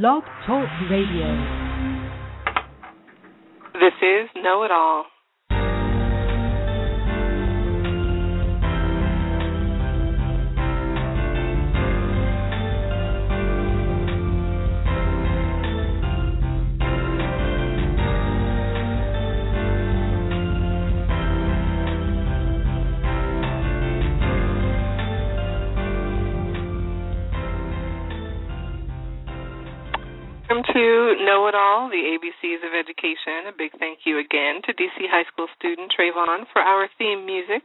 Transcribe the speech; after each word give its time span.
Blog 0.00 0.22
Talk 0.46 0.70
Radio. 0.90 1.28
This 3.74 3.92
is 4.00 4.30
Know 4.42 4.62
It 4.62 4.70
All. 4.70 5.04
Welcome 30.52 30.68
to 30.76 31.16
Know 31.24 31.48
It 31.48 31.56
All, 31.56 31.88
the 31.88 32.12
ABCs 32.12 32.60
of 32.60 32.76
Education. 32.76 33.48
A 33.48 33.56
big 33.56 33.72
thank 33.80 34.04
you 34.04 34.20
again 34.20 34.60
to 34.68 34.76
DC 34.76 35.08
High 35.08 35.24
School 35.32 35.48
student 35.56 35.88
Trayvon 35.88 36.44
for 36.52 36.60
our 36.60 36.92
theme 37.00 37.24
music. 37.24 37.64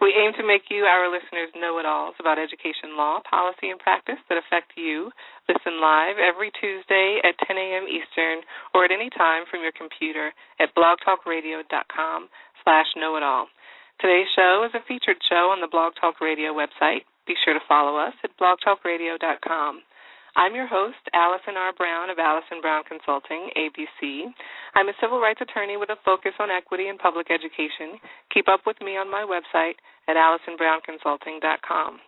We 0.00 0.16
aim 0.16 0.32
to 0.40 0.48
make 0.48 0.72
you, 0.72 0.88
our 0.88 1.12
listeners, 1.12 1.52
know 1.52 1.76
it 1.76 1.84
alls 1.84 2.16
about 2.16 2.40
education 2.40 2.96
law, 2.96 3.20
policy, 3.28 3.68
and 3.68 3.76
practice 3.76 4.16
that 4.32 4.40
affect 4.40 4.72
you. 4.80 5.12
Listen 5.44 5.76
live 5.76 6.16
every 6.16 6.48
Tuesday 6.56 7.20
at 7.20 7.36
10 7.44 7.52
a.m. 7.52 7.84
Eastern 7.84 8.40
or 8.72 8.88
at 8.88 8.96
any 8.96 9.12
time 9.12 9.44
from 9.52 9.60
your 9.60 9.76
computer 9.76 10.32
at 10.56 10.72
blogtalkradio.com 10.72 12.32
slash 12.64 12.88
know 12.96 13.20
it 13.20 13.22
all. 13.22 13.52
Today's 14.00 14.32
show 14.32 14.64
is 14.64 14.72
a 14.72 14.80
featured 14.88 15.20
show 15.28 15.52
on 15.52 15.60
the 15.60 15.68
Blog 15.68 16.00
Talk 16.00 16.24
Radio 16.24 16.56
website. 16.56 17.04
Be 17.28 17.36
sure 17.44 17.52
to 17.52 17.68
follow 17.68 18.00
us 18.00 18.16
at 18.24 18.32
blogtalkradio.com. 18.40 19.84
I'm 20.32 20.56
your 20.56 20.66
host, 20.66 21.04
Allison 21.12 21.60
R. 21.60 21.76
Brown 21.76 22.08
of 22.08 22.16
Allison 22.16 22.64
Brown 22.64 22.88
Consulting, 22.88 23.52
ABC. 23.52 24.32
I'm 24.72 24.88
a 24.88 24.96
civil 24.96 25.20
rights 25.20 25.44
attorney 25.44 25.76
with 25.76 25.92
a 25.92 26.00
focus 26.08 26.32
on 26.40 26.48
equity 26.48 26.88
and 26.88 26.98
public 26.98 27.28
education. 27.28 28.00
Keep 28.32 28.48
up 28.48 28.64
with 28.64 28.80
me 28.80 28.96
on 28.96 29.12
my 29.12 29.28
website 29.28 29.76
at 30.08 30.16
AllisonBrownConsulting.com. 30.16 32.00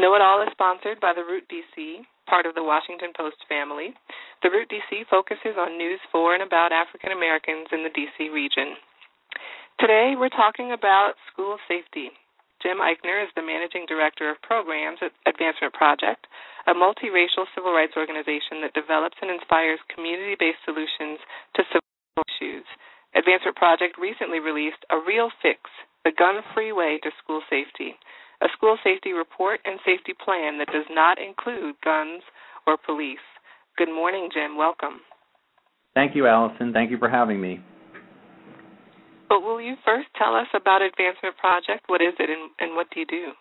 Know 0.00 0.14
It 0.16 0.24
All 0.24 0.40
is 0.40 0.48
sponsored 0.52 0.98
by 0.98 1.12
the 1.12 1.28
Root 1.28 1.44
DC, 1.52 2.08
part 2.24 2.46
of 2.46 2.54
the 2.56 2.64
Washington 2.64 3.12
Post 3.12 3.36
family. 3.52 3.92
The 4.40 4.48
Root 4.48 4.72
DC 4.72 5.04
focuses 5.12 5.60
on 5.60 5.76
news 5.76 6.00
for 6.10 6.32
and 6.32 6.42
about 6.42 6.72
African 6.72 7.12
Americans 7.12 7.68
in 7.68 7.84
the 7.84 7.92
DC 7.92 8.32
region. 8.32 8.80
Today 9.78 10.16
we're 10.16 10.32
talking 10.32 10.72
about 10.72 11.20
school 11.30 11.58
safety. 11.68 12.16
Jim 12.62 12.82
Eichner 12.82 13.22
is 13.22 13.30
the 13.38 13.46
Managing 13.46 13.86
Director 13.86 14.30
of 14.30 14.42
Programs 14.42 14.98
at 14.98 15.14
Advancement 15.30 15.74
Project, 15.74 16.26
a 16.66 16.74
multiracial 16.74 17.46
civil 17.54 17.70
rights 17.70 17.94
organization 17.94 18.58
that 18.66 18.74
develops 18.74 19.14
and 19.22 19.30
inspires 19.30 19.78
community 19.94 20.34
based 20.34 20.58
solutions 20.66 21.22
to 21.54 21.62
civil 21.70 22.26
issues. 22.26 22.66
Advancement 23.14 23.54
Project 23.54 23.94
recently 23.94 24.42
released 24.42 24.82
A 24.90 24.98
Real 24.98 25.30
Fix 25.40 25.70
The 26.02 26.10
Gun 26.10 26.42
Free 26.52 26.74
Way 26.74 26.98
to 27.06 27.14
School 27.22 27.46
Safety, 27.46 27.94
a 28.42 28.50
school 28.50 28.76
safety 28.82 29.14
report 29.14 29.60
and 29.64 29.78
safety 29.86 30.12
plan 30.18 30.58
that 30.58 30.74
does 30.74 30.86
not 30.90 31.18
include 31.22 31.78
guns 31.82 32.26
or 32.66 32.74
police. 32.74 33.22
Good 33.78 33.88
morning, 33.88 34.30
Jim. 34.34 34.58
Welcome. 34.58 35.06
Thank 35.94 36.14
you, 36.14 36.26
Allison. 36.26 36.72
Thank 36.72 36.90
you 36.90 36.98
for 36.98 37.08
having 37.08 37.40
me. 37.40 37.62
But 39.28 39.40
will 39.40 39.60
you 39.60 39.74
first 39.84 40.08
tell 40.16 40.34
us 40.34 40.46
about 40.54 40.82
Advancement 40.82 41.36
Project? 41.36 41.84
What 41.86 42.00
is 42.00 42.14
it 42.18 42.30
and, 42.30 42.50
and 42.58 42.76
what 42.76 42.86
do 42.92 43.00
you 43.00 43.06
do? 43.06 43.32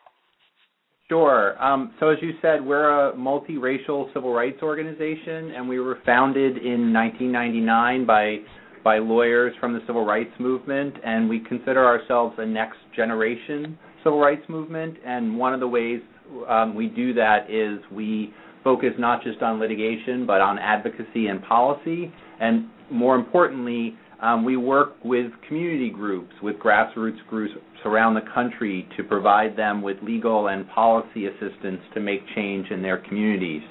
Sure. 1.10 1.62
Um, 1.64 1.94
so, 2.02 2.10
as 2.10 2.18
you 2.22 2.32
said, 2.42 2.66
we're 2.66 3.10
a 3.10 3.14
multiracial 3.14 4.14
civil 4.14 4.34
rights 4.34 4.62
organization, 4.62 5.52
and 5.56 5.70
we 5.70 5.80
were 5.80 6.00
founded 6.06 6.58
in 6.58 6.94
1999 6.94 8.06
by 8.06 8.38
by 8.84 9.00
lawyers 9.00 9.54
from 9.60 9.74
the 9.74 9.80
civil 9.88 10.06
rights 10.06 10.32
movement, 10.40 10.96
and 11.04 11.28
we 11.28 11.40
consider 11.40 11.84
ourselves 11.86 12.36
a 12.38 12.46
next 12.46 12.78
generation 12.96 13.78
civil 14.04 14.20
rights 14.20 14.44
movement. 14.48 14.96
And 15.06 15.38
one 15.38 15.54
of 15.54 15.60
the 15.60 15.68
ways 15.68 16.00
um, 16.48 16.76
we 16.76 16.88
do 16.88 17.14
that 17.14 17.50
is 17.50 17.80
we 17.92 18.34
focus 18.64 18.92
not 18.98 19.24
just 19.24 19.42
on 19.42 19.60
litigation, 19.60 20.26
but 20.26 20.42
on 20.42 20.60
advocacy 20.60 21.28
and 21.28 21.44
policy, 21.44 22.14
and 22.40 22.68
more 22.92 23.16
importantly, 23.16 23.96
um, 24.22 24.44
we 24.44 24.58
work 24.58 24.96
with 25.04 25.32
community 25.48 25.90
groups, 25.90 26.34
with 26.42 26.56
grassroots 26.58 27.26
groups 27.30 27.54
around 27.86 28.16
the 28.16 28.26
country 28.34 28.88
to 28.98 29.04
provide 29.04 29.56
them 29.56 29.82
with 29.82 29.98
legal 30.02 30.48
and 30.48 30.68
policy 30.70 31.28
assistance 31.28 31.80
to 31.94 32.00
make 32.00 32.22
change 32.36 32.68
in 32.72 32.82
their 32.82 32.98
communities. 32.98 33.62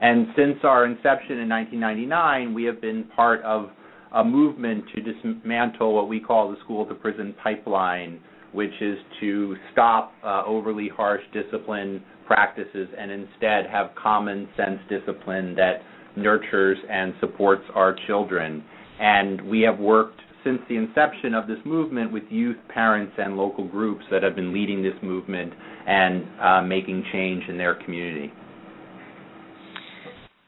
And 0.00 0.26
since 0.36 0.58
our 0.64 0.84
inception 0.84 1.38
in 1.38 1.48
1999, 1.48 2.52
we 2.52 2.64
have 2.64 2.80
been 2.80 3.04
part 3.14 3.42
of 3.42 3.70
a 4.12 4.24
movement 4.24 4.84
to 4.94 5.02
dismantle 5.02 5.94
what 5.94 6.08
we 6.08 6.20
call 6.20 6.50
the 6.50 6.56
school 6.64 6.84
to 6.86 6.94
prison 6.94 7.34
pipeline, 7.42 8.20
which 8.52 8.72
is 8.80 8.98
to 9.20 9.56
stop 9.72 10.12
uh, 10.24 10.42
overly 10.46 10.88
harsh 10.88 11.22
discipline 11.32 12.02
practices 12.26 12.88
and 12.98 13.10
instead 13.10 13.66
have 13.70 13.90
common 14.00 14.48
sense 14.56 14.80
discipline 14.88 15.54
that 15.54 15.80
nurtures 16.16 16.78
and 16.90 17.14
supports 17.20 17.62
our 17.74 17.96
children. 18.06 18.64
And 18.98 19.40
we 19.42 19.60
have 19.62 19.78
worked 19.78 20.20
since 20.44 20.60
the 20.68 20.76
inception 20.76 21.34
of 21.34 21.48
this 21.48 21.58
movement 21.64 22.12
with 22.12 22.22
youth, 22.30 22.56
parents, 22.68 23.12
and 23.18 23.36
local 23.36 23.66
groups 23.66 24.04
that 24.10 24.22
have 24.22 24.36
been 24.36 24.54
leading 24.54 24.82
this 24.82 24.94
movement 25.02 25.52
and 25.86 26.24
uh, 26.40 26.62
making 26.62 27.04
change 27.12 27.42
in 27.48 27.58
their 27.58 27.74
community. 27.74 28.32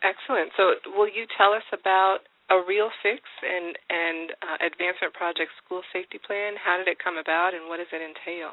Excellent. 0.02 0.50
So, 0.56 0.74
will 0.96 1.08
you 1.08 1.26
tell 1.36 1.52
us 1.52 1.66
about 1.72 2.18
a 2.50 2.62
real 2.66 2.88
fix 3.02 3.20
and 3.42 3.76
and 3.90 4.30
uh, 4.40 4.66
advancement 4.66 5.12
project 5.14 5.50
school 5.64 5.82
safety 5.92 6.18
plan? 6.24 6.54
How 6.62 6.78
did 6.78 6.88
it 6.88 6.98
come 7.02 7.18
about, 7.18 7.50
and 7.54 7.68
what 7.68 7.78
does 7.78 7.90
it 7.92 8.00
entail? 8.00 8.52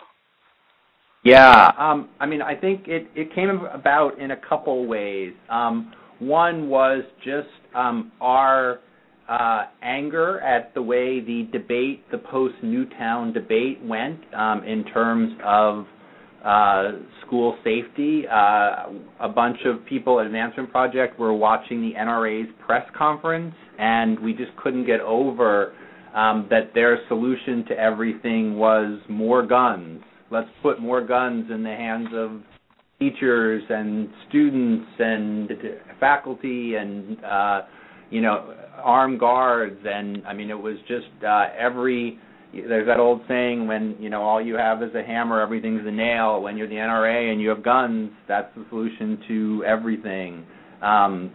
Yeah, 1.23 1.72
um, 1.77 2.09
I 2.19 2.25
mean, 2.25 2.41
I 2.41 2.56
think 2.56 2.88
it 2.88 3.07
it 3.16 3.33
came 3.35 3.50
about 3.50 4.19
in 4.19 4.31
a 4.31 4.38
couple 4.38 4.88
ways. 4.88 5.33
Um, 5.50 5.94
one 6.19 6.69
was 6.69 7.03
just 7.23 7.50
um, 7.75 8.12
our 8.22 8.79
uh, 9.28 9.63
anger 9.81 10.40
at 10.41 10.74
the 10.74 10.81
way 10.81 11.19
the 11.19 11.47
debate, 11.52 12.03
the 12.12 12.18
post 12.18 12.56
Newtown 12.62 13.34
debate, 13.34 13.80
went 13.84 14.19
um, 14.34 14.63
in 14.63 14.84
terms 14.86 15.34
of 15.44 15.86
uh, 16.46 16.91
school 17.25 17.58
safety. 17.63 18.24
Uh, 18.28 18.90
a 19.19 19.30
bunch 19.34 19.58
of 19.66 19.84
people 19.88 20.19
at 20.19 20.28
Advancement 20.28 20.72
Project 20.72 21.19
were 21.19 21.34
watching 21.34 21.81
the 21.81 21.94
NRA's 21.97 22.50
press 22.66 22.88
conference, 22.96 23.56
and 23.80 24.19
we 24.19 24.34
just 24.34 24.56
couldn't 24.58 24.86
get 24.86 25.00
over 25.02 25.74
um, 26.13 26.47
that 26.50 26.74
their 26.75 27.00
solution 27.07 27.66
to 27.68 27.74
everything 27.78 28.57
was 28.57 29.00
more 29.09 29.46
guns. 29.46 30.02
Let's 30.30 30.50
put 30.62 30.80
more 30.80 31.06
guns 31.06 31.50
in 31.52 31.63
the 31.63 31.69
hands 31.69 32.09
of 32.13 32.42
teachers 33.00 33.63
and 33.69 34.07
students 34.30 34.88
and 35.00 35.52
faculty 36.00 36.75
and 36.75 37.18
uh, 37.24 37.62
you 38.10 38.22
know 38.22 38.54
armed 38.84 39.20
guards 39.20 39.80
and 39.86 40.26
I 40.28 40.34
mean 40.34 40.50
it 40.50 40.60
was 40.60 40.78
just 40.88 41.08
uh, 41.26 41.46
every 41.58 42.20
there's 42.54 42.88
that 42.88 43.00
old 43.00 43.22
saying 43.28 43.68
when 43.68 43.96
you 44.00 44.10
know 44.10 44.22
all 44.22 44.42
you 44.42 44.56
have 44.56 44.82
is 44.82 44.94
a 44.96 45.04
hammer 45.04 45.42
everything's 45.42 45.86
a 45.86 45.92
nail. 45.92 46.42
When 46.42 46.58
you're 46.58 46.70
the 46.70 46.76
NRA 46.76 47.32
and 47.32 47.42
you 47.42 47.50
have 47.50 47.64
guns 47.64 48.12
that's 48.28 48.54
the 48.56 48.66
solution 48.70 49.20
to 49.28 49.64
everything. 49.66 50.46
Um, 50.82 51.32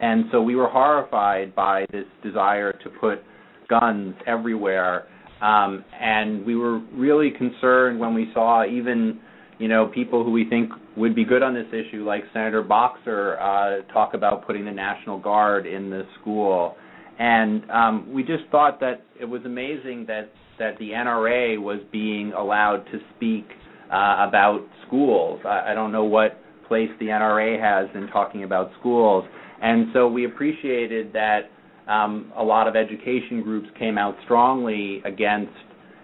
and 0.00 0.24
so 0.32 0.42
we 0.42 0.54
were 0.56 0.68
horrified 0.68 1.54
by 1.54 1.86
this 1.90 2.04
desire 2.22 2.72
to 2.72 2.90
put 3.00 3.20
guns 3.68 4.14
everywhere. 4.26 5.06
Um, 5.40 5.84
and 6.00 6.44
we 6.44 6.56
were 6.56 6.78
really 6.92 7.30
concerned 7.30 7.98
when 7.98 8.14
we 8.14 8.30
saw 8.34 8.64
even 8.64 9.20
you 9.58 9.68
know, 9.68 9.86
people 9.86 10.24
who 10.24 10.30
we 10.30 10.48
think 10.48 10.70
would 10.96 11.14
be 11.14 11.24
good 11.24 11.42
on 11.42 11.54
this 11.54 11.66
issue, 11.68 12.04
like 12.04 12.22
Senator 12.32 12.62
Boxer, 12.62 13.38
uh, 13.38 13.92
talk 13.92 14.14
about 14.14 14.46
putting 14.46 14.64
the 14.64 14.72
National 14.72 15.18
Guard 15.18 15.66
in 15.66 15.90
the 15.90 16.02
school. 16.20 16.76
And 17.18 17.70
um, 17.70 18.12
we 18.12 18.22
just 18.22 18.44
thought 18.50 18.80
that 18.80 19.02
it 19.20 19.24
was 19.24 19.42
amazing 19.44 20.06
that, 20.08 20.30
that 20.58 20.76
the 20.78 20.90
NRA 20.90 21.60
was 21.60 21.78
being 21.92 22.32
allowed 22.32 22.84
to 22.92 22.98
speak 23.16 23.46
uh, 23.92 24.26
about 24.28 24.66
schools. 24.86 25.40
I, 25.44 25.70
I 25.70 25.74
don't 25.74 25.92
know 25.92 26.04
what 26.04 26.40
place 26.66 26.90
the 26.98 27.06
NRA 27.06 27.60
has 27.60 27.88
in 27.94 28.08
talking 28.08 28.42
about 28.42 28.70
schools. 28.80 29.24
And 29.62 29.88
so 29.92 30.08
we 30.08 30.24
appreciated 30.24 31.12
that 31.12 31.50
um, 31.86 32.32
a 32.36 32.42
lot 32.42 32.66
of 32.66 32.74
education 32.74 33.42
groups 33.42 33.68
came 33.78 33.98
out 33.98 34.16
strongly 34.24 35.02
against 35.04 35.52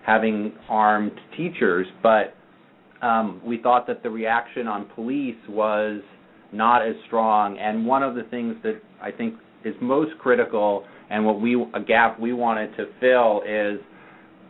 having 0.06 0.52
armed 0.68 1.12
teachers, 1.36 1.86
but 2.02 2.34
um, 3.02 3.40
we 3.44 3.60
thought 3.60 3.86
that 3.86 4.02
the 4.02 4.10
reaction 4.10 4.68
on 4.68 4.86
police 4.94 5.36
was 5.48 6.00
not 6.52 6.86
as 6.86 6.94
strong. 7.06 7.58
And 7.58 7.86
one 7.86 8.02
of 8.02 8.14
the 8.14 8.24
things 8.24 8.56
that 8.62 8.80
I 9.00 9.10
think 9.10 9.34
is 9.64 9.74
most 9.80 10.12
critical, 10.18 10.84
and 11.10 11.24
what 11.24 11.40
we 11.40 11.54
a 11.74 11.80
gap 11.80 12.18
we 12.18 12.32
wanted 12.32 12.76
to 12.76 12.86
fill 13.00 13.42
is 13.46 13.80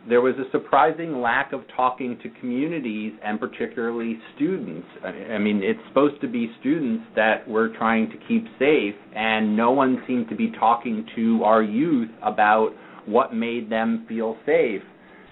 there 0.09 0.21
was 0.21 0.33
a 0.35 0.49
surprising 0.51 1.21
lack 1.21 1.53
of 1.53 1.61
talking 1.75 2.17
to 2.23 2.29
communities 2.39 3.13
and 3.23 3.39
particularly 3.39 4.17
students. 4.35 4.87
I 5.03 5.37
mean, 5.37 5.61
it's 5.63 5.79
supposed 5.89 6.19
to 6.21 6.27
be 6.27 6.51
students 6.59 7.03
that 7.15 7.47
we're 7.47 7.75
trying 7.77 8.09
to 8.09 8.17
keep 8.27 8.45
safe, 8.57 8.95
and 9.15 9.55
no 9.55 9.71
one 9.71 10.01
seemed 10.07 10.27
to 10.29 10.35
be 10.35 10.51
talking 10.59 11.05
to 11.15 11.43
our 11.43 11.61
youth 11.61 12.09
about 12.23 12.71
what 13.05 13.33
made 13.33 13.69
them 13.69 14.05
feel 14.09 14.37
safe. 14.45 14.81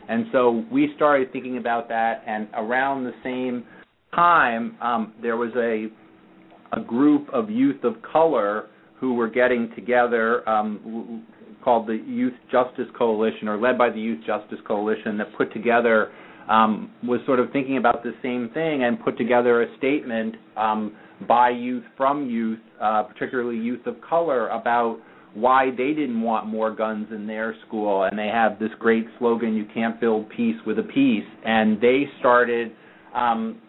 And 0.09 0.25
so 0.31 0.65
we 0.71 0.91
started 0.95 1.31
thinking 1.31 1.57
about 1.57 1.87
that, 1.89 2.23
and 2.25 2.47
around 2.55 3.03
the 3.03 3.13
same 3.23 3.63
time, 4.13 4.75
um, 4.81 5.13
there 5.21 5.37
was 5.37 5.51
a 5.55 5.87
a 6.71 6.81
group 6.81 7.27
of 7.33 7.49
youth 7.49 7.83
of 7.83 7.93
color 8.01 8.67
who 8.99 9.15
were 9.15 9.29
getting 9.29 9.71
together 9.75 10.47
um, 10.47 11.25
called 11.63 11.87
the 11.87 11.95
Youth 12.05 12.33
Justice 12.51 12.85
Coalition, 12.97 13.47
or 13.47 13.59
led 13.59 13.77
by 13.77 13.89
the 13.89 13.99
Youth 13.99 14.19
Justice 14.25 14.59
Coalition, 14.67 15.17
that 15.17 15.35
put 15.37 15.51
together 15.53 16.11
um, 16.47 16.91
was 17.03 17.19
sort 17.25 17.39
of 17.39 17.51
thinking 17.51 17.77
about 17.77 18.03
the 18.03 18.13
same 18.23 18.49
thing 18.53 18.83
and 18.83 18.99
put 19.03 19.17
together 19.17 19.61
a 19.61 19.77
statement 19.77 20.35
um, 20.57 20.95
by 21.27 21.49
youth 21.49 21.83
from 21.95 22.29
youth, 22.29 22.59
uh, 22.81 23.03
particularly 23.03 23.57
youth 23.57 23.85
of 23.85 23.95
color, 24.01 24.47
about 24.49 24.99
why 25.33 25.69
they 25.71 25.93
didn't 25.93 26.21
want 26.21 26.47
more 26.47 26.71
guns 26.71 27.07
in 27.11 27.27
their 27.27 27.55
school. 27.67 28.03
And 28.03 28.17
they 28.17 28.27
have 28.27 28.59
this 28.59 28.71
great 28.79 29.07
slogan, 29.17 29.53
"You 29.55 29.65
can't 29.65 29.99
build 29.99 30.29
peace 30.29 30.57
with 30.65 30.79
a 30.79 30.83
piece." 30.83 31.25
And 31.43 31.79
they 31.79 32.09
started. 32.19 32.71
Um, 33.13 33.61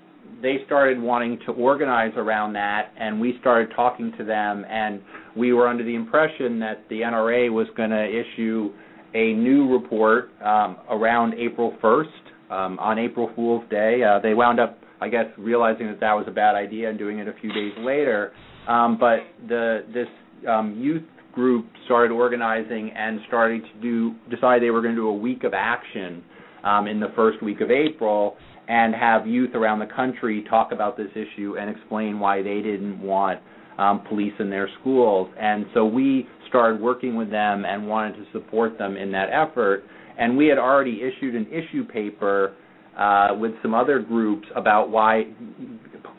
they 0.43 0.65
started 0.65 1.01
wanting 1.01 1.39
to 1.41 1.53
organize 1.53 2.13
around 2.17 2.55
that, 2.55 2.93
and 2.97 3.21
we 3.21 3.37
started 3.41 3.71
talking 3.75 4.13
to 4.17 4.25
them, 4.25 4.65
and 4.71 5.03
we 5.37 5.53
were 5.53 5.69
under 5.69 5.85
the 5.85 5.95
impression 5.95 6.59
that 6.61 6.89
the 6.89 7.03
NRA 7.03 7.53
was 7.53 7.67
going 7.77 7.91
to 7.91 8.07
issue 8.09 8.73
a 9.15 9.33
new 9.35 9.71
report 9.73 10.31
um, 10.43 10.79
around 10.89 11.35
April 11.35 11.77
1st 11.83 12.05
um, 12.51 12.79
on 12.79 12.99
April 12.99 13.31
Fool's 13.35 13.65
Day. 13.71 14.03
Uh, 14.03 14.19
they 14.21 14.35
wound 14.35 14.61
up, 14.61 14.79
I 15.01 15.09
guess, 15.09 15.27
realizing 15.37 15.87
that 15.89 16.01
that 16.01 16.13
was 16.15 16.25
a 16.29 16.33
bad 16.33 16.55
idea 16.55 16.89
and 16.89 16.99
doing 16.99 17.19
it 17.19 17.29
a 17.29 17.35
few 17.41 17.53
days 17.53 17.73
later. 17.79 18.33
Um, 18.69 18.99
but 18.99 19.21
the 19.49 19.85
this 19.93 20.07
um, 20.49 20.79
youth 20.79 21.03
group 21.33 21.67
started 21.85 22.13
organizing 22.13 22.91
and 22.97 23.21
started 23.29 23.63
to 23.63 23.81
do 23.81 24.15
decide 24.35 24.63
they 24.63 24.71
were 24.71 24.83
going 24.83 24.95
to 24.95 25.01
do 25.01 25.09
a 25.09 25.17
week 25.17 25.45
of 25.45 25.53
action 25.55 26.23
um, 26.65 26.87
in 26.87 27.01
the 27.01 27.13
first 27.17 27.43
week 27.43 27.61
of 27.61 27.71
April 27.71 28.37
and 28.69 28.95
have 28.95 29.27
youth 29.27 29.55
around 29.55 29.81
the 29.81 29.87
country 29.87 30.45
talk 30.49 30.73
about 30.73 30.97
this 30.97 31.11
issue 31.13 31.57
and 31.59 31.69
explain 31.69 32.21
why 32.21 32.43
they 32.43 32.61
didn't 32.63 33.01
want 33.01 33.41
um, 33.79 34.05
police 34.09 34.33
in 34.39 34.51
their 34.51 34.69
schools. 34.81 35.29
And 35.41 35.67
so 35.75 35.87
we 35.87 36.29
started 36.49 36.81
working 36.81 37.17
with 37.17 37.31
them 37.31 37.65
and 37.65 37.89
wanted 37.89 38.15
to 38.15 38.25
support 38.33 38.79
them 38.79 38.97
in 38.97 39.11
that 39.13 39.29
effort. 39.33 39.85
And 40.19 40.37
we 40.37 40.47
had 40.47 40.59
already 40.59 41.01
issued 41.03 41.35
an 41.35 41.47
issue 41.47 41.85
paper 41.85 42.55
uh, 42.97 43.29
with 43.39 43.53
some 43.63 43.75
other 43.75 43.99
groups 44.01 44.47
about 44.55 44.91
why 44.91 45.25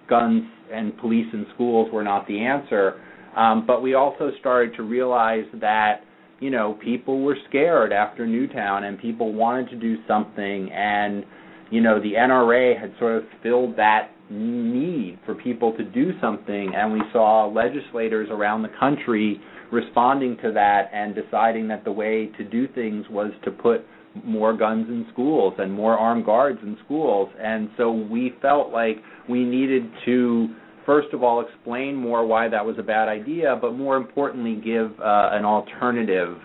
guns 0.10 0.44
and 0.74 0.98
police 0.98 1.28
in 1.34 1.46
schools 1.54 1.90
were 1.94 2.04
not 2.04 2.28
the 2.28 2.40
answer. 2.40 3.02
Um, 3.36 3.66
but 3.66 3.82
we 3.82 3.94
also 3.94 4.32
started 4.40 4.76
to 4.76 4.84
realize 4.84 5.46
that 5.60 6.02
you 6.40 6.50
know 6.50 6.78
people 6.84 7.22
were 7.22 7.38
scared 7.50 7.94
after 7.94 8.26
Newtown 8.28 8.84
and 8.84 9.00
people 9.00 9.34
wanted 9.34 9.70
to 9.70 9.76
do 9.76 9.98
something 10.08 10.72
and 10.72 11.24
you 11.70 11.82
know 11.82 12.02
the 12.02 12.14
NRA 12.14 12.80
had 12.80 12.94
sort 13.00 13.18
of 13.18 13.24
filled 13.42 13.78
that 13.78 14.12
need 14.32 15.20
for 15.26 15.36
people 15.36 15.76
to 15.78 15.84
do 15.84 16.12
something, 16.22 16.72
and 16.76 16.94
we 16.94 17.02
saw 17.12 17.46
legislators 17.46 18.30
around 18.32 18.62
the 18.62 18.72
country 18.80 19.40
responding 19.72 20.38
to 20.44 20.52
that 20.52 20.90
and 20.94 21.16
deciding 21.16 21.68
that 21.68 21.84
the 21.84 21.92
way 21.92 22.28
to 22.38 22.44
do 22.44 22.68
things 22.70 23.06
was 23.10 23.32
to 23.44 23.52
put 23.52 23.86
more 24.26 24.56
guns 24.56 24.88
in 24.90 25.06
schools 25.14 25.54
and 25.58 25.72
more 25.72 25.98
armed 25.98 26.26
guards 26.26 26.60
in 26.64 26.78
schools. 26.84 27.30
And 27.40 27.70
so 27.78 27.92
we 27.92 28.34
felt 28.42 28.72
like 28.72 28.98
we 29.30 29.46
needed 29.46 29.84
to, 30.06 30.50
first 30.86 31.14
of 31.14 31.24
all, 31.24 31.42
explain 31.42 31.96
more 31.96 32.26
why 32.26 32.48
that 32.50 32.66
was 32.66 32.76
a 32.80 32.84
bad 32.84 33.08
idea, 33.08 33.58
but 33.60 33.74
more 33.74 33.98
importantly, 33.98 34.56
give 34.56 34.92
uh, 35.00 35.30
an 35.32 35.46
alternative 35.46 36.38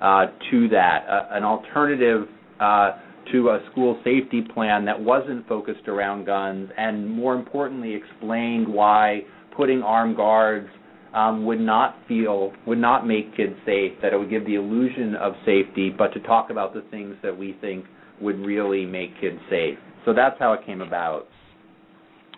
uh, 0.00 0.26
to 0.50 0.68
that, 0.68 1.06
uh, 1.08 1.28
an 1.30 1.44
alternative 1.44 2.28
uh, 2.60 2.92
to 3.32 3.48
a 3.50 3.60
school 3.70 3.98
safety 4.04 4.42
plan 4.54 4.84
that 4.84 5.00
wasn't 5.00 5.46
focused 5.48 5.88
around 5.88 6.26
guns, 6.26 6.68
and 6.76 7.08
more 7.08 7.34
importantly, 7.34 7.94
explained 7.94 8.68
why 8.68 9.20
putting 9.56 9.82
armed 9.82 10.16
guards 10.16 10.68
um, 11.14 11.46
would 11.46 11.60
not 11.60 11.96
feel 12.08 12.52
would 12.66 12.78
not 12.78 13.06
make 13.06 13.34
kids 13.36 13.54
safe. 13.64 13.92
That 14.02 14.12
it 14.12 14.18
would 14.18 14.30
give 14.30 14.44
the 14.44 14.56
illusion 14.56 15.14
of 15.14 15.34
safety, 15.46 15.90
but 15.96 16.12
to 16.14 16.20
talk 16.20 16.50
about 16.50 16.74
the 16.74 16.82
things 16.90 17.14
that 17.22 17.36
we 17.36 17.56
think 17.60 17.84
would 18.20 18.38
really 18.40 18.84
make 18.84 19.18
kids 19.20 19.38
safe. 19.48 19.78
So 20.04 20.12
that's 20.12 20.38
how 20.38 20.52
it 20.52 20.66
came 20.66 20.80
about. 20.80 21.28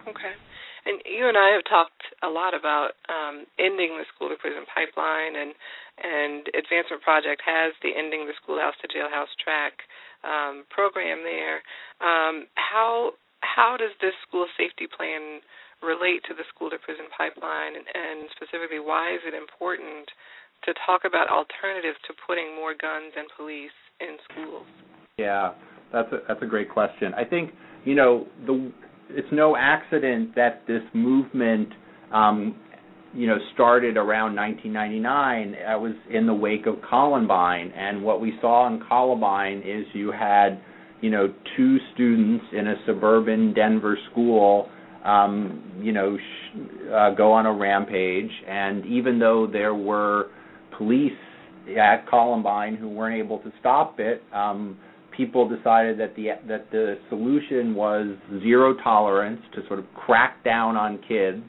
Okay. 0.02 0.35
And 0.87 1.03
you 1.03 1.27
and 1.27 1.35
I 1.35 1.50
have 1.50 1.67
talked 1.67 2.06
a 2.23 2.31
lot 2.31 2.55
about 2.55 2.94
um, 3.11 3.43
ending 3.59 3.99
the 3.99 4.06
school 4.15 4.31
to 4.31 4.38
prison 4.38 4.62
pipeline, 4.71 5.35
and 5.35 5.50
and 5.99 6.47
Advancement 6.55 7.03
Project 7.03 7.43
has 7.43 7.75
the 7.83 7.91
ending 7.91 8.31
the 8.31 8.38
schoolhouse 8.38 8.79
to 8.81 8.87
jailhouse 8.87 9.33
track 9.43 9.83
um, 10.23 10.62
program 10.71 11.27
there. 11.27 11.67
Um, 11.99 12.47
how 12.55 13.19
how 13.43 13.75
does 13.75 13.93
this 13.99 14.15
school 14.23 14.47
safety 14.55 14.87
plan 14.87 15.43
relate 15.83 16.23
to 16.31 16.38
the 16.38 16.47
school 16.55 16.71
to 16.71 16.79
prison 16.79 17.11
pipeline, 17.11 17.77
and, 17.77 17.87
and 17.91 18.31
specifically, 18.33 18.81
why 18.81 19.12
is 19.12 19.21
it 19.27 19.35
important 19.35 20.09
to 20.65 20.73
talk 20.87 21.03
about 21.05 21.29
alternatives 21.29 21.99
to 22.06 22.15
putting 22.27 22.55
more 22.55 22.73
guns 22.79 23.12
and 23.19 23.27
police 23.37 23.77
in 24.00 24.17
schools? 24.25 24.67
Yeah, 25.19 25.53
that's 25.93 26.12
a, 26.12 26.23
that's 26.29 26.43
a 26.43 26.47
great 26.47 26.71
question. 26.71 27.12
I 27.15 27.25
think 27.25 27.53
you 27.85 27.94
know 27.94 28.27
the 28.47 28.73
it's 29.11 29.29
no 29.32 29.56
accident 29.56 30.35
that 30.35 30.62
this 30.67 30.82
movement 30.94 31.69
um, 32.12 32.56
you 33.14 33.26
know 33.26 33.37
started 33.55 33.97
around 33.97 34.37
1999 34.37 35.56
I 35.67 35.76
was 35.76 35.93
in 36.11 36.26
the 36.26 36.35
wake 36.35 36.67
of 36.67 36.76
Columbine. 36.88 37.73
And 37.76 38.03
what 38.03 38.20
we 38.20 38.35
saw 38.41 38.67
in 38.67 38.82
Columbine 38.87 39.62
is 39.64 39.87
you 39.94 40.12
had 40.12 40.61
you 41.00 41.11
know 41.11 41.32
two 41.56 41.79
students 41.94 42.44
in 42.53 42.69
a 42.69 42.75
suburban 42.87 43.55
Denver 43.55 43.99
school 44.11 44.69
um 45.05 45.81
you 45.82 45.93
know 45.93 46.17
sh- 46.17 46.59
uh, 46.93 47.14
go 47.14 47.32
on 47.32 47.47
a 47.47 47.52
rampage. 47.52 48.31
And 48.47 48.85
even 48.87 49.19
though 49.19 49.47
there 49.50 49.75
were 49.75 50.31
police 50.76 51.12
at 51.81 52.06
Columbine 52.09 52.76
who 52.76 52.88
weren't 52.88 53.19
able 53.19 53.38
to 53.38 53.52
stop 53.61 53.99
it 53.99 54.23
um 54.32 54.79
people 55.16 55.48
decided 55.48 55.98
that 55.98 56.14
the 56.16 56.28
that 56.48 56.70
the 56.70 56.98
solution 57.08 57.74
was 57.74 58.08
zero 58.42 58.74
tolerance 58.82 59.40
to 59.54 59.66
sort 59.66 59.78
of 59.78 59.84
crack 59.94 60.44
down 60.44 60.76
on 60.76 60.98
kids 61.08 61.42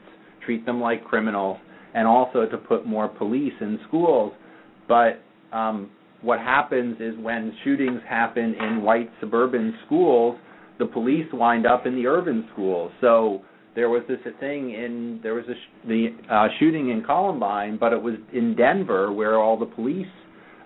treat 0.48 0.64
them 0.64 0.80
like 0.80 1.04
criminals, 1.04 1.58
and 1.92 2.08
also 2.08 2.46
to 2.46 2.56
put 2.56 2.86
more 2.86 3.06
police 3.06 3.52
in 3.60 3.78
schools. 3.86 4.32
But 4.88 5.20
um, 5.52 5.90
what 6.22 6.38
happens 6.38 6.96
is 7.00 7.12
when 7.20 7.52
shootings 7.64 8.00
happen 8.08 8.54
in 8.54 8.82
white 8.82 9.10
suburban 9.20 9.74
schools, 9.84 10.38
the 10.78 10.86
police 10.86 11.26
wind 11.34 11.66
up 11.66 11.84
in 11.84 11.94
the 11.94 12.06
urban 12.06 12.48
schools. 12.54 12.90
So 13.02 13.42
there 13.74 13.90
was 13.90 14.02
this 14.08 14.18
thing 14.40 14.70
in 14.70 15.20
there 15.22 15.34
was 15.34 15.44
a 15.50 15.54
sh- 15.54 15.86
the 15.86 16.06
uh, 16.30 16.48
shooting 16.58 16.88
in 16.88 17.04
Columbine, 17.04 17.76
but 17.78 17.92
it 17.92 18.02
was 18.02 18.14
in 18.32 18.56
Denver 18.56 19.12
where 19.12 19.38
all 19.38 19.58
the 19.58 19.66
police 19.66 20.06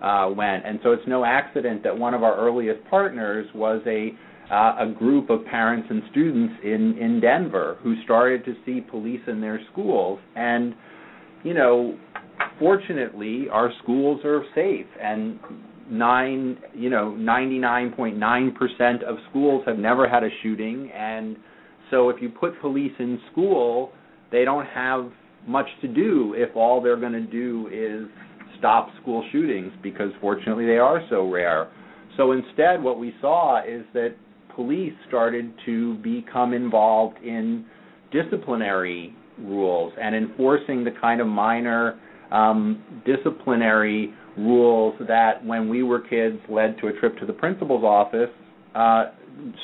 uh, 0.03 0.29
went, 0.35 0.67
and 0.67 0.81
so 0.83 0.93
it's 0.93 1.07
no 1.07 1.25
accident 1.25 1.83
that 1.85 1.97
one 1.97 2.13
of 2.13 2.23
our 2.23 2.37
earliest 2.37 2.85
partners 2.91 3.47
was 3.55 3.81
a 3.87 4.11
uh, 4.53 4.77
a 4.81 4.95
group 4.99 5.31
of 5.31 5.45
parents 5.47 5.87
and 5.89 6.03
students 6.11 6.55
in 6.63 6.99
in 6.99 7.21
Denver 7.21 7.79
who 7.83 7.95
started 8.05 8.45
to 8.45 8.55
see 8.67 8.81
police 8.81 9.21
in 9.27 9.41
their 9.41 9.61
schools. 9.73 10.19
And 10.37 10.75
you 11.43 11.55
know 11.55 11.97
fortunately 12.59 13.47
our 13.51 13.71
schools 13.83 14.21
are 14.25 14.43
safe. 14.55 14.87
And 15.01 15.39
nine 15.89 16.59
you 16.75 16.91
know 16.91 17.17
99.9% 17.19 19.03
of 19.05 19.17
schools 19.31 19.63
have 19.67 19.79
never 19.79 20.09
had 20.09 20.25
a 20.25 20.29
shooting. 20.43 20.91
And 20.93 21.37
so 21.91 22.09
if 22.11 22.21
you 22.21 22.29
put 22.29 22.61
police 22.61 22.93
in 22.99 23.21
school 23.31 23.93
they 24.33 24.45
don't 24.45 24.67
have 24.67 25.11
much 25.47 25.67
to 25.81 25.89
do 25.89 26.35
if 26.37 26.55
all 26.57 26.81
they're 26.83 27.01
going 27.01 27.13
to 27.13 27.21
do 27.21 27.69
is 27.73 28.09
stop 28.63 28.89
school 29.03 29.27
shootings 29.33 29.73
because 29.83 30.13
fortunately 30.21 30.65
they 30.65 30.79
are 30.79 31.05
so 31.11 31.29
rare. 31.29 31.69
So 32.17 32.31
instead 32.31 32.81
what 32.81 32.99
we 33.01 33.13
saw 33.21 33.61
is 33.61 33.85
that 33.93 34.15
police 34.55 34.93
started 35.09 35.53
to 35.67 35.97
become 35.97 36.53
involved 36.53 37.19
in 37.25 37.65
disciplinary 38.13 39.17
rules 39.41 39.93
and 40.01 40.15
enforcing 40.15 40.85
the 40.85 40.93
kind 41.01 41.21
of 41.21 41.27
minor 41.27 41.99
um, 42.31 42.85
disciplinary 43.05 44.15
rules 44.39 44.95
that 45.09 45.45
when 45.45 45.69
we 45.69 45.83
were 45.83 46.01
kids 46.01 46.39
led 46.49 46.79
to 46.79 46.87
a 46.87 46.93
trip 47.01 47.19
to 47.19 47.27
the 47.27 47.33
principal's 47.33 47.83
office 47.83 48.31
uh, 48.77 49.07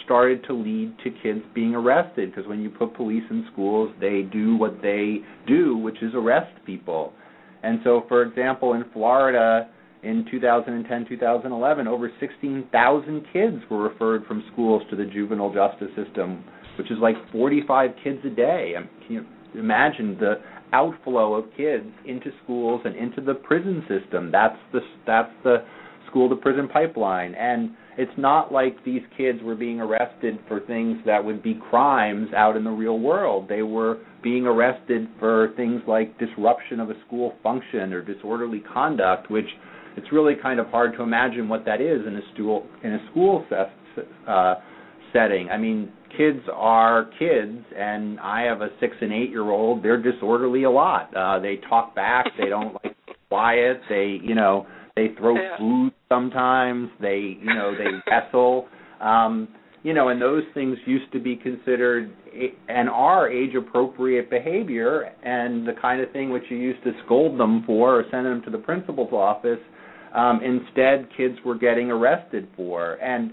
started 0.05 0.43
to 0.45 0.55
lead 0.55 0.93
to 1.05 1.11
kids 1.23 1.41
being 1.55 1.75
arrested. 1.75 2.35
Because 2.35 2.49
when 2.49 2.61
you 2.61 2.71
put 2.71 2.97
police 2.97 3.23
in 3.31 3.47
schools 3.53 3.95
they 4.01 4.23
do 4.23 4.57
what 4.57 4.83
they 4.83 5.19
do 5.47 5.77
which 5.77 6.03
is 6.03 6.13
arrest 6.15 6.53
people 6.67 7.13
and 7.63 7.81
so 7.85 8.05
for 8.09 8.23
example 8.23 8.75
in 8.75 8.85
Florida 8.93 9.69
in 10.03 10.25
2010 10.31 11.07
2011 11.09 11.89
over 11.89 12.11
16,000 12.21 13.27
kids 13.33 13.57
were 13.71 13.89
referred 13.89 14.25
from 14.27 14.45
schools 14.53 14.83
to 14.91 14.97
the 14.97 15.05
juvenile 15.05 15.53
justice 15.53 15.91
system 15.97 16.45
which 16.79 16.91
is 16.93 16.99
like 17.01 17.17
45 17.33 17.91
kids 18.05 18.19
a 18.25 18.31
day. 18.31 18.75
Can 19.05 19.13
you 19.13 19.27
imagine 19.55 20.17
the 20.21 20.35
outflow 20.73 21.35
of 21.35 21.45
kids 21.57 21.87
into 22.07 22.31
schools 22.45 22.81
and 22.85 22.95
into 22.97 23.21
the 23.21 23.35
prison 23.35 23.85
system. 23.89 24.31
That's 24.31 24.59
the 24.73 24.81
that's 25.07 25.33
the 25.45 25.65
school 26.09 26.29
to 26.29 26.37
prison 26.37 26.69
pipeline. 26.69 27.35
And 27.35 27.71
it's 27.99 28.17
not 28.17 28.53
like 28.53 28.83
these 28.85 29.03
kids 29.17 29.41
were 29.43 29.57
being 29.57 29.81
arrested 29.81 30.39
for 30.47 30.61
things 30.61 30.99
that 31.05 31.23
would 31.23 31.43
be 31.43 31.61
crimes 31.69 32.29
out 32.35 32.57
in 32.57 32.65
the 32.65 32.71
real 32.71 32.99
world 32.99 33.49
they 33.49 33.63
were 33.63 33.99
being 34.23 34.47
arrested 34.47 35.09
for 35.19 35.53
things 35.57 35.81
like 35.87 36.19
disruption 36.19 36.81
of 36.81 36.91
a 36.91 36.95
school 37.07 37.35
function 37.43 37.93
or 37.93 38.03
disorderly 38.03 38.63
conduct 38.73 39.31
which 39.31 39.49
it's 39.97 40.13
really 40.13 40.35
kind 40.41 40.61
of 40.61 40.67
hard 40.69 40.95
to 40.97 41.03
imagine 41.03 41.49
what 41.49 41.65
that 41.65 41.81
is 41.81 42.07
in 42.07 42.17
a 42.17 42.35
school 42.35 42.67
in 42.85 42.95
a 42.95 43.11
school 43.11 43.45
uh, 44.29 44.55
setting. 45.13 45.49
I 45.51 45.59
mean, 45.59 45.91
kids 46.17 46.41
are 46.53 47.11
kids, 47.19 47.65
and 47.77 48.19
I 48.21 48.43
have 48.43 48.61
a 48.61 48.69
six 48.81 48.97
and 49.01 49.13
eight 49.13 49.31
year 49.31 49.51
old. 49.51 49.83
They're 49.83 50.01
disorderly 50.01 50.65
a 50.65 50.71
lot. 50.71 51.15
Uh, 51.17 51.39
they 51.41 51.57
talk 51.69 51.95
back. 51.95 52.27
They 52.39 52.49
don't 52.49 52.75
like 52.83 52.97
quiet. 53.29 53.81
They, 53.89 54.19
you 54.23 54.35
know, 54.35 54.67
they 54.97 55.09
throw 55.19 55.35
yeah. 55.35 55.59
food 55.59 55.93
sometimes. 56.09 56.91
They, 57.01 57.37
you 57.41 57.55
know, 57.55 57.73
they 57.77 57.91
wrestle. 58.11 58.69
Um, 59.01 59.49
you 59.83 59.95
know, 59.95 60.09
and 60.09 60.21
those 60.21 60.43
things 60.55 60.77
used 60.87 61.11
to 61.13 61.21
be 61.21 61.37
considered 61.37 62.11
and 62.69 62.89
are 62.89 63.31
age 63.31 63.55
appropriate 63.55 64.31
behavior 64.31 65.13
and 65.23 65.67
the 65.67 65.73
kind 65.81 66.01
of 66.01 66.11
thing 66.13 66.31
which 66.31 66.45
you 66.51 66.57
used 66.57 66.83
to 66.85 66.93
scold 67.05 67.39
them 67.39 67.63
for 67.67 68.01
or 68.01 68.05
send 68.11 68.27
them 68.27 68.43
to 68.45 68.51
the 68.51 68.59
principal's 68.59 69.13
office 69.13 69.59
um, 70.15 70.41
instead 70.43 71.09
kids 71.17 71.35
were 71.45 71.57
getting 71.57 71.91
arrested 71.91 72.49
for 72.57 72.95
and 72.95 73.33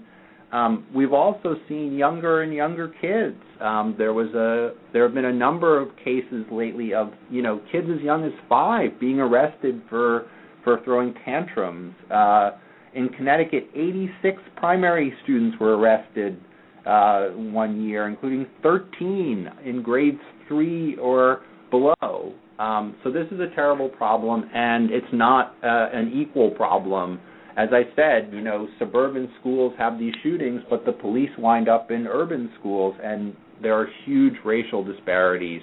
um, 0.52 0.86
we've 0.94 1.12
also 1.12 1.56
seen 1.68 1.94
younger 1.94 2.42
and 2.42 2.54
younger 2.54 2.88
kids 3.00 3.42
um, 3.60 3.94
there 3.98 4.12
was 4.12 4.28
a 4.34 4.78
there 4.92 5.02
have 5.02 5.14
been 5.14 5.26
a 5.26 5.32
number 5.32 5.80
of 5.80 5.88
cases 5.96 6.44
lately 6.50 6.94
of 6.94 7.10
you 7.30 7.42
know 7.42 7.60
kids 7.70 7.86
as 7.94 8.02
young 8.02 8.24
as 8.24 8.32
five 8.48 8.98
being 9.00 9.20
arrested 9.20 9.82
for 9.88 10.26
for 10.64 10.80
throwing 10.84 11.14
tantrums 11.24 11.94
uh, 12.12 12.52
in 12.96 13.08
Connecticut 13.10 13.68
86 13.74 14.42
primary 14.56 15.12
students 15.22 15.56
were 15.60 15.76
arrested 15.76 16.40
uh, 16.86 17.28
one 17.28 17.82
year 17.82 18.08
including 18.08 18.46
13 18.62 19.48
in 19.64 19.82
grades 19.82 20.18
3 20.48 20.96
or 20.96 21.42
below 21.70 22.34
um, 22.58 22.96
so 23.04 23.10
this 23.10 23.26
is 23.30 23.40
a 23.40 23.54
terrible 23.54 23.88
problem, 23.88 24.48
and 24.54 24.90
it's 24.90 25.06
not 25.12 25.56
uh, 25.62 25.88
an 25.92 26.12
equal 26.14 26.50
problem. 26.50 27.20
As 27.56 27.68
I 27.72 27.82
said, 27.94 28.32
you 28.32 28.40
know, 28.40 28.66
suburban 28.78 29.30
schools 29.40 29.74
have 29.78 29.98
these 29.98 30.14
shootings, 30.22 30.62
but 30.68 30.84
the 30.84 30.92
police 30.92 31.30
wind 31.38 31.68
up 31.68 31.90
in 31.90 32.06
urban 32.06 32.50
schools, 32.58 32.94
and 33.02 33.34
there 33.62 33.74
are 33.74 33.88
huge 34.04 34.34
racial 34.44 34.84
disparities. 34.84 35.62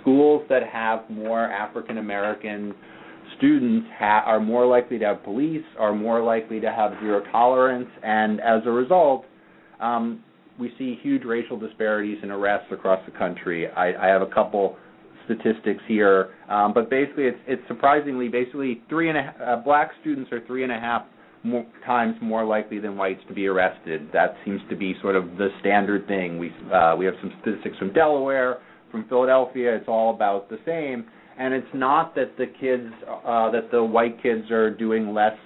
Schools 0.00 0.42
that 0.48 0.62
have 0.70 1.08
more 1.10 1.44
African 1.44 1.98
American 1.98 2.74
students 3.38 3.86
ha- 3.98 4.22
are 4.26 4.40
more 4.40 4.66
likely 4.66 4.98
to 4.98 5.04
have 5.04 5.22
police, 5.22 5.64
are 5.78 5.94
more 5.94 6.22
likely 6.22 6.60
to 6.60 6.70
have 6.70 6.92
zero 7.00 7.22
tolerance, 7.30 7.88
and 8.02 8.40
as 8.40 8.62
a 8.66 8.70
result, 8.70 9.24
um, 9.80 10.22
we 10.58 10.72
see 10.78 10.98
huge 11.02 11.24
racial 11.24 11.58
disparities 11.58 12.18
in 12.22 12.30
arrests 12.30 12.68
across 12.72 13.04
the 13.04 13.16
country. 13.16 13.68
I, 13.68 14.06
I 14.06 14.08
have 14.08 14.22
a 14.22 14.26
couple 14.26 14.76
statistics 15.26 15.82
here, 15.86 16.30
um, 16.48 16.72
but 16.72 16.88
basically 16.88 17.24
it's 17.24 17.38
it's 17.46 17.62
surprisingly 17.68 18.28
basically 18.28 18.82
three 18.88 19.08
and 19.08 19.18
a 19.18 19.34
uh, 19.44 19.56
black 19.62 19.90
students 20.00 20.30
are 20.32 20.44
three 20.46 20.62
and 20.62 20.72
a 20.72 20.78
half 20.78 21.02
more, 21.42 21.66
times 21.84 22.16
more 22.22 22.44
likely 22.44 22.78
than 22.78 22.96
whites 22.96 23.20
to 23.28 23.34
be 23.34 23.46
arrested. 23.46 24.08
That 24.12 24.36
seems 24.44 24.60
to 24.70 24.76
be 24.76 24.94
sort 25.02 25.16
of 25.16 25.36
the 25.36 25.48
standard 25.60 26.06
thing. 26.06 26.38
We 26.38 26.52
uh, 26.72 26.94
we 26.96 27.04
have 27.06 27.14
some 27.20 27.32
statistics 27.42 27.76
from 27.78 27.92
Delaware, 27.92 28.58
from 28.90 29.08
Philadelphia. 29.08 29.76
It's 29.76 29.88
all 29.88 30.14
about 30.14 30.48
the 30.48 30.58
same, 30.64 31.06
and 31.38 31.54
it's 31.54 31.66
not 31.74 32.14
that 32.14 32.36
the 32.36 32.46
kids 32.46 32.92
uh, 33.08 33.50
that 33.50 33.70
the 33.70 33.82
white 33.82 34.22
kids 34.22 34.50
are 34.50 34.70
doing 34.70 35.12
less 35.12 35.36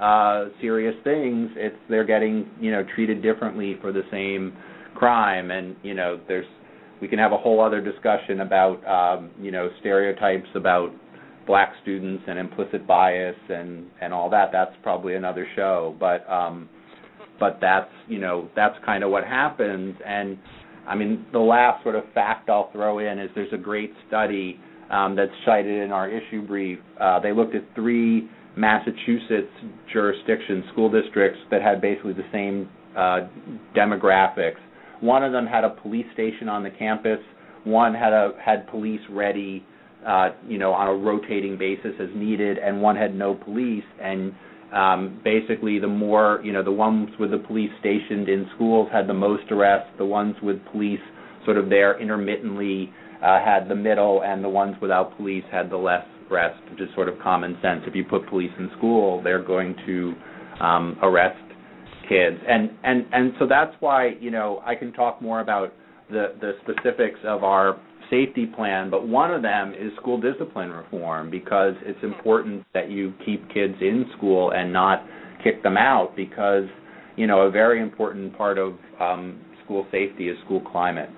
uh, 0.00 0.46
serious 0.60 0.94
things. 1.04 1.50
It's 1.56 1.76
they're 1.88 2.04
getting 2.04 2.48
you 2.60 2.70
know 2.70 2.84
treated 2.94 3.22
differently 3.22 3.76
for 3.80 3.92
the 3.92 4.02
same 4.10 4.56
crime, 4.94 5.50
and 5.50 5.76
you 5.82 5.94
know 5.94 6.20
there's 6.28 6.46
we 7.00 7.08
can 7.08 7.18
have 7.18 7.32
a 7.32 7.36
whole 7.36 7.60
other 7.60 7.80
discussion 7.80 8.40
about 8.40 8.86
um, 8.86 9.30
you 9.40 9.50
know 9.50 9.70
stereotypes 9.80 10.48
about 10.54 10.90
black 11.46 11.72
students 11.82 12.22
and 12.26 12.38
implicit 12.38 12.86
bias 12.86 13.36
and 13.48 13.86
and 14.00 14.12
all 14.12 14.28
that. 14.30 14.50
That's 14.52 14.74
probably 14.82 15.14
another 15.14 15.46
show, 15.56 15.96
but 15.98 16.28
um, 16.30 16.68
but 17.40 17.58
that's 17.60 17.90
you 18.06 18.18
know 18.18 18.48
that's 18.54 18.76
kind 18.84 19.02
of 19.02 19.10
what 19.10 19.24
happens. 19.24 19.96
And 20.06 20.38
I 20.86 20.94
mean, 20.94 21.26
the 21.32 21.38
last 21.38 21.82
sort 21.82 21.94
of 21.94 22.04
fact 22.14 22.50
I'll 22.50 22.70
throw 22.72 22.98
in 22.98 23.18
is 23.18 23.30
there's 23.34 23.52
a 23.52 23.58
great 23.58 23.92
study 24.06 24.60
um, 24.90 25.16
that's 25.16 25.32
cited 25.44 25.82
in 25.82 25.92
our 25.92 26.08
issue 26.08 26.46
brief. 26.46 26.78
Uh, 27.00 27.20
they 27.20 27.32
looked 27.32 27.54
at 27.54 27.62
three 27.74 28.28
Massachusetts 28.56 29.52
jurisdictions, 29.92 30.64
school 30.72 30.90
districts 30.90 31.38
that 31.50 31.62
had 31.62 31.80
basically 31.80 32.14
the 32.14 32.28
same 32.32 32.68
uh, 32.96 33.28
demographics 33.76 34.58
one 35.00 35.22
of 35.22 35.32
them 35.32 35.46
had 35.46 35.64
a 35.64 35.70
police 35.70 36.06
station 36.12 36.48
on 36.48 36.62
the 36.62 36.70
campus. 36.70 37.18
One 37.64 37.94
had 37.94 38.12
a 38.12 38.32
had 38.44 38.68
police 38.68 39.00
ready, 39.10 39.64
uh, 40.06 40.30
you 40.46 40.58
know, 40.58 40.72
on 40.72 40.88
a 40.88 40.94
rotating 40.94 41.56
basis 41.58 41.92
as 42.00 42.08
needed, 42.14 42.58
and 42.58 42.80
one 42.80 42.96
had 42.96 43.14
no 43.14 43.34
police. 43.34 43.84
And 44.00 44.34
um, 44.72 45.20
basically, 45.22 45.78
the 45.78 45.88
more 45.88 46.40
you 46.44 46.52
know, 46.52 46.64
the 46.64 46.72
ones 46.72 47.10
with 47.18 47.30
the 47.30 47.38
police 47.38 47.70
stationed 47.80 48.28
in 48.28 48.46
schools 48.54 48.88
had 48.92 49.06
the 49.06 49.14
most 49.14 49.50
arrests. 49.50 49.90
The 49.98 50.04
ones 50.04 50.34
with 50.42 50.56
police 50.72 51.00
sort 51.44 51.56
of 51.56 51.68
there 51.68 52.00
intermittently 52.00 52.92
uh, 53.22 53.38
had 53.44 53.68
the 53.68 53.74
middle, 53.74 54.22
and 54.22 54.42
the 54.42 54.48
ones 54.48 54.76
without 54.80 55.16
police 55.16 55.44
had 55.50 55.70
the 55.70 55.76
less 55.76 56.04
arrests. 56.30 56.60
Just 56.76 56.94
sort 56.94 57.08
of 57.08 57.18
common 57.20 57.56
sense. 57.62 57.82
If 57.86 57.94
you 57.94 58.04
put 58.04 58.28
police 58.28 58.52
in 58.58 58.70
school, 58.78 59.22
they're 59.22 59.42
going 59.42 59.74
to 59.86 60.14
um, 60.60 60.96
arrest 61.02 61.48
kids 62.08 62.38
and 62.48 62.70
and 62.84 63.06
and 63.12 63.32
so 63.38 63.46
that's 63.46 63.74
why 63.80 64.12
you 64.20 64.30
know 64.30 64.62
I 64.64 64.74
can 64.74 64.92
talk 64.92 65.20
more 65.20 65.40
about 65.40 65.74
the 66.10 66.34
the 66.40 66.52
specifics 66.62 67.18
of 67.24 67.44
our 67.44 67.78
safety 68.10 68.46
plan 68.46 68.90
but 68.90 69.06
one 69.06 69.30
of 69.30 69.42
them 69.42 69.74
is 69.74 69.92
school 70.00 70.18
discipline 70.18 70.70
reform 70.70 71.30
because 71.30 71.74
it's 71.82 72.02
important 72.02 72.64
that 72.72 72.90
you 72.90 73.12
keep 73.24 73.46
kids 73.52 73.74
in 73.80 74.06
school 74.16 74.52
and 74.52 74.72
not 74.72 75.04
kick 75.44 75.62
them 75.62 75.76
out 75.76 76.16
because 76.16 76.64
you 77.16 77.26
know 77.26 77.40
a 77.42 77.50
very 77.50 77.82
important 77.82 78.36
part 78.36 78.58
of 78.58 78.74
um 79.00 79.38
school 79.64 79.86
safety 79.92 80.28
is 80.28 80.36
school 80.44 80.62
climate 80.72 81.10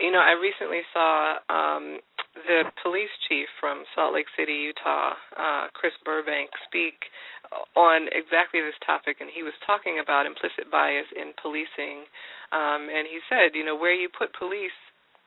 you 0.00 0.10
know 0.12 0.20
I 0.20 0.32
recently 0.38 0.82
saw 0.92 1.38
um 1.48 2.00
the 2.46 2.70
police 2.82 3.10
chief 3.26 3.50
from 3.58 3.82
Salt 3.94 4.14
Lake 4.14 4.30
City, 4.38 4.70
Utah, 4.70 5.18
uh, 5.34 5.66
Chris 5.74 5.92
Burbank, 6.04 6.50
speak 6.70 7.10
on 7.74 8.06
exactly 8.12 8.60
this 8.60 8.78
topic, 8.84 9.18
and 9.18 9.30
he 9.32 9.42
was 9.42 9.56
talking 9.66 9.98
about 9.98 10.28
implicit 10.28 10.70
bias 10.70 11.08
in 11.16 11.34
policing. 11.40 12.06
Um, 12.52 12.86
and 12.86 13.08
he 13.08 13.18
said, 13.26 13.56
you 13.58 13.64
know, 13.64 13.74
where 13.74 13.96
you 13.96 14.08
put 14.12 14.30
police, 14.36 14.76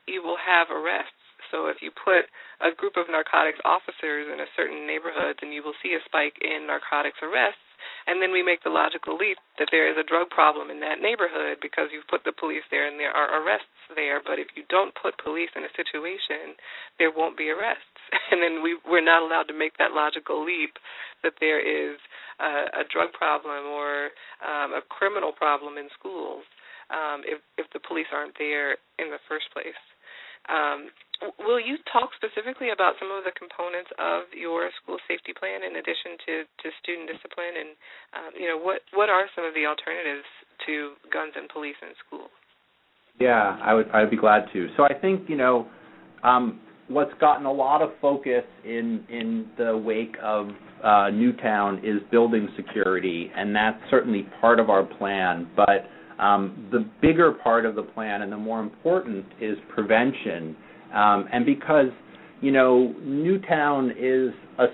you 0.06 0.22
will 0.22 0.38
have 0.40 0.70
arrests. 0.70 1.20
So 1.50 1.68
if 1.68 1.84
you 1.84 1.92
put 1.92 2.24
a 2.64 2.72
group 2.72 2.96
of 2.96 3.12
narcotics 3.12 3.60
officers 3.66 4.30
in 4.32 4.40
a 4.40 4.48
certain 4.56 4.86
neighborhood, 4.86 5.36
then 5.42 5.52
you 5.52 5.60
will 5.60 5.76
see 5.84 5.92
a 5.92 6.02
spike 6.08 6.38
in 6.40 6.64
narcotics 6.64 7.20
arrests 7.20 7.71
and 8.06 8.22
then 8.22 8.32
we 8.32 8.42
make 8.42 8.62
the 8.62 8.74
logical 8.74 9.16
leap 9.16 9.38
that 9.58 9.68
there 9.70 9.88
is 9.88 9.96
a 9.96 10.06
drug 10.06 10.30
problem 10.30 10.70
in 10.70 10.80
that 10.80 11.00
neighborhood 11.00 11.58
because 11.62 11.88
you've 11.92 12.08
put 12.08 12.24
the 12.24 12.34
police 12.34 12.66
there 12.70 12.86
and 12.86 12.98
there 12.98 13.14
are 13.14 13.42
arrests 13.42 13.78
there. 13.94 14.20
But 14.24 14.38
if 14.38 14.54
you 14.56 14.64
don't 14.68 14.94
put 14.94 15.18
police 15.22 15.50
in 15.54 15.62
a 15.62 15.76
situation, 15.76 16.58
there 16.98 17.12
won't 17.14 17.36
be 17.36 17.50
arrests. 17.50 17.86
And 18.32 18.40
then 18.40 18.62
we 18.62 18.80
we're 18.88 19.04
not 19.04 19.22
allowed 19.22 19.48
to 19.52 19.56
make 19.56 19.76
that 19.76 19.92
logical 19.92 20.40
leap 20.44 20.80
that 21.22 21.36
there 21.38 21.60
is 21.60 22.00
a, 22.40 22.80
a 22.80 22.84
drug 22.88 23.12
problem 23.12 23.68
or 23.68 24.08
um, 24.40 24.72
a 24.72 24.80
criminal 24.88 25.32
problem 25.32 25.76
in 25.76 25.88
schools 25.98 26.44
um, 26.88 27.22
if 27.28 27.40
if 27.58 27.66
the 27.72 27.80
police 27.80 28.08
aren't 28.12 28.36
there 28.38 28.80
in 28.98 29.12
the 29.12 29.20
first 29.28 29.52
place. 29.52 29.76
Um, 30.50 30.90
will 31.38 31.62
you 31.62 31.78
talk 31.86 32.10
specifically 32.18 32.74
about 32.74 32.98
some 32.98 33.14
of 33.14 33.22
the 33.22 33.34
components 33.38 33.90
of 33.98 34.26
your 34.34 34.70
school 34.82 34.98
safety 35.06 35.30
plan 35.30 35.62
in 35.62 35.78
addition 35.78 36.18
to, 36.26 36.34
to 36.42 36.66
student 36.82 37.06
discipline? 37.06 37.54
And 37.58 37.70
um, 38.16 38.30
you 38.34 38.50
know 38.50 38.58
what 38.58 38.82
what 38.90 39.06
are 39.10 39.30
some 39.34 39.46
of 39.46 39.54
the 39.54 39.66
alternatives 39.66 40.26
to 40.66 40.98
guns 41.12 41.34
and 41.36 41.48
police 41.50 41.78
in 41.82 41.90
schools 42.06 42.30
yeah 43.20 43.58
i 43.62 43.74
would 43.74 43.88
i'd 43.90 44.10
be 44.10 44.16
glad 44.16 44.46
to. 44.52 44.68
So 44.76 44.84
i 44.84 44.94
think 44.94 45.28
you 45.28 45.36
know 45.36 45.66
um, 46.22 46.60
what's 46.88 47.12
gotten 47.20 47.46
a 47.46 47.52
lot 47.52 47.82
of 47.82 47.90
focus 48.00 48.44
in 48.64 49.04
in 49.08 49.48
the 49.58 49.76
wake 49.76 50.16
of 50.22 50.48
uh, 50.84 51.10
newtown 51.10 51.78
is 51.78 52.00
building 52.10 52.48
security 52.56 53.30
and 53.36 53.54
that's 53.54 53.78
certainly 53.90 54.26
part 54.40 54.58
of 54.60 54.70
our 54.70 54.84
plan. 54.84 55.48
But 55.56 55.86
um, 56.18 56.68
the 56.70 56.88
bigger 57.00 57.32
part 57.32 57.66
of 57.66 57.74
the 57.74 57.82
plan 57.82 58.22
and 58.22 58.32
the 58.32 58.36
more 58.36 58.60
important 58.60 59.24
is 59.40 59.56
prevention 59.74 60.56
um, 60.92 61.26
and 61.32 61.46
because 61.46 61.86
you 62.40 62.52
know 62.52 62.94
Newtown 63.02 63.90
is 63.90 64.32
a, 64.58 64.64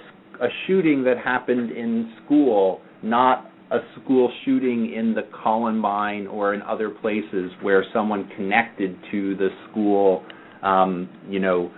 a 0.45 0.49
shooting 0.67 1.05
that 1.05 1.19
happened 1.19 1.71
in 1.71 2.13
school, 2.25 2.81
not 3.03 3.51
a 3.71 3.79
school 4.01 4.33
shooting 4.45 4.93
in 4.95 5.15
the 5.15 5.23
Columbine 5.43 6.27
or 6.27 6.55
in 6.55 6.63
other 6.63 6.91
places 6.91 7.51
where 7.63 7.85
someone 7.93 8.29
connected 8.35 8.97
to 9.11 9.37
the 9.37 9.49
school, 9.71 10.25
um, 10.63 11.09
you 11.29 11.39
know, 11.39 11.71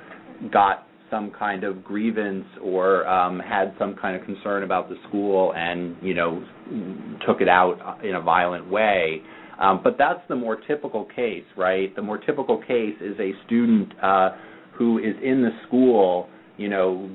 got 0.52 0.86
some 1.10 1.32
kind 1.36 1.64
of 1.64 1.82
grievance 1.82 2.46
or 2.62 3.06
um, 3.08 3.40
had 3.40 3.74
some 3.78 3.96
kind 3.96 4.16
of 4.16 4.24
concern 4.24 4.62
about 4.62 4.88
the 4.88 4.94
school 5.08 5.52
and 5.54 5.96
you 6.00 6.14
know 6.14 6.42
took 7.26 7.40
it 7.40 7.48
out 7.48 7.98
in 8.04 8.14
a 8.14 8.20
violent 8.20 8.70
way. 8.70 9.20
Um, 9.60 9.80
but 9.84 9.96
that's 9.98 10.20
the 10.28 10.36
more 10.36 10.56
typical 10.56 11.06
case, 11.14 11.44
right? 11.56 11.94
The 11.94 12.02
more 12.02 12.18
typical 12.18 12.58
case 12.58 12.96
is 13.00 13.14
a 13.20 13.32
student 13.46 13.92
uh, 14.02 14.30
who 14.76 14.98
is 14.98 15.14
in 15.22 15.42
the 15.42 15.50
school, 15.66 16.28
you 16.56 16.68
know, 16.68 17.10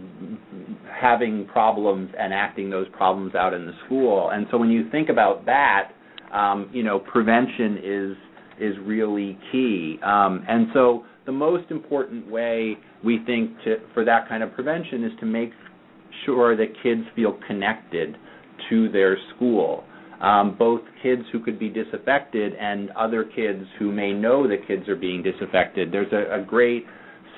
having 1.02 1.48
problems 1.48 2.12
and 2.18 2.34
acting 2.34 2.70
those 2.70 2.88
problems 2.90 3.34
out 3.36 3.54
in 3.54 3.66
the 3.66 3.74
school. 3.86 4.30
And 4.32 4.46
so 4.52 4.58
when 4.58 4.70
you 4.70 4.90
think 4.92 5.10
about 5.10 5.46
that, 5.48 5.92
um, 6.32 6.70
you 6.72 6.84
know, 6.84 7.00
prevention 7.00 7.80
is 7.84 8.18
is 8.60 8.76
really 8.86 9.38
key. 9.52 10.00
Um, 10.02 10.46
and 10.48 10.68
so 10.74 11.04
the 11.26 11.32
most 11.32 11.70
important 11.72 12.30
way 12.30 12.78
we 13.04 13.20
think 13.26 13.52
to, 13.66 13.78
for 13.94 14.06
that 14.06 14.30
kind 14.30 14.44
of 14.44 14.54
prevention 14.54 15.04
is 15.04 15.12
to 15.20 15.26
make 15.26 15.52
sure 16.26 16.56
that 16.56 16.68
kids 16.82 17.02
feel 17.16 17.38
connected 17.48 18.16
to 18.70 18.90
their 18.92 19.18
school. 19.36 19.84
Um, 20.22 20.56
both 20.58 20.82
kids 21.04 21.24
who 21.32 21.40
could 21.40 21.60
be 21.60 21.70
disaffected 21.70 22.54
and 22.54 22.90
other 22.92 23.24
kids 23.24 23.66
who 23.78 23.92
may 23.92 24.14
know 24.14 24.48
that 24.48 24.66
kids 24.68 24.88
are 24.88 24.96
being 24.96 25.22
disaffected. 25.22 25.92
There's 25.92 26.12
a, 26.14 26.42
a 26.42 26.44
great 26.44 26.86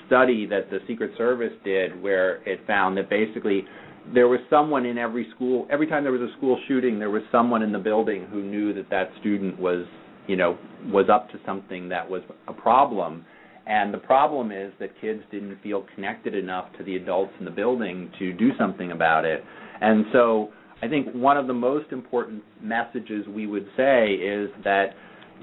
study 0.05 0.45
that 0.45 0.69
the 0.69 0.79
Secret 0.87 1.11
Service 1.17 1.53
did 1.65 2.01
where 2.01 2.47
it 2.47 2.59
found 2.67 2.97
that 2.97 3.09
basically 3.09 3.65
there 4.13 4.27
was 4.27 4.39
someone 4.49 4.85
in 4.85 4.97
every 4.97 5.27
school 5.35 5.67
every 5.69 5.85
time 5.85 6.03
there 6.03 6.13
was 6.13 6.21
a 6.21 6.33
school 6.37 6.57
shooting 6.67 6.97
there 6.97 7.09
was 7.09 7.23
someone 7.29 7.61
in 7.61 7.73
the 7.73 7.79
building 7.79 8.25
who 8.31 8.41
knew 8.41 8.73
that 8.73 8.89
that 8.89 9.09
student 9.19 9.59
was 9.59 9.85
you 10.27 10.37
know 10.37 10.57
was 10.85 11.07
up 11.11 11.29
to 11.29 11.37
something 11.45 11.89
that 11.89 12.09
was 12.09 12.21
a 12.47 12.53
problem 12.53 13.25
and 13.67 13.93
the 13.93 13.97
problem 13.97 14.51
is 14.53 14.71
that 14.79 14.91
kids 15.01 15.21
didn't 15.29 15.61
feel 15.61 15.85
connected 15.93 16.33
enough 16.33 16.67
to 16.77 16.85
the 16.85 16.95
adults 16.95 17.33
in 17.39 17.43
the 17.43 17.51
building 17.51 18.09
to 18.17 18.31
do 18.31 18.51
something 18.57 18.93
about 18.93 19.25
it. 19.25 19.43
And 19.81 20.05
so 20.13 20.49
I 20.81 20.87
think 20.87 21.07
one 21.13 21.37
of 21.37 21.47
the 21.47 21.53
most 21.53 21.91
important 21.91 22.43
messages 22.61 23.25
we 23.27 23.47
would 23.47 23.67
say 23.75 24.13
is 24.13 24.49
that, 24.63 24.89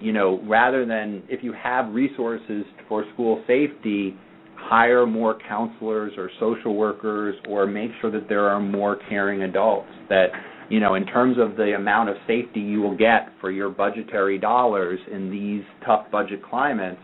you 0.00 0.12
know, 0.12 0.40
rather 0.48 0.86
than 0.86 1.22
if 1.28 1.42
you 1.42 1.52
have 1.52 1.92
resources 1.92 2.64
for 2.88 3.04
school 3.14 3.42
safety, 3.46 4.16
hire 4.56 5.06
more 5.06 5.36
counselors 5.48 6.12
or 6.16 6.30
social 6.38 6.74
workers 6.76 7.34
or 7.48 7.66
make 7.66 7.90
sure 8.00 8.10
that 8.10 8.28
there 8.28 8.48
are 8.48 8.60
more 8.60 8.98
caring 9.08 9.42
adults 9.42 9.90
that 10.08 10.28
you 10.70 10.80
know 10.80 10.94
in 10.94 11.04
terms 11.04 11.36
of 11.38 11.56
the 11.56 11.74
amount 11.74 12.08
of 12.08 12.16
safety 12.26 12.60
you 12.60 12.80
will 12.80 12.96
get 12.96 13.28
for 13.40 13.50
your 13.50 13.68
budgetary 13.68 14.38
dollars 14.38 14.98
in 15.12 15.30
these 15.30 15.62
tough 15.84 16.06
budget 16.10 16.40
climates 16.42 17.00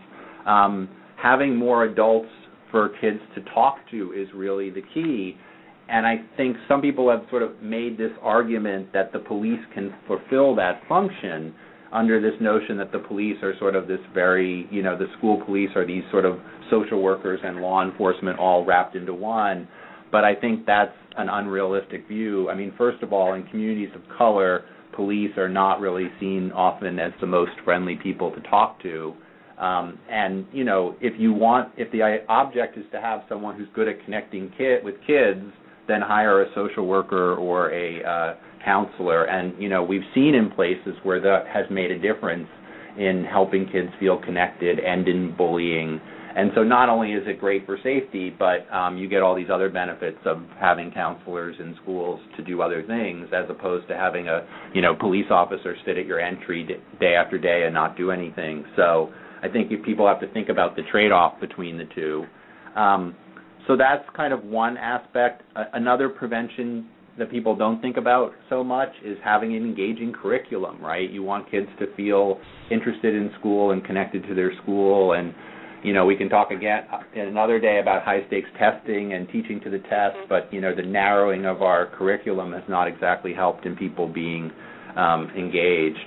um, 0.47 0.89
having 1.21 1.55
more 1.55 1.83
adults 1.85 2.29
for 2.71 2.89
kids 3.01 3.19
to 3.35 3.41
talk 3.53 3.77
to 3.91 4.13
is 4.13 4.27
really 4.33 4.69
the 4.69 4.81
key. 4.93 5.35
And 5.91 6.07
I 6.07 6.21
think 6.37 6.55
some 6.69 6.81
people 6.81 7.09
have 7.09 7.25
sort 7.29 7.43
of 7.43 7.61
made 7.61 7.97
this 7.97 8.11
argument 8.21 8.93
that 8.93 9.11
the 9.11 9.19
police 9.19 9.59
can 9.73 9.93
fulfill 10.07 10.55
that 10.55 10.81
function 10.87 11.53
under 11.91 12.21
this 12.21 12.39
notion 12.39 12.77
that 12.77 12.93
the 12.93 12.99
police 12.99 13.35
are 13.43 13.53
sort 13.59 13.75
of 13.75 13.89
this 13.89 13.99
very, 14.13 14.69
you 14.71 14.81
know, 14.81 14.97
the 14.97 15.07
school 15.17 15.43
police 15.45 15.69
are 15.75 15.85
these 15.85 16.03
sort 16.09 16.23
of 16.23 16.39
social 16.69 17.01
workers 17.01 17.41
and 17.43 17.57
law 17.57 17.83
enforcement 17.83 18.39
all 18.39 18.63
wrapped 18.63 18.95
into 18.95 19.13
one. 19.13 19.67
But 20.13 20.23
I 20.23 20.33
think 20.33 20.65
that's 20.65 20.95
an 21.17 21.27
unrealistic 21.27 22.07
view. 22.07 22.49
I 22.49 22.55
mean, 22.55 22.73
first 22.77 23.03
of 23.03 23.11
all, 23.11 23.33
in 23.33 23.43
communities 23.47 23.89
of 23.93 24.01
color, 24.17 24.63
police 24.95 25.31
are 25.37 25.49
not 25.49 25.81
really 25.81 26.07
seen 26.21 26.53
often 26.53 26.99
as 26.99 27.11
the 27.19 27.27
most 27.27 27.51
friendly 27.65 27.97
people 28.01 28.31
to 28.31 28.39
talk 28.49 28.81
to. 28.83 29.13
Um, 29.57 29.99
and 30.09 30.45
you 30.53 30.63
know, 30.63 30.95
if 31.01 31.19
you 31.19 31.33
want, 31.33 31.73
if 31.77 31.91
the 31.91 32.23
object 32.29 32.77
is 32.77 32.85
to 32.93 33.01
have 33.01 33.23
someone 33.27 33.57
who's 33.57 33.67
good 33.75 33.89
at 33.89 34.03
connecting 34.05 34.51
kid 34.57 34.85
with 34.85 34.95
kids, 35.05 35.43
then 35.87 36.01
hire 36.01 36.43
a 36.43 36.53
social 36.55 36.87
worker 36.87 37.35
or 37.35 37.71
a 37.71 38.03
uh, 38.03 38.35
counselor. 38.63 39.25
And 39.25 39.61
you 39.61 39.69
know, 39.69 39.83
we've 39.83 40.05
seen 40.13 40.35
in 40.35 40.51
places 40.51 40.95
where 41.03 41.19
that 41.21 41.47
has 41.47 41.65
made 41.69 41.91
a 41.91 41.99
difference 41.99 42.47
in 42.97 43.25
helping 43.29 43.65
kids 43.67 43.89
feel 43.99 44.17
connected 44.17 44.79
and 44.79 45.07
in 45.07 45.35
bullying. 45.35 45.99
And 46.33 46.51
so, 46.55 46.63
not 46.63 46.87
only 46.87 47.11
is 47.11 47.23
it 47.27 47.39
great 47.41 47.65
for 47.65 47.77
safety, 47.83 48.29
but 48.29 48.71
um, 48.73 48.97
you 48.97 49.09
get 49.09 49.21
all 49.21 49.35
these 49.35 49.49
other 49.51 49.69
benefits 49.69 50.19
of 50.25 50.41
having 50.59 50.91
counselors 50.91 51.57
in 51.59 51.75
schools 51.81 52.21
to 52.37 52.43
do 52.43 52.61
other 52.61 52.83
things, 52.83 53.27
as 53.33 53.49
opposed 53.49 53.87
to 53.89 53.97
having 53.97 54.29
a 54.29 54.47
you 54.73 54.81
know 54.81 54.95
police 54.95 55.25
officer 55.29 55.75
sit 55.85 55.97
at 55.97 56.05
your 56.05 56.21
entry 56.21 56.65
day 56.99 57.15
after 57.15 57.37
day 57.37 57.63
and 57.65 57.73
not 57.73 57.97
do 57.97 58.11
anything. 58.11 58.63
So 58.77 59.11
I 59.43 59.49
think 59.49 59.71
people 59.83 60.07
have 60.07 60.21
to 60.21 60.31
think 60.31 60.47
about 60.47 60.75
the 60.75 60.83
trade-off 60.89 61.39
between 61.41 61.77
the 61.77 61.85
two. 61.93 62.25
Um, 62.79 63.15
so 63.71 63.77
that's 63.77 64.03
kind 64.17 64.33
of 64.33 64.43
one 64.43 64.75
aspect. 64.75 65.43
Uh, 65.55 65.63
another 65.73 66.09
prevention 66.09 66.89
that 67.17 67.31
people 67.31 67.55
don't 67.55 67.81
think 67.81 67.95
about 67.95 68.33
so 68.49 68.65
much 68.65 68.89
is 69.01 69.17
having 69.23 69.55
an 69.55 69.63
engaging 69.63 70.11
curriculum, 70.11 70.83
right? 70.83 71.09
You 71.09 71.23
want 71.23 71.49
kids 71.49 71.67
to 71.79 71.93
feel 71.95 72.37
interested 72.69 73.15
in 73.15 73.31
school 73.39 73.71
and 73.71 73.81
connected 73.85 74.27
to 74.27 74.35
their 74.35 74.51
school 74.61 75.13
and 75.13 75.33
you 75.83 75.93
know, 75.93 76.05
we 76.05 76.15
can 76.15 76.29
talk 76.29 76.51
again 76.51 76.83
uh, 76.93 76.99
in 77.15 77.27
another 77.27 77.59
day 77.59 77.79
about 77.81 78.03
high 78.03 78.19
stakes 78.27 78.49
testing 78.59 79.13
and 79.13 79.27
teaching 79.29 79.59
to 79.63 79.69
the 79.71 79.79
test, 79.79 80.15
mm-hmm. 80.15 80.29
but 80.29 80.53
you 80.53 80.61
know, 80.61 80.75
the 80.75 80.83
narrowing 80.83 81.45
of 81.45 81.63
our 81.63 81.87
curriculum 81.97 82.51
has 82.51 82.61
not 82.69 82.87
exactly 82.87 83.33
helped 83.33 83.65
in 83.65 83.75
people 83.75 84.07
being 84.07 84.51
um, 84.95 85.31
engaged. 85.35 85.97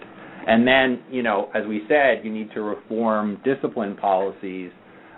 And 0.47 0.65
then, 0.65 1.03
you 1.11 1.25
know, 1.25 1.51
as 1.57 1.67
we 1.67 1.83
said, 1.89 2.25
you 2.25 2.33
need 2.33 2.53
to 2.53 2.61
reform 2.61 3.41
discipline 3.45 3.97
policies, 3.97 4.71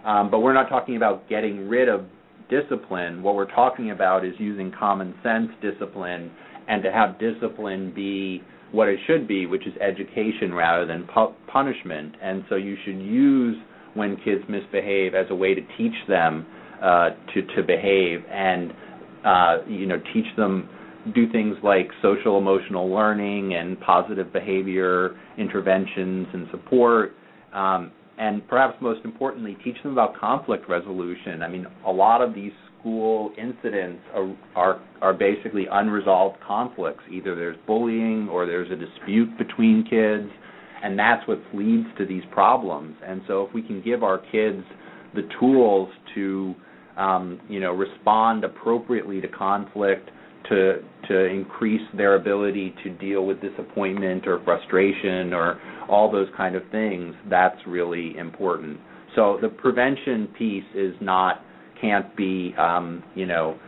um, 0.07 0.31
but 0.31 0.41
we're 0.41 0.55
not 0.55 0.71
talking 0.71 0.97
about 0.97 1.29
getting 1.29 1.69
rid 1.69 1.91
of 1.91 2.07
discipline. 2.49 3.23
What 3.23 3.35
we're 3.35 3.51
talking 3.53 3.91
about 3.91 4.25
is 4.25 4.35
using 4.39 4.73
common 4.79 5.15
sense 5.23 5.49
discipline 5.63 6.31
and 6.69 6.83
to 6.83 6.93
have 6.93 7.19
discipline 7.19 7.93
be 7.95 8.43
what 8.73 8.89
it 8.89 8.99
should 9.07 9.29
be, 9.29 9.47
which 9.47 9.67
is 9.67 9.73
education 9.81 10.53
rather 10.53 10.87
than 10.87 11.05
pu- 11.13 11.35
punishment. 11.51 12.15
And 12.23 12.45
so 12.49 12.57
you 12.57 12.77
should 12.85 13.01
use 13.01 13.57
when 13.95 14.17
kids 14.17 14.43
misbehave 14.49 15.15
as 15.15 15.27
a 15.31 15.35
way 15.35 15.55
to 15.55 15.61
teach 15.79 15.95
them 16.09 16.47
uh, 16.83 17.11
to 17.35 17.43
to 17.57 17.63
behave 17.63 18.21
and 18.31 18.73
uh, 19.25 19.59
you 19.67 19.87
know 19.87 19.97
teach 20.13 20.27
them 20.37 20.69
do 21.15 21.31
things 21.31 21.57
like 21.63 21.89
social 22.03 22.37
emotional 22.37 22.89
learning 22.91 23.55
and 23.55 23.81
positive 23.81 24.33
behavior 24.33 25.17
interventions 25.39 26.27
and 26.35 26.49
support 26.51 27.13
um, 27.55 27.91
and 28.19 28.47
perhaps 28.49 28.77
most 28.81 29.05
importantly 29.05 29.57
teach 29.65 29.77
them 29.83 29.93
about 29.93 30.19
conflict 30.19 30.69
resolution. 30.69 31.43
I 31.43 31.49
mean 31.49 31.67
a 31.87 31.93
lot 31.93 32.23
of 32.23 32.35
these 32.35 32.53
school 32.79 33.33
incidents 33.39 34.03
are 34.15 34.37
are, 34.55 34.81
are 35.03 35.15
basically 35.15 35.67
unresolved 35.71 36.37
conflicts. 36.47 37.03
Either 37.11 37.35
there's 37.35 37.57
bullying 37.67 38.29
or 38.31 38.47
there's 38.47 38.71
a 38.71 38.77
dispute 38.77 39.37
between 39.39 39.85
kids 39.89 40.31
and 40.83 40.99
that's 40.99 41.27
what 41.27 41.41
leads 41.55 41.87
to 41.99 42.07
these 42.07 42.23
problems. 42.31 42.97
And 43.05 43.23
so 43.27 43.45
if 43.45 43.55
we 43.55 43.63
can 43.63 43.83
give 43.83 44.03
our 44.03 44.19
kids 44.19 44.63
the 45.15 45.23
tools 45.41 45.89
to 46.15 46.55
um, 46.97 47.41
you 47.49 47.61
know 47.61 47.73
respond 47.73 48.45
appropriately 48.45 49.21
to 49.21 49.29
conflict 49.29 50.11
to 50.49 50.83
to 51.09 51.25
increase 51.25 51.87
their 51.97 52.17
ability 52.17 52.75
to 52.83 52.91
deal 52.91 53.25
with 53.27 53.41
disappointment 53.41 54.27
or 54.27 54.43
frustration 54.45 55.33
or 55.33 55.61
all 55.89 56.11
those 56.11 56.29
kind 56.37 56.57
of 56.57 56.63
things 56.71 57.15
that's 57.31 57.59
really 57.67 58.17
important. 58.17 58.79
So 59.15 59.39
the 59.41 59.49
prevention 59.49 60.29
piece 60.39 60.65
is 60.75 60.95
not 61.01 61.43
can't 61.81 62.15
be 62.17 62.55
um, 62.59 63.03
you 63.15 63.27
know 63.27 63.59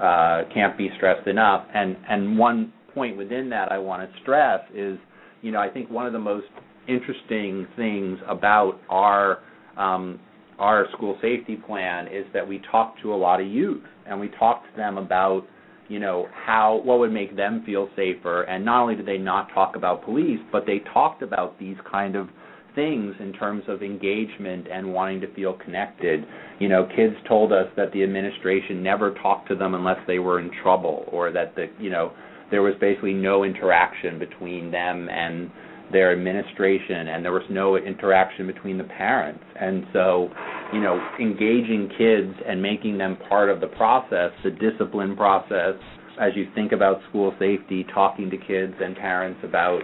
uh, 0.00 0.42
can't 0.52 0.76
be 0.76 0.90
stressed 0.96 1.26
enough. 1.26 1.66
And 1.74 1.96
and 2.08 2.38
one 2.38 2.72
point 2.94 3.16
within 3.16 3.48
that 3.50 3.70
I 3.70 3.78
want 3.78 4.08
to 4.08 4.20
stress 4.22 4.60
is 4.74 4.98
you 5.42 5.52
know 5.52 5.60
I 5.60 5.68
think 5.68 5.90
one 5.90 6.06
of 6.06 6.12
the 6.12 6.18
most 6.18 6.46
interesting 6.88 7.66
things 7.76 8.18
about 8.28 8.80
our 8.88 9.38
um, 9.76 10.20
our 10.58 10.86
school 10.92 11.18
safety 11.20 11.56
plan 11.56 12.06
is 12.08 12.24
that 12.32 12.46
we 12.46 12.62
talk 12.70 12.94
to 13.02 13.14
a 13.14 13.16
lot 13.16 13.40
of 13.40 13.46
youth 13.46 13.82
and 14.06 14.18
we 14.18 14.28
talk 14.38 14.62
to 14.62 14.76
them 14.76 14.96
about 14.98 15.46
you 15.88 15.98
know 15.98 16.26
how 16.46 16.80
what 16.84 16.98
would 16.98 17.12
make 17.12 17.36
them 17.36 17.62
feel 17.64 17.88
safer. 17.96 18.42
And 18.42 18.64
not 18.64 18.82
only 18.82 18.96
did 18.96 19.06
they 19.06 19.18
not 19.18 19.48
talk 19.54 19.76
about 19.76 20.04
police 20.04 20.40
but 20.52 20.66
they 20.66 20.80
talked 20.92 21.22
about 21.22 21.58
these 21.58 21.76
kind 21.90 22.16
of 22.16 22.28
things 22.74 23.14
in 23.20 23.32
terms 23.32 23.64
of 23.68 23.82
engagement 23.82 24.66
and 24.70 24.92
wanting 24.92 25.20
to 25.22 25.34
feel 25.34 25.54
connected. 25.54 26.24
You 26.58 26.68
know 26.68 26.88
kids 26.94 27.14
told 27.28 27.52
us 27.52 27.66
that 27.76 27.92
the 27.92 28.02
administration 28.02 28.82
never 28.82 29.14
talked 29.14 29.48
to 29.48 29.56
them 29.56 29.74
unless 29.74 29.98
they 30.06 30.18
were 30.18 30.40
in 30.40 30.50
trouble 30.62 31.04
or 31.10 31.32
that 31.32 31.54
the 31.54 31.66
you 31.80 31.90
know 31.90 32.12
there 32.50 32.62
was 32.62 32.74
basically 32.80 33.14
no 33.14 33.44
interaction 33.44 34.18
between 34.18 34.70
them 34.70 35.08
and 35.08 35.50
their 35.92 36.12
administration 36.12 37.08
and 37.08 37.24
there 37.24 37.32
was 37.32 37.44
no 37.50 37.76
interaction 37.76 38.46
between 38.46 38.76
the 38.76 38.84
parents 38.84 39.44
and 39.60 39.84
so 39.92 40.28
you 40.72 40.80
know 40.80 41.00
engaging 41.20 41.88
kids 41.96 42.34
and 42.46 42.60
making 42.60 42.98
them 42.98 43.16
part 43.28 43.48
of 43.48 43.60
the 43.60 43.68
process 43.68 44.30
the 44.42 44.50
discipline 44.50 45.16
process 45.16 45.74
as 46.20 46.32
you 46.34 46.46
think 46.54 46.72
about 46.72 47.00
school 47.08 47.34
safety, 47.38 47.84
talking 47.94 48.30
to 48.30 48.36
kids 48.36 48.74
and 48.80 48.96
parents 48.96 49.40
about 49.44 49.80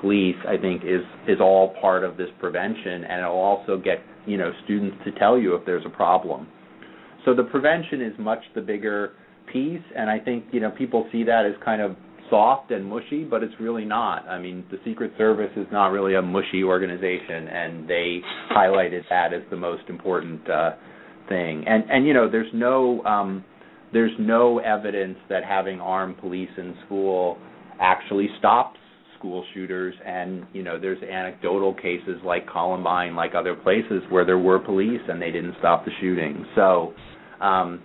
police, 0.00 0.36
I 0.46 0.56
think 0.56 0.82
is 0.84 1.02
is 1.26 1.40
all 1.40 1.74
part 1.80 2.04
of 2.04 2.16
this 2.16 2.28
prevention, 2.38 3.04
and 3.04 3.20
it'll 3.20 3.32
also 3.32 3.78
get 3.78 3.98
you 4.26 4.36
know 4.36 4.52
students 4.64 4.96
to 5.04 5.12
tell 5.12 5.38
you 5.38 5.54
if 5.54 5.64
there's 5.64 5.86
a 5.86 5.90
problem. 5.90 6.46
So 7.24 7.34
the 7.34 7.44
prevention 7.44 8.02
is 8.02 8.12
much 8.18 8.40
the 8.54 8.60
bigger 8.60 9.12
piece, 9.52 9.82
and 9.96 10.10
I 10.10 10.18
think 10.18 10.44
you 10.52 10.60
know 10.60 10.70
people 10.70 11.08
see 11.10 11.24
that 11.24 11.46
as 11.46 11.52
kind 11.64 11.80
of 11.80 11.96
soft 12.30 12.70
and 12.70 12.84
mushy, 12.84 13.24
but 13.24 13.42
it's 13.42 13.54
really 13.60 13.84
not. 13.84 14.26
I 14.28 14.38
mean, 14.38 14.64
the 14.70 14.78
Secret 14.84 15.12
Service 15.18 15.50
is 15.56 15.66
not 15.70 15.88
really 15.88 16.14
a 16.14 16.22
mushy 16.22 16.62
organization, 16.64 17.48
and 17.48 17.88
they 17.88 18.20
highlighted 18.50 19.02
that 19.10 19.34
as 19.34 19.42
the 19.50 19.56
most 19.56 19.82
important 19.88 20.48
uh, 20.48 20.70
thing. 21.28 21.64
And 21.66 21.84
and 21.90 22.06
you 22.06 22.14
know, 22.14 22.30
there's 22.30 22.52
no 22.54 23.04
um, 23.04 23.44
there's 23.92 24.12
no 24.18 24.58
evidence 24.60 25.18
that 25.28 25.44
having 25.44 25.80
armed 25.80 26.18
police 26.18 26.50
in 26.56 26.76
school 26.86 27.38
actually 27.80 28.28
stops 28.38 28.78
school 29.18 29.44
shooters 29.52 29.94
and 30.06 30.46
you 30.54 30.62
know 30.62 30.80
there's 30.80 31.02
anecdotal 31.02 31.74
cases 31.74 32.18
like 32.24 32.48
Columbine 32.48 33.14
like 33.14 33.34
other 33.34 33.54
places 33.54 34.02
where 34.08 34.24
there 34.24 34.38
were 34.38 34.58
police 34.58 35.00
and 35.08 35.20
they 35.20 35.30
didn't 35.30 35.54
stop 35.58 35.84
the 35.84 35.90
shooting 36.00 36.46
so 36.54 36.94
um 37.42 37.82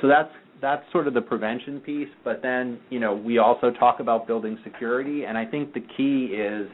so 0.00 0.06
that's 0.06 0.30
that's 0.60 0.82
sort 0.92 1.06
of 1.06 1.14
the 1.14 1.20
prevention 1.20 1.80
piece 1.80 2.08
but 2.24 2.40
then 2.42 2.78
you 2.90 3.00
know 3.00 3.14
we 3.14 3.38
also 3.38 3.70
talk 3.70 4.00
about 4.00 4.26
building 4.26 4.58
security 4.64 5.24
and 5.24 5.36
I 5.36 5.44
think 5.44 5.74
the 5.74 5.84
key 5.96 6.34
is 6.34 6.68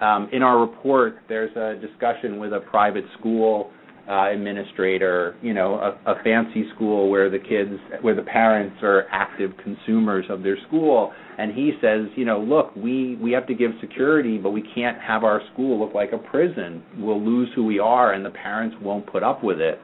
um 0.00 0.28
in 0.32 0.42
our 0.42 0.60
report 0.60 1.16
there's 1.28 1.54
a 1.56 1.80
discussion 1.80 2.38
with 2.38 2.52
a 2.52 2.60
private 2.60 3.04
school 3.18 3.70
uh, 4.10 4.28
administrator, 4.32 5.36
you 5.40 5.54
know, 5.54 5.74
a, 5.76 6.12
a 6.12 6.22
fancy 6.24 6.64
school 6.74 7.08
where 7.10 7.30
the 7.30 7.38
kids, 7.38 7.70
where 8.00 8.14
the 8.14 8.22
parents 8.22 8.76
are 8.82 9.06
active 9.12 9.52
consumers 9.62 10.24
of 10.28 10.42
their 10.42 10.56
school, 10.66 11.12
and 11.38 11.52
he 11.52 11.72
says, 11.80 12.06
you 12.16 12.24
know, 12.24 12.40
look, 12.40 12.74
we 12.74 13.16
we 13.16 13.30
have 13.30 13.46
to 13.46 13.54
give 13.54 13.70
security, 13.80 14.36
but 14.36 14.50
we 14.50 14.64
can't 14.74 15.00
have 15.00 15.22
our 15.22 15.40
school 15.52 15.78
look 15.78 15.94
like 15.94 16.12
a 16.12 16.18
prison. 16.18 16.82
We'll 16.98 17.24
lose 17.24 17.50
who 17.54 17.64
we 17.64 17.78
are, 17.78 18.12
and 18.12 18.24
the 18.24 18.30
parents 18.30 18.76
won't 18.82 19.06
put 19.06 19.22
up 19.22 19.44
with 19.44 19.60
it. 19.60 19.78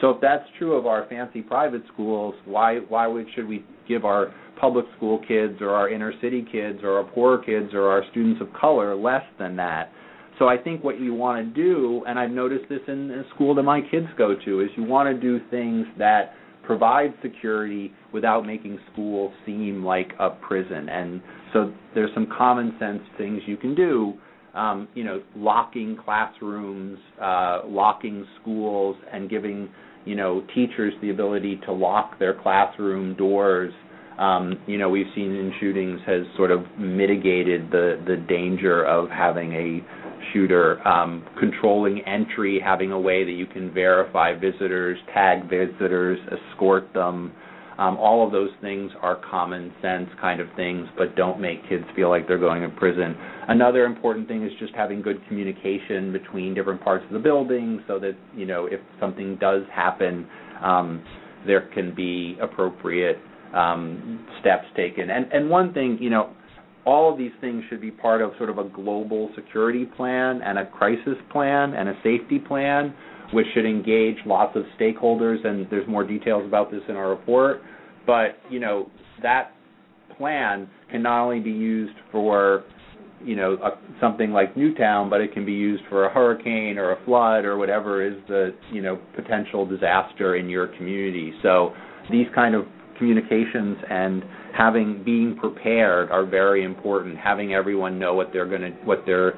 So 0.00 0.10
if 0.10 0.20
that's 0.20 0.44
true 0.58 0.74
of 0.74 0.86
our 0.86 1.06
fancy 1.08 1.42
private 1.42 1.82
schools, 1.92 2.34
why 2.44 2.78
why 2.88 3.06
would 3.06 3.26
should 3.34 3.46
we 3.46 3.64
give 3.88 4.04
our 4.04 4.32
public 4.60 4.86
school 4.96 5.20
kids 5.26 5.60
or 5.60 5.70
our 5.70 5.88
inner 5.88 6.12
city 6.20 6.46
kids 6.50 6.80
or 6.82 6.98
our 6.98 7.04
poor 7.04 7.38
kids 7.38 7.74
or 7.74 7.88
our 7.88 8.02
students 8.10 8.40
of 8.40 8.48
color 8.52 8.94
less 8.94 9.24
than 9.38 9.56
that? 9.56 9.92
So 10.38 10.48
I 10.48 10.56
think 10.56 10.82
what 10.82 10.98
you 10.98 11.12
want 11.12 11.46
to 11.46 11.54
do, 11.54 12.02
and 12.06 12.18
I've 12.18 12.30
noticed 12.30 12.64
this 12.70 12.80
in 12.88 13.08
the 13.08 13.24
school 13.34 13.54
that 13.56 13.62
my 13.62 13.82
kids 13.82 14.06
go 14.16 14.34
to, 14.42 14.60
is 14.60 14.70
you 14.74 14.84
want 14.84 15.14
to 15.14 15.20
do 15.20 15.38
things 15.50 15.86
that 15.98 16.32
provide 16.62 17.12
security 17.20 17.92
without 18.12 18.46
making 18.46 18.78
school 18.92 19.32
seem 19.44 19.84
like 19.84 20.12
a 20.18 20.30
prison. 20.30 20.88
And 20.88 21.20
so 21.52 21.72
there's 21.94 22.10
some 22.14 22.26
common 22.26 22.74
sense 22.78 23.02
things 23.18 23.42
you 23.46 23.58
can 23.58 23.74
do. 23.74 24.14
Um, 24.54 24.88
you 24.94 25.04
know, 25.04 25.22
locking 25.36 25.96
classrooms, 26.02 26.98
uh, 27.20 27.60
locking 27.66 28.26
schools, 28.40 28.96
and 29.12 29.28
giving 29.28 29.68
you 30.04 30.14
know 30.14 30.42
teachers 30.54 30.92
the 31.02 31.10
ability 31.10 31.60
to 31.66 31.72
lock 31.72 32.18
their 32.18 32.34
classroom 32.40 33.14
doors. 33.16 33.72
Um, 34.18 34.60
you 34.66 34.76
know, 34.76 34.90
we've 34.90 35.06
seen 35.14 35.34
in 35.34 35.50
shootings 35.60 36.00
has 36.06 36.22
sort 36.36 36.50
of 36.50 36.60
mitigated 36.78 37.70
the 37.70 38.02
the 38.06 38.16
danger 38.28 38.84
of 38.84 39.08
having 39.08 39.52
a 39.52 39.80
shooter, 40.32 40.86
um, 40.86 41.24
controlling 41.38 42.00
entry, 42.06 42.60
having 42.62 42.92
a 42.92 43.00
way 43.00 43.24
that 43.24 43.32
you 43.32 43.46
can 43.46 43.72
verify 43.72 44.34
visitors, 44.34 44.98
tag 45.14 45.48
visitors, 45.48 46.18
escort 46.52 46.92
them. 46.92 47.32
Um, 47.80 47.96
all 47.96 48.26
of 48.26 48.30
those 48.30 48.50
things 48.60 48.92
are 49.00 49.18
common 49.30 49.72
sense 49.80 50.10
kind 50.20 50.38
of 50.38 50.48
things, 50.54 50.86
but 50.98 51.16
don't 51.16 51.40
make 51.40 51.66
kids 51.66 51.84
feel 51.96 52.10
like 52.10 52.28
they're 52.28 52.38
going 52.38 52.60
to 52.60 52.68
prison. 52.68 53.16
Another 53.48 53.86
important 53.86 54.28
thing 54.28 54.44
is 54.44 54.52
just 54.58 54.74
having 54.74 55.00
good 55.00 55.18
communication 55.26 56.12
between 56.12 56.52
different 56.52 56.82
parts 56.82 57.06
of 57.06 57.12
the 57.14 57.18
building, 57.18 57.82
so 57.88 57.98
that 57.98 58.12
you 58.36 58.44
know 58.44 58.66
if 58.66 58.80
something 59.00 59.36
does 59.36 59.62
happen, 59.74 60.28
um, 60.62 61.02
there 61.46 61.70
can 61.72 61.94
be 61.94 62.36
appropriate 62.42 63.16
um, 63.54 64.26
steps 64.40 64.66
taken. 64.76 65.08
And 65.08 65.32
and 65.32 65.48
one 65.48 65.72
thing, 65.72 65.96
you 66.02 66.10
know, 66.10 66.34
all 66.84 67.10
of 67.10 67.16
these 67.16 67.32
things 67.40 67.64
should 67.70 67.80
be 67.80 67.90
part 67.90 68.20
of 68.20 68.32
sort 68.36 68.50
of 68.50 68.58
a 68.58 68.64
global 68.68 69.30
security 69.34 69.86
plan 69.86 70.42
and 70.42 70.58
a 70.58 70.66
crisis 70.66 71.16
plan 71.32 71.72
and 71.72 71.88
a 71.88 71.94
safety 72.02 72.38
plan, 72.38 72.94
which 73.32 73.46
should 73.54 73.66
engage 73.66 74.16
lots 74.26 74.56
of 74.56 74.64
stakeholders. 74.78 75.44
And 75.46 75.66
there's 75.70 75.88
more 75.88 76.04
details 76.04 76.44
about 76.46 76.70
this 76.70 76.82
in 76.88 76.96
our 76.96 77.08
report. 77.08 77.62
But 78.06 78.38
you 78.50 78.60
know 78.60 78.90
that 79.22 79.52
plan 80.16 80.68
can 80.90 81.02
not 81.02 81.24
only 81.24 81.40
be 81.40 81.50
used 81.50 81.96
for 82.10 82.64
you 83.24 83.36
know 83.36 83.54
a, 83.62 83.70
something 84.00 84.30
like 84.30 84.56
Newtown, 84.56 85.10
but 85.10 85.20
it 85.20 85.32
can 85.32 85.44
be 85.44 85.52
used 85.52 85.82
for 85.88 86.06
a 86.06 86.12
hurricane 86.12 86.78
or 86.78 86.92
a 86.92 87.04
flood 87.04 87.44
or 87.44 87.56
whatever 87.56 88.06
is 88.06 88.14
the 88.28 88.54
you 88.72 88.82
know 88.82 88.98
potential 89.14 89.66
disaster 89.66 90.36
in 90.36 90.48
your 90.48 90.68
community. 90.76 91.32
So 91.42 91.72
these 92.10 92.26
kind 92.34 92.54
of 92.54 92.64
communications 92.98 93.78
and 93.88 94.22
having 94.56 95.02
being 95.04 95.36
prepared 95.40 96.10
are 96.10 96.26
very 96.26 96.64
important. 96.64 97.16
Having 97.18 97.54
everyone 97.54 97.98
know 97.98 98.14
what 98.14 98.28
they're 98.32 98.48
going 98.48 98.62
to 98.62 98.70
what 98.84 99.02
they're 99.06 99.32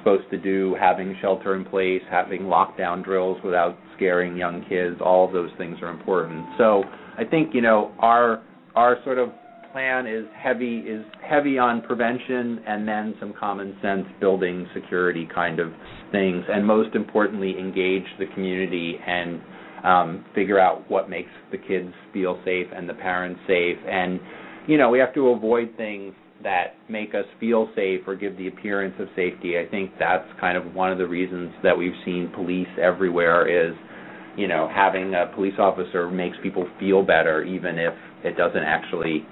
supposed 0.00 0.28
to 0.30 0.38
do, 0.38 0.76
having 0.80 1.16
shelter 1.20 1.54
in 1.54 1.64
place, 1.64 2.02
having 2.10 2.42
lockdown 2.42 3.04
drills 3.04 3.38
without 3.44 3.78
scaring 3.96 4.36
young 4.36 4.64
kids, 4.68 4.96
all 5.00 5.26
of 5.26 5.32
those 5.32 5.50
things 5.56 5.78
are 5.82 5.90
important. 5.90 6.44
So 6.58 6.82
I 7.16 7.24
think 7.24 7.54
you 7.54 7.60
know 7.60 7.94
our 8.00 8.42
our 8.74 8.96
sort 9.04 9.18
of 9.18 9.30
plan 9.72 10.06
is 10.06 10.24
heavy 10.36 10.78
is 10.78 11.04
heavy 11.22 11.58
on 11.58 11.80
prevention 11.82 12.60
and 12.66 12.88
then 12.88 13.14
some 13.20 13.32
common 13.38 13.76
sense 13.80 14.04
building 14.18 14.66
security 14.74 15.28
kind 15.32 15.60
of 15.60 15.72
things 16.10 16.44
and 16.48 16.66
most 16.66 16.94
importantly 16.96 17.56
engage 17.58 18.06
the 18.18 18.26
community 18.34 18.96
and 19.06 19.40
um, 19.84 20.24
figure 20.34 20.58
out 20.58 20.88
what 20.90 21.08
makes 21.08 21.30
the 21.52 21.58
kids 21.58 21.92
feel 22.12 22.40
safe 22.44 22.66
and 22.74 22.88
the 22.88 22.94
parents 22.94 23.40
safe. 23.46 23.78
And, 23.88 24.20
you 24.66 24.76
know, 24.78 24.90
we 24.90 24.98
have 24.98 25.14
to 25.14 25.28
avoid 25.28 25.76
things 25.76 26.14
that 26.42 26.74
make 26.88 27.10
us 27.14 27.24
feel 27.38 27.68
safe 27.76 28.00
or 28.06 28.16
give 28.16 28.36
the 28.36 28.48
appearance 28.48 28.94
of 28.98 29.08
safety. 29.14 29.58
I 29.58 29.68
think 29.70 29.92
that's 29.98 30.26
kind 30.40 30.56
of 30.56 30.74
one 30.74 30.90
of 30.90 30.98
the 30.98 31.06
reasons 31.06 31.52
that 31.62 31.76
we've 31.76 31.96
seen 32.04 32.32
police 32.34 32.68
everywhere 32.80 33.46
is, 33.46 33.74
you 34.36 34.48
know, 34.48 34.68
having 34.72 35.14
a 35.14 35.34
police 35.34 35.54
officer 35.58 36.10
makes 36.10 36.36
people 36.42 36.66
feel 36.78 37.02
better 37.02 37.44
even 37.44 37.78
if 37.78 37.94
it 38.24 38.36
doesn't 38.36 38.62
actually 38.62 39.26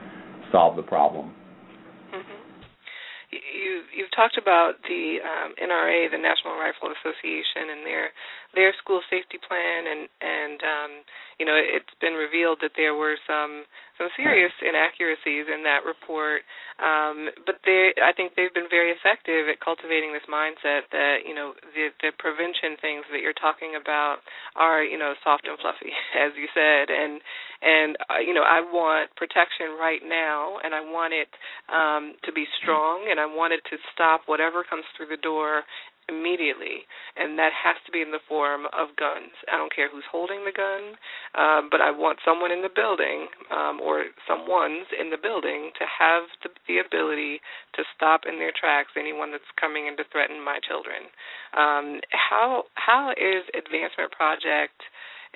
solve 0.52 0.76
the 0.76 0.82
problem. 0.82 1.32
Mm-hmm. 2.12 2.40
You 3.32 3.82
you've 3.96 4.12
talked 4.14 4.38
about 4.40 4.80
the 4.88 5.18
um, 5.24 5.52
NRA, 5.60 6.10
the 6.10 6.18
National 6.20 6.56
Rifle 6.56 6.92
Association, 6.92 7.72
and 7.72 7.84
their 7.84 8.10
their 8.58 8.74
school 8.82 8.98
safety 9.06 9.38
plan 9.38 9.86
and 9.86 10.10
and 10.18 10.58
um 10.66 10.92
you 11.38 11.46
know 11.46 11.54
it's 11.54 11.94
been 12.02 12.18
revealed 12.18 12.58
that 12.58 12.74
there 12.74 12.98
were 12.98 13.14
some 13.22 13.62
some 13.94 14.10
serious 14.18 14.50
inaccuracies 14.58 15.46
in 15.46 15.62
that 15.62 15.86
report. 15.86 16.42
Um 16.82 17.30
but 17.46 17.62
they 17.62 17.94
I 18.02 18.10
think 18.10 18.34
they've 18.34 18.52
been 18.52 18.66
very 18.66 18.90
effective 18.90 19.46
at 19.46 19.62
cultivating 19.62 20.10
this 20.10 20.26
mindset 20.26 20.90
that 20.90 21.22
you 21.22 21.38
know 21.38 21.54
the 21.78 21.94
the 22.02 22.10
prevention 22.18 22.74
things 22.82 23.06
that 23.14 23.22
you're 23.22 23.38
talking 23.38 23.78
about 23.78 24.26
are 24.58 24.82
you 24.82 24.98
know 24.98 25.14
soft 25.22 25.46
and 25.46 25.54
fluffy 25.62 25.94
as 26.26 26.34
you 26.34 26.50
said. 26.50 26.90
And 26.90 27.22
and 27.62 27.94
uh, 28.10 28.18
you 28.18 28.34
know 28.34 28.42
I 28.42 28.58
want 28.66 29.14
protection 29.14 29.78
right 29.78 30.02
now 30.02 30.58
and 30.66 30.74
I 30.74 30.82
want 30.82 31.14
it 31.14 31.30
um 31.70 32.18
to 32.26 32.34
be 32.34 32.50
strong 32.58 33.06
and 33.06 33.22
I 33.22 33.30
want 33.30 33.54
it 33.54 33.62
to 33.70 33.78
stop 33.94 34.26
whatever 34.26 34.66
comes 34.66 34.84
through 34.98 35.14
the 35.14 35.22
door 35.22 35.62
immediately, 36.08 36.88
and 37.16 37.38
that 37.38 37.52
has 37.52 37.76
to 37.84 37.92
be 37.92 38.00
in 38.00 38.10
the 38.10 38.24
form 38.26 38.64
of 38.72 38.96
guns. 38.96 39.32
I 39.52 39.60
don't 39.60 39.72
care 39.72 39.92
who's 39.92 40.08
holding 40.08 40.44
the 40.44 40.56
gun, 40.56 40.96
um, 41.36 41.68
but 41.70 41.84
I 41.84 41.92
want 41.92 42.24
someone 42.24 42.50
in 42.50 42.64
the 42.64 42.72
building 42.72 43.28
um, 43.52 43.80
or 43.80 44.08
someone's 44.24 44.88
in 44.96 45.12
the 45.12 45.20
building 45.20 45.70
to 45.76 45.84
have 45.84 46.24
the, 46.42 46.50
the 46.66 46.80
ability 46.80 47.44
to 47.76 47.84
stop 47.94 48.24
in 48.24 48.40
their 48.40 48.52
tracks 48.56 48.96
anyone 48.96 49.30
that's 49.30 49.52
coming 49.60 49.86
in 49.86 49.96
to 50.00 50.04
threaten 50.08 50.40
my 50.40 50.58
children. 50.64 51.12
Um, 51.52 52.00
how 52.10 52.64
how 52.74 53.12
is 53.12 53.44
Advancement 53.52 54.12
Project 54.12 54.80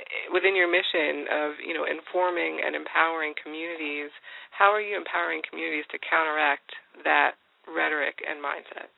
eh, 0.01 0.33
within 0.33 0.57
your 0.57 0.73
mission 0.73 1.29
of 1.29 1.61
you 1.61 1.77
know 1.77 1.85
informing 1.85 2.65
and 2.65 2.73
empowering 2.73 3.37
communities? 3.37 4.09
How 4.57 4.73
are 4.73 4.81
you 4.81 4.97
empowering 4.97 5.45
communities 5.45 5.89
to 5.93 5.99
counteract 6.01 6.73
that 7.05 7.37
rhetoric 7.69 8.21
and 8.25 8.41
mindset? 8.41 8.89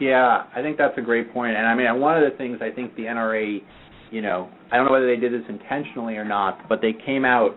Yeah, 0.00 0.44
I 0.54 0.62
think 0.62 0.78
that's 0.78 0.96
a 0.96 1.02
great 1.02 1.32
point. 1.32 1.56
And 1.56 1.66
I 1.66 1.74
mean, 1.74 2.00
one 2.00 2.22
of 2.22 2.30
the 2.30 2.36
things 2.36 2.58
I 2.60 2.70
think 2.70 2.94
the 2.96 3.02
NRA, 3.02 3.60
you 4.10 4.22
know, 4.22 4.48
I 4.70 4.76
don't 4.76 4.86
know 4.86 4.92
whether 4.92 5.06
they 5.06 5.20
did 5.20 5.32
this 5.32 5.46
intentionally 5.48 6.16
or 6.16 6.24
not, 6.24 6.68
but 6.68 6.80
they 6.80 6.92
came 7.04 7.24
out 7.24 7.56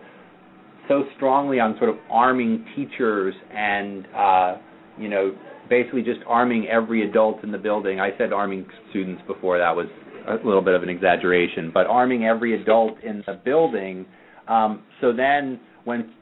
so 0.88 1.04
strongly 1.16 1.60
on 1.60 1.76
sort 1.78 1.90
of 1.90 1.96
arming 2.10 2.64
teachers 2.74 3.34
and, 3.54 4.06
uh, 4.16 4.56
you 4.98 5.08
know, 5.08 5.34
basically 5.68 6.02
just 6.02 6.20
arming 6.26 6.66
every 6.66 7.08
adult 7.08 7.44
in 7.44 7.52
the 7.52 7.58
building. 7.58 8.00
I 8.00 8.10
said 8.18 8.32
arming 8.32 8.66
students 8.90 9.22
before, 9.26 9.58
that 9.58 9.74
was 9.74 9.86
a 10.28 10.34
little 10.44 10.62
bit 10.62 10.74
of 10.74 10.82
an 10.82 10.88
exaggeration, 10.88 11.70
but 11.72 11.86
arming 11.86 12.24
every 12.24 12.60
adult 12.60 13.00
in 13.02 13.22
the 13.26 13.40
building. 13.44 14.04
Um, 14.48 14.82
so 15.00 15.12
then 15.12 15.60
when 15.84 16.12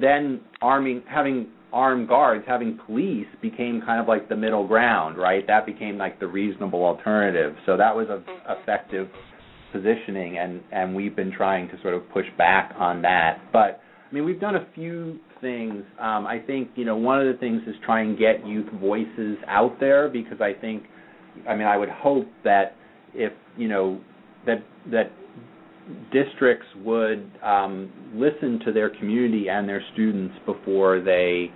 then 0.00 0.40
arming 0.60 1.02
having 1.08 1.48
armed 1.72 2.08
guards, 2.08 2.44
having 2.46 2.78
police 2.86 3.26
became 3.40 3.82
kind 3.84 4.00
of 4.00 4.08
like 4.08 4.28
the 4.28 4.36
middle 4.36 4.66
ground, 4.66 5.16
right? 5.16 5.46
That 5.46 5.66
became 5.66 5.98
like 5.98 6.20
the 6.20 6.26
reasonable 6.26 6.84
alternative. 6.84 7.54
So 7.66 7.76
that 7.76 7.94
was 7.94 8.08
a 8.08 8.18
mm-hmm. 8.18 8.60
effective 8.62 9.08
positioning, 9.72 10.38
and 10.38 10.60
and 10.72 10.94
we've 10.94 11.14
been 11.14 11.32
trying 11.32 11.68
to 11.68 11.80
sort 11.82 11.94
of 11.94 12.08
push 12.10 12.26
back 12.36 12.74
on 12.78 13.02
that. 13.02 13.40
But 13.52 13.80
I 14.10 14.14
mean, 14.14 14.24
we've 14.24 14.40
done 14.40 14.56
a 14.56 14.66
few 14.74 15.18
things. 15.40 15.84
Um, 15.98 16.26
I 16.26 16.38
think 16.46 16.70
you 16.74 16.84
know 16.84 16.96
one 16.96 17.20
of 17.20 17.32
the 17.32 17.38
things 17.38 17.62
is 17.66 17.74
try 17.84 18.02
and 18.02 18.18
get 18.18 18.46
youth 18.46 18.70
voices 18.80 19.38
out 19.46 19.78
there 19.80 20.08
because 20.08 20.40
I 20.40 20.52
think, 20.60 20.84
I 21.48 21.54
mean, 21.54 21.66
I 21.66 21.76
would 21.76 21.90
hope 21.90 22.26
that 22.44 22.76
if 23.14 23.32
you 23.56 23.68
know 23.68 24.00
that 24.46 24.64
that 24.90 25.12
districts 26.12 26.66
would 26.84 27.30
um, 27.42 27.92
listen 28.14 28.60
to 28.64 28.72
their 28.72 28.90
community 28.90 29.48
and 29.48 29.68
their 29.68 29.82
students 29.92 30.34
before 30.46 31.00
they 31.00 31.50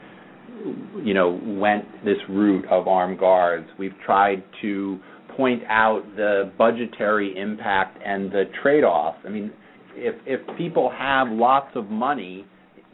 you 1.03 1.15
know 1.15 1.41
went 1.43 1.85
this 2.05 2.19
route 2.29 2.65
of 2.71 2.89
armed 2.89 3.19
guards. 3.19 3.67
We've 3.79 3.99
tried 4.05 4.43
to 4.63 4.99
point 5.37 5.63
out 5.69 6.03
the 6.17 6.53
budgetary 6.57 7.37
impact 7.37 7.99
and 8.05 8.31
the 8.31 8.45
trade-off. 8.63 9.17
I 9.25 9.29
mean, 9.29 9.53
if 9.95 10.15
if 10.27 10.41
people 10.57 10.91
have 10.97 11.29
lots 11.31 11.71
of 11.75 11.91
money 11.91 12.47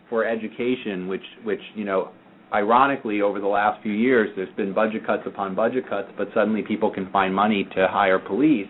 for 0.09 0.25
education, 0.25 1.09
which 1.09 1.23
which 1.45 1.61
you 1.75 1.85
know, 1.85 2.11
ironically 2.53 3.23
over 3.23 3.41
the 3.41 3.47
last 3.47 3.83
few 3.83 3.93
years, 3.93 4.31
there's 4.37 4.55
been 4.57 4.75
budget 4.75 5.07
cuts 5.07 5.23
upon 5.27 5.55
budget 5.55 5.89
cuts, 5.89 6.09
but 6.17 6.29
suddenly 6.35 6.63
people 6.63 6.91
can 6.91 7.11
find 7.11 7.35
money 7.35 7.69
to 7.75 7.87
hire 7.89 8.19
police. 8.19 8.69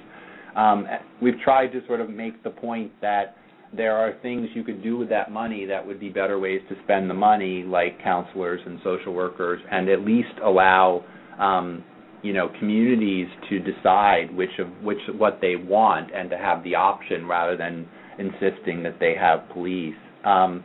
Um, 0.57 0.87
we've 1.21 1.39
tried 1.43 1.69
to 1.69 1.87
sort 1.87 2.01
of 2.01 2.11
make 2.11 2.43
the 2.43 2.51
point 2.51 2.93
that 3.01 3.37
there 3.77 3.97
are 3.97 4.15
things 4.21 4.49
you 4.55 4.65
could 4.65 4.83
do 4.83 4.97
with 4.97 5.09
that 5.11 5.31
money 5.31 5.65
that 5.67 5.87
would 5.87 6.01
be 6.01 6.09
better 6.09 6.39
ways 6.39 6.61
to 6.69 6.75
spend 6.85 7.09
the 7.09 7.15
money, 7.15 7.63
like 7.63 8.03
counselors 8.03 8.61
and 8.67 8.81
social 8.83 9.13
workers, 9.13 9.61
and 9.71 9.89
at 9.89 10.01
least 10.01 10.33
allow 10.45 11.05
um, 11.39 11.85
you 12.23 12.33
know 12.33 12.51
communities 12.59 13.29
to 13.49 13.61
decide 13.61 14.35
which 14.35 14.51
of 14.59 14.69
which 14.83 14.99
what 15.17 15.39
they 15.41 15.57
want 15.57 16.15
and 16.15 16.29
to 16.31 16.37
have 16.37 16.63
the 16.65 16.75
option 16.75 17.27
rather 17.27 17.57
than 17.57 17.89
insisting 18.19 18.83
that 18.83 18.97
they 18.99 19.15
have 19.19 19.49
police. 19.51 19.95
Um, 20.25 20.65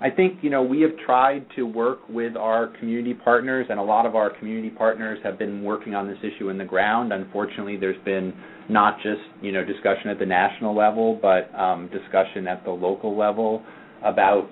I 0.00 0.10
think 0.10 0.38
you 0.42 0.50
know 0.50 0.62
we 0.62 0.80
have 0.82 0.90
tried 1.06 1.46
to 1.56 1.62
work 1.62 2.00
with 2.08 2.36
our 2.36 2.68
community 2.78 3.14
partners, 3.14 3.66
and 3.70 3.78
a 3.78 3.82
lot 3.82 4.06
of 4.06 4.16
our 4.16 4.36
community 4.38 4.70
partners 4.70 5.18
have 5.22 5.38
been 5.38 5.62
working 5.62 5.94
on 5.94 6.08
this 6.08 6.18
issue 6.22 6.48
in 6.48 6.58
the 6.58 6.64
ground. 6.64 7.12
Unfortunately, 7.12 7.76
there's 7.76 8.02
been 8.04 8.32
not 8.68 8.96
just 8.98 9.20
you 9.40 9.52
know 9.52 9.64
discussion 9.64 10.10
at 10.10 10.18
the 10.18 10.26
national 10.26 10.76
level, 10.76 11.18
but 11.20 11.54
um, 11.58 11.88
discussion 11.92 12.46
at 12.48 12.64
the 12.64 12.70
local 12.70 13.16
level 13.16 13.62
about 14.04 14.48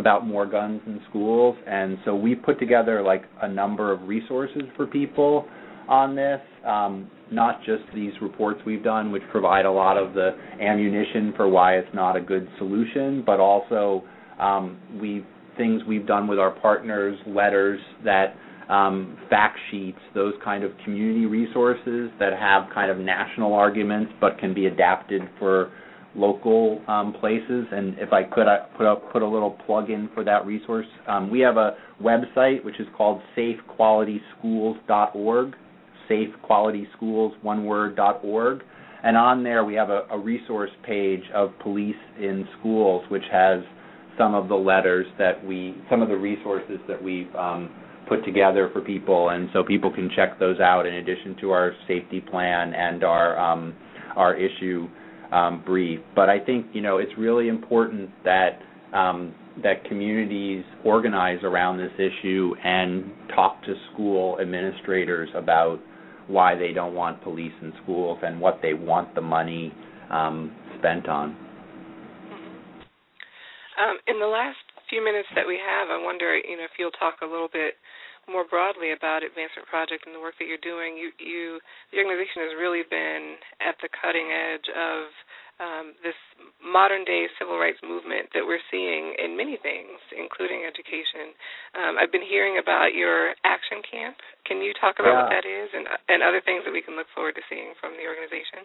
about 0.00 0.26
more 0.26 0.46
guns 0.46 0.80
in 0.86 1.00
schools. 1.08 1.56
And 1.66 1.98
so 2.04 2.16
we 2.16 2.34
put 2.34 2.58
together 2.58 3.02
like 3.02 3.22
a 3.42 3.48
number 3.48 3.92
of 3.92 4.02
resources 4.08 4.62
for 4.76 4.86
people 4.86 5.46
on 5.88 6.16
this. 6.16 6.40
Um, 6.66 7.10
not 7.30 7.60
just 7.60 7.82
these 7.94 8.12
reports 8.20 8.60
we've 8.66 8.82
done, 8.82 9.12
which 9.12 9.22
provide 9.30 9.64
a 9.64 9.70
lot 9.70 9.96
of 9.96 10.14
the 10.14 10.30
ammunition 10.60 11.32
for 11.36 11.48
why 11.48 11.76
it's 11.76 11.94
not 11.94 12.16
a 12.16 12.20
good 12.20 12.48
solution, 12.58 13.22
but 13.24 13.38
also 13.38 14.02
um, 14.40 14.78
we 15.00 15.24
things 15.56 15.82
we've 15.86 16.06
done 16.06 16.26
with 16.26 16.38
our 16.38 16.50
partners, 16.50 17.18
letters 17.26 17.80
that 18.04 18.34
um, 18.70 19.18
fact 19.28 19.58
sheets, 19.70 19.98
those 20.14 20.32
kind 20.42 20.64
of 20.64 20.72
community 20.84 21.26
resources 21.26 22.10
that 22.18 22.32
have 22.38 22.72
kind 22.72 22.90
of 22.90 22.96
national 22.98 23.52
arguments 23.52 24.12
but 24.20 24.38
can 24.38 24.54
be 24.54 24.66
adapted 24.66 25.22
for 25.38 25.70
local 26.14 26.80
um, 26.88 27.12
places. 27.12 27.66
And 27.72 27.98
if 27.98 28.12
I 28.12 28.22
could, 28.24 28.46
I 28.46 28.66
put 28.76 28.86
a, 28.86 28.96
put 29.12 29.22
a 29.22 29.28
little 29.28 29.58
plug 29.66 29.90
in 29.90 30.08
for 30.14 30.24
that 30.24 30.46
resource. 30.46 30.86
Um, 31.08 31.30
we 31.30 31.40
have 31.40 31.56
a 31.56 31.76
website 32.02 32.64
which 32.64 32.78
is 32.80 32.86
called 32.96 33.20
safequalityschools.org, 33.36 35.56
safequalityschools, 36.08 37.42
one 37.42 37.64
word, 37.64 37.96
dot 37.96 38.20
org. 38.24 38.62
And 39.02 39.16
on 39.16 39.42
there 39.42 39.64
we 39.64 39.74
have 39.74 39.90
a, 39.90 40.02
a 40.10 40.18
resource 40.18 40.70
page 40.84 41.22
of 41.34 41.50
police 41.62 41.96
in 42.18 42.46
schools, 42.58 43.02
which 43.10 43.24
has 43.32 43.60
some 44.20 44.34
of 44.34 44.48
the 44.48 44.54
letters 44.54 45.06
that 45.18 45.42
we, 45.46 45.74
some 45.88 46.02
of 46.02 46.08
the 46.08 46.16
resources 46.16 46.78
that 46.86 47.02
we've 47.02 47.34
um, 47.34 47.70
put 48.06 48.22
together 48.24 48.68
for 48.72 48.82
people, 48.82 49.30
and 49.30 49.48
so 49.54 49.64
people 49.64 49.90
can 49.90 50.10
check 50.14 50.38
those 50.38 50.60
out 50.60 50.84
in 50.84 50.94
addition 50.94 51.34
to 51.40 51.52
our 51.52 51.72
safety 51.88 52.20
plan 52.20 52.74
and 52.74 53.02
our 53.02 53.38
um, 53.40 53.74
our 54.16 54.36
issue 54.36 54.86
um, 55.32 55.62
brief. 55.64 56.00
But 56.14 56.28
I 56.28 56.38
think 56.38 56.66
you 56.74 56.82
know 56.82 56.98
it's 56.98 57.12
really 57.16 57.48
important 57.48 58.10
that 58.24 58.58
um, 58.92 59.34
that 59.62 59.84
communities 59.86 60.64
organize 60.84 61.38
around 61.42 61.78
this 61.78 61.92
issue 61.94 62.52
and 62.62 63.10
talk 63.34 63.62
to 63.62 63.74
school 63.92 64.38
administrators 64.38 65.30
about 65.34 65.78
why 66.26 66.54
they 66.54 66.72
don't 66.72 66.94
want 66.94 67.22
police 67.22 67.52
in 67.62 67.72
schools 67.82 68.18
and 68.22 68.38
what 68.38 68.60
they 68.62 68.74
want 68.74 69.14
the 69.14 69.20
money 69.20 69.72
um, 70.10 70.54
spent 70.78 71.08
on. 71.08 71.36
Um, 73.80 73.96
in 74.04 74.20
the 74.20 74.28
last 74.28 74.60
few 74.92 75.00
minutes 75.00 75.28
that 75.32 75.48
we 75.48 75.56
have, 75.56 75.88
I 75.88 75.96
wonder, 75.96 76.36
you 76.36 76.60
know, 76.60 76.68
if 76.68 76.76
you'll 76.76 76.94
talk 77.00 77.24
a 77.24 77.28
little 77.28 77.48
bit 77.48 77.80
more 78.28 78.44
broadly 78.44 78.92
about 78.92 79.24
Advancement 79.24 79.64
Project 79.66 80.04
and 80.04 80.12
the 80.12 80.20
work 80.20 80.36
that 80.38 80.46
you're 80.46 80.60
doing. 80.60 81.00
You, 81.00 81.10
you, 81.16 81.58
the 81.90 81.98
organization 81.98 82.44
has 82.44 82.52
really 82.54 82.84
been 82.84 83.40
at 83.58 83.80
the 83.80 83.88
cutting 83.88 84.28
edge 84.28 84.68
of 84.68 85.00
um, 85.60 85.86
this 86.00 86.16
modern 86.60 87.04
day 87.04 87.28
civil 87.36 87.60
rights 87.60 87.80
movement 87.84 88.32
that 88.32 88.44
we're 88.44 88.62
seeing 88.72 89.12
in 89.20 89.36
many 89.36 89.60
things, 89.60 90.00
including 90.16 90.64
education. 90.64 91.36
Um, 91.76 92.00
I've 92.00 92.12
been 92.12 92.24
hearing 92.24 92.56
about 92.56 92.96
your 92.96 93.36
action 93.44 93.84
camp. 93.84 94.16
Can 94.48 94.64
you 94.64 94.72
talk 94.80 94.96
about 94.96 95.12
yeah. 95.12 95.20
what 95.24 95.32
that 95.36 95.44
is 95.44 95.68
and 95.76 95.84
and 96.08 96.24
other 96.24 96.40
things 96.40 96.64
that 96.64 96.72
we 96.72 96.80
can 96.80 96.96
look 96.96 97.12
forward 97.12 97.36
to 97.36 97.44
seeing 97.52 97.76
from 97.76 97.92
the 98.00 98.08
organization? 98.08 98.64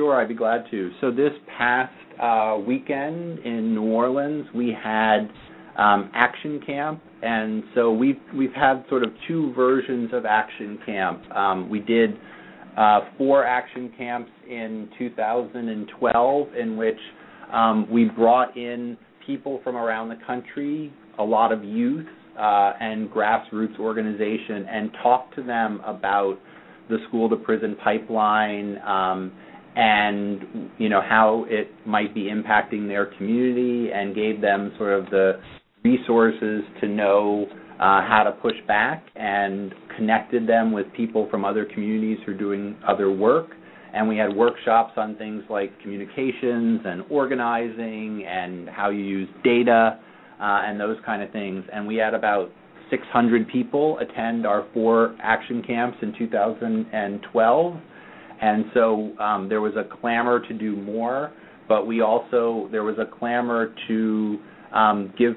Sure, 0.00 0.14
I'd 0.14 0.28
be 0.28 0.34
glad 0.34 0.64
to. 0.70 0.92
So 1.00 1.10
this 1.10 1.32
past 1.58 1.92
uh, 2.22 2.56
weekend 2.64 3.40
in 3.40 3.74
New 3.74 3.82
Orleans, 3.82 4.46
we 4.54 4.68
had 4.68 5.28
um, 5.76 6.12
Action 6.14 6.60
Camp, 6.64 7.02
and 7.20 7.64
so 7.74 7.92
we've 7.92 8.20
we've 8.32 8.52
had 8.52 8.84
sort 8.88 9.02
of 9.02 9.10
two 9.26 9.52
versions 9.54 10.10
of 10.12 10.24
Action 10.24 10.78
Camp. 10.86 11.28
Um, 11.32 11.68
we 11.68 11.80
did 11.80 12.10
uh, 12.76 13.00
four 13.18 13.44
Action 13.44 13.92
Camps 13.98 14.30
in 14.48 14.88
2012, 15.00 16.54
in 16.54 16.76
which 16.76 17.00
um, 17.52 17.90
we 17.90 18.04
brought 18.04 18.56
in 18.56 18.96
people 19.26 19.60
from 19.64 19.74
around 19.74 20.10
the 20.10 20.18
country, 20.24 20.92
a 21.18 21.24
lot 21.24 21.50
of 21.50 21.64
youth 21.64 22.06
uh, 22.38 22.74
and 22.80 23.10
grassroots 23.10 23.80
organization, 23.80 24.64
and 24.70 24.92
talked 25.02 25.34
to 25.34 25.42
them 25.42 25.80
about 25.84 26.38
the 26.88 26.98
school 27.08 27.28
to 27.28 27.34
prison 27.34 27.76
pipeline. 27.82 28.78
And 29.76 30.70
you 30.78 30.88
know 30.88 31.00
how 31.00 31.44
it 31.48 31.70
might 31.86 32.14
be 32.14 32.24
impacting 32.24 32.88
their 32.88 33.06
community 33.06 33.90
and 33.92 34.14
gave 34.14 34.40
them 34.40 34.72
sort 34.76 34.92
of 34.92 35.06
the 35.10 35.40
resources 35.84 36.62
to 36.80 36.88
know 36.88 37.46
uh, 37.78 38.02
how 38.02 38.24
to 38.24 38.32
push 38.42 38.56
back 38.66 39.04
and 39.14 39.72
connected 39.96 40.48
them 40.48 40.72
with 40.72 40.86
people 40.96 41.28
from 41.30 41.44
other 41.44 41.64
communities 41.64 42.18
who 42.26 42.32
are 42.32 42.36
doing 42.36 42.76
other 42.86 43.12
work. 43.12 43.50
And 43.94 44.08
we 44.08 44.16
had 44.16 44.34
workshops 44.34 44.92
on 44.96 45.16
things 45.16 45.44
like 45.48 45.78
communications 45.80 46.80
and 46.84 47.04
organizing 47.08 48.24
and 48.28 48.68
how 48.68 48.90
you 48.90 49.02
use 49.02 49.28
data 49.44 49.98
uh, 50.40 50.60
and 50.64 50.78
those 50.78 50.98
kind 51.06 51.22
of 51.22 51.30
things. 51.30 51.64
And 51.72 51.86
we 51.86 51.96
had 51.96 52.14
about 52.14 52.50
600 52.90 53.48
people 53.48 53.98
attend 53.98 54.46
our 54.46 54.66
four 54.74 55.14
action 55.20 55.62
camps 55.62 55.98
in 56.02 56.14
2012 56.18 57.76
and 58.40 58.66
so 58.74 59.16
um, 59.18 59.48
there 59.48 59.60
was 59.60 59.74
a 59.76 59.84
clamor 60.00 60.40
to 60.46 60.54
do 60.54 60.76
more, 60.76 61.32
but 61.68 61.86
we 61.86 62.00
also 62.00 62.68
there 62.70 62.84
was 62.84 62.96
a 62.98 63.18
clamor 63.18 63.74
to 63.88 64.38
um, 64.74 65.12
give 65.18 65.34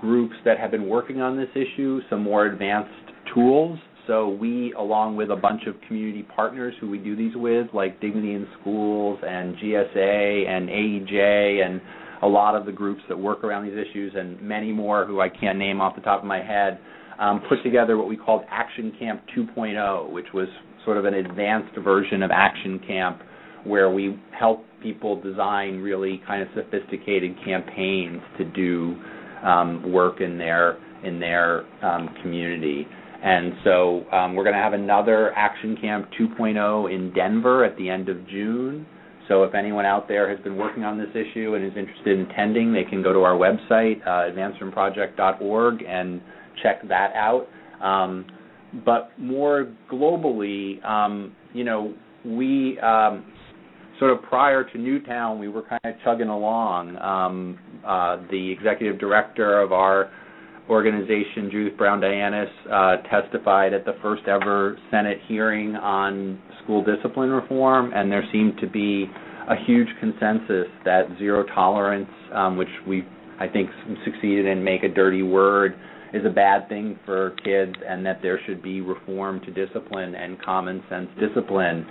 groups 0.00 0.34
that 0.44 0.58
have 0.58 0.70
been 0.70 0.88
working 0.88 1.20
on 1.20 1.36
this 1.36 1.48
issue 1.54 2.00
some 2.08 2.22
more 2.22 2.46
advanced 2.46 2.90
tools. 3.34 3.78
So 4.06 4.28
we, 4.28 4.72
along 4.72 5.16
with 5.16 5.30
a 5.30 5.36
bunch 5.36 5.62
of 5.66 5.74
community 5.86 6.22
partners 6.34 6.74
who 6.80 6.88
we 6.88 6.98
do 6.98 7.14
these 7.14 7.34
with, 7.36 7.68
like 7.72 8.00
Dignity 8.00 8.32
in 8.32 8.46
Schools 8.60 9.18
and 9.22 9.56
GSA 9.56 10.48
and 10.48 10.68
AEJ 10.68 11.64
and 11.64 11.80
a 12.22 12.26
lot 12.26 12.54
of 12.54 12.66
the 12.66 12.72
groups 12.72 13.02
that 13.08 13.18
work 13.18 13.44
around 13.44 13.64
these 13.64 13.76
issues 13.76 14.12
and 14.16 14.40
many 14.40 14.72
more 14.72 15.06
who 15.06 15.20
I 15.20 15.28
can't 15.28 15.58
name 15.58 15.80
off 15.80 15.94
the 15.94 16.02
top 16.02 16.20
of 16.20 16.26
my 16.26 16.42
head, 16.42 16.78
um, 17.18 17.42
put 17.48 17.62
together 17.62 17.96
what 17.96 18.08
we 18.08 18.16
called 18.16 18.42
Action 18.50 18.92
Camp 18.98 19.22
2.0, 19.36 20.10
which 20.10 20.26
was 20.34 20.48
sort 20.84 20.96
of 20.96 21.04
an 21.04 21.14
advanced 21.14 21.76
version 21.78 22.22
of 22.22 22.30
Action 22.30 22.80
Camp 22.86 23.22
where 23.64 23.90
we 23.90 24.18
help 24.38 24.64
people 24.82 25.20
design 25.20 25.80
really 25.80 26.22
kind 26.26 26.42
of 26.42 26.48
sophisticated 26.54 27.36
campaigns 27.44 28.22
to 28.38 28.44
do 28.44 28.96
um, 29.44 29.92
work 29.92 30.20
in 30.20 30.38
their 30.38 30.78
in 31.04 31.18
their 31.18 31.64
um, 31.84 32.14
community. 32.22 32.86
And 33.22 33.52
so 33.64 34.04
um, 34.12 34.34
we're 34.34 34.44
going 34.44 34.56
to 34.56 34.62
have 34.62 34.72
another 34.72 35.32
Action 35.34 35.76
Camp 35.80 36.08
2.0 36.18 36.94
in 36.94 37.12
Denver 37.12 37.64
at 37.64 37.76
the 37.76 37.88
end 37.88 38.08
of 38.08 38.26
June. 38.28 38.86
so 39.28 39.44
if 39.44 39.54
anyone 39.54 39.84
out 39.84 40.08
there 40.08 40.28
has 40.28 40.42
been 40.42 40.56
working 40.56 40.84
on 40.84 40.98
this 40.98 41.08
issue 41.10 41.54
and 41.54 41.64
is 41.64 41.72
interested 41.76 42.18
in 42.18 42.30
attending, 42.30 42.72
they 42.72 42.84
can 42.84 43.02
go 43.02 43.12
to 43.12 43.20
our 43.20 43.34
website, 43.34 44.00
uh, 44.06 44.30
advancementproject.org, 44.30 45.82
and 45.86 46.20
check 46.62 46.86
that 46.88 47.12
out. 47.14 47.46
Um, 47.82 48.26
but 48.84 49.10
more 49.18 49.72
globally, 49.90 50.84
um, 50.84 51.34
you 51.52 51.64
know, 51.64 51.94
we 52.24 52.78
um, 52.80 53.24
sort 53.98 54.12
of 54.12 54.22
prior 54.22 54.64
to 54.64 54.78
Newtown, 54.78 55.38
we 55.38 55.48
were 55.48 55.62
kind 55.62 55.80
of 55.84 55.94
chugging 56.04 56.28
along. 56.28 56.96
Um, 56.98 57.58
uh, 57.86 58.16
the 58.30 58.50
executive 58.50 58.98
director 58.98 59.60
of 59.60 59.72
our 59.72 60.10
organization, 60.68 61.50
Judith 61.50 61.76
Browne 61.76 62.00
Dianis, 62.00 62.48
uh, 62.70 63.02
testified 63.08 63.74
at 63.74 63.84
the 63.84 63.94
first 64.02 64.22
ever 64.28 64.78
Senate 64.90 65.18
hearing 65.26 65.76
on 65.76 66.40
school 66.62 66.84
discipline 66.84 67.30
reform, 67.30 67.92
and 67.94 68.10
there 68.10 68.24
seemed 68.32 68.58
to 68.60 68.68
be 68.68 69.06
a 69.48 69.56
huge 69.66 69.88
consensus 69.98 70.66
that 70.84 71.02
zero 71.18 71.44
tolerance, 71.54 72.10
um, 72.34 72.56
which 72.56 72.68
we 72.86 73.04
I 73.40 73.48
think 73.48 73.70
succeeded 74.04 74.46
in 74.46 74.62
make 74.62 74.82
a 74.82 74.88
dirty 74.88 75.22
word, 75.22 75.74
is 76.12 76.24
a 76.24 76.30
bad 76.30 76.68
thing 76.68 76.98
for 77.04 77.30
kids, 77.44 77.74
and 77.86 78.04
that 78.04 78.20
there 78.22 78.40
should 78.46 78.62
be 78.62 78.80
reform 78.80 79.40
to 79.40 79.50
discipline 79.50 80.14
and 80.14 80.40
common 80.42 80.82
sense 80.88 81.08
discipline. 81.18 81.86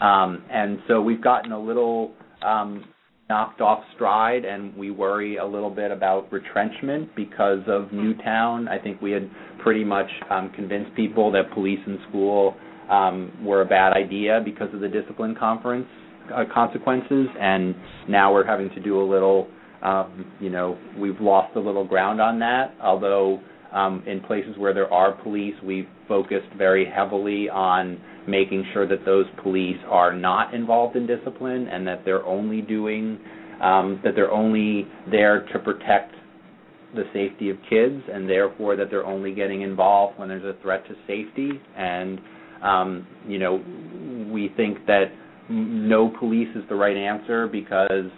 Um, 0.00 0.42
and 0.50 0.78
so 0.88 1.00
we've 1.00 1.22
gotten 1.22 1.52
a 1.52 1.60
little 1.60 2.12
um, 2.42 2.84
knocked 3.28 3.60
off 3.60 3.84
stride, 3.94 4.44
and 4.44 4.76
we 4.76 4.90
worry 4.90 5.36
a 5.36 5.44
little 5.44 5.70
bit 5.70 5.90
about 5.90 6.30
retrenchment 6.32 7.14
because 7.14 7.60
of 7.68 7.92
Newtown. 7.92 8.66
I 8.66 8.78
think 8.78 9.00
we 9.00 9.12
had 9.12 9.30
pretty 9.62 9.84
much 9.84 10.10
um, 10.30 10.50
convinced 10.54 10.94
people 10.96 11.30
that 11.32 11.52
police 11.54 11.78
in 11.86 11.98
school 12.08 12.56
um, 12.90 13.32
were 13.44 13.62
a 13.62 13.66
bad 13.66 13.92
idea 13.92 14.40
because 14.44 14.68
of 14.74 14.80
the 14.80 14.88
discipline 14.88 15.36
conference 15.38 15.86
uh, 16.34 16.44
consequences, 16.52 17.28
and 17.40 17.74
now 18.08 18.32
we're 18.32 18.46
having 18.46 18.68
to 18.70 18.80
do 18.80 19.00
a 19.00 19.06
little. 19.08 19.48
Um, 19.82 20.30
you 20.40 20.50
know, 20.50 20.76
we've 20.98 21.18
lost 21.20 21.56
a 21.56 21.60
little 21.60 21.86
ground 21.86 22.20
on 22.20 22.38
that. 22.40 22.74
Although 22.82 23.40
um, 23.72 24.02
in 24.06 24.20
places 24.20 24.56
where 24.58 24.74
there 24.74 24.92
are 24.92 25.12
police, 25.22 25.54
we've 25.64 25.88
focused 26.08 26.48
very 26.56 26.84
heavily 26.84 27.48
on 27.48 28.00
making 28.26 28.64
sure 28.72 28.86
that 28.86 29.04
those 29.04 29.26
police 29.42 29.78
are 29.88 30.14
not 30.14 30.54
involved 30.54 30.96
in 30.96 31.06
discipline 31.06 31.68
and 31.68 31.86
that 31.86 32.04
they're 32.04 32.24
only 32.24 32.60
doing 32.60 33.18
um, 33.62 34.00
that 34.02 34.14
they're 34.14 34.32
only 34.32 34.86
there 35.10 35.46
to 35.52 35.58
protect 35.58 36.14
the 36.94 37.04
safety 37.12 37.50
of 37.50 37.56
kids 37.68 38.02
and 38.12 38.28
therefore 38.28 38.74
that 38.74 38.90
they're 38.90 39.06
only 39.06 39.34
getting 39.34 39.62
involved 39.62 40.18
when 40.18 40.28
there's 40.28 40.44
a 40.44 40.60
threat 40.62 40.84
to 40.86 40.94
safety. 41.06 41.50
And 41.76 42.20
um, 42.62 43.06
you 43.26 43.38
know 43.38 43.56
we 44.32 44.50
think 44.56 44.86
that 44.86 45.06
no 45.48 46.08
police 46.18 46.48
is 46.54 46.62
the 46.68 46.74
right 46.74 46.96
answer 46.96 47.46
because 47.46 48.10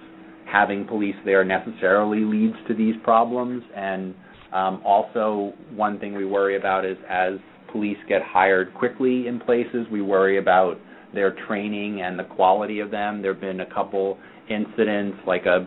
having 0.51 0.87
police 0.87 1.15
there 1.25 1.45
necessarily 1.45 2.21
leads 2.21 2.57
to 2.69 2.75
these 2.75 2.95
problems. 3.03 3.63
And 3.75 4.15
um, 4.53 4.83
also 4.85 5.53
one 5.75 5.99
thing 5.99 6.15
we 6.15 6.25
worry 6.25 6.57
about 6.57 6.85
is 6.85 6.97
as 7.09 7.35
police 7.71 7.97
get 8.09 8.23
hired 8.23 8.75
quickly 8.75 9.27
in 9.27 9.41
places. 9.41 9.87
We 9.91 10.03
worry 10.03 10.39
about 10.39 10.79
their 11.15 11.35
training 11.47 12.03
and 12.03 12.19
the 12.19 12.25
quality 12.25 12.81
of 12.81 12.91
them. 12.91 13.23
There 13.23 13.33
have 13.33 13.41
been 13.41 13.61
a 13.61 13.75
couple 13.75 14.19
incidents, 14.49 15.19
like 15.27 15.47
a 15.47 15.67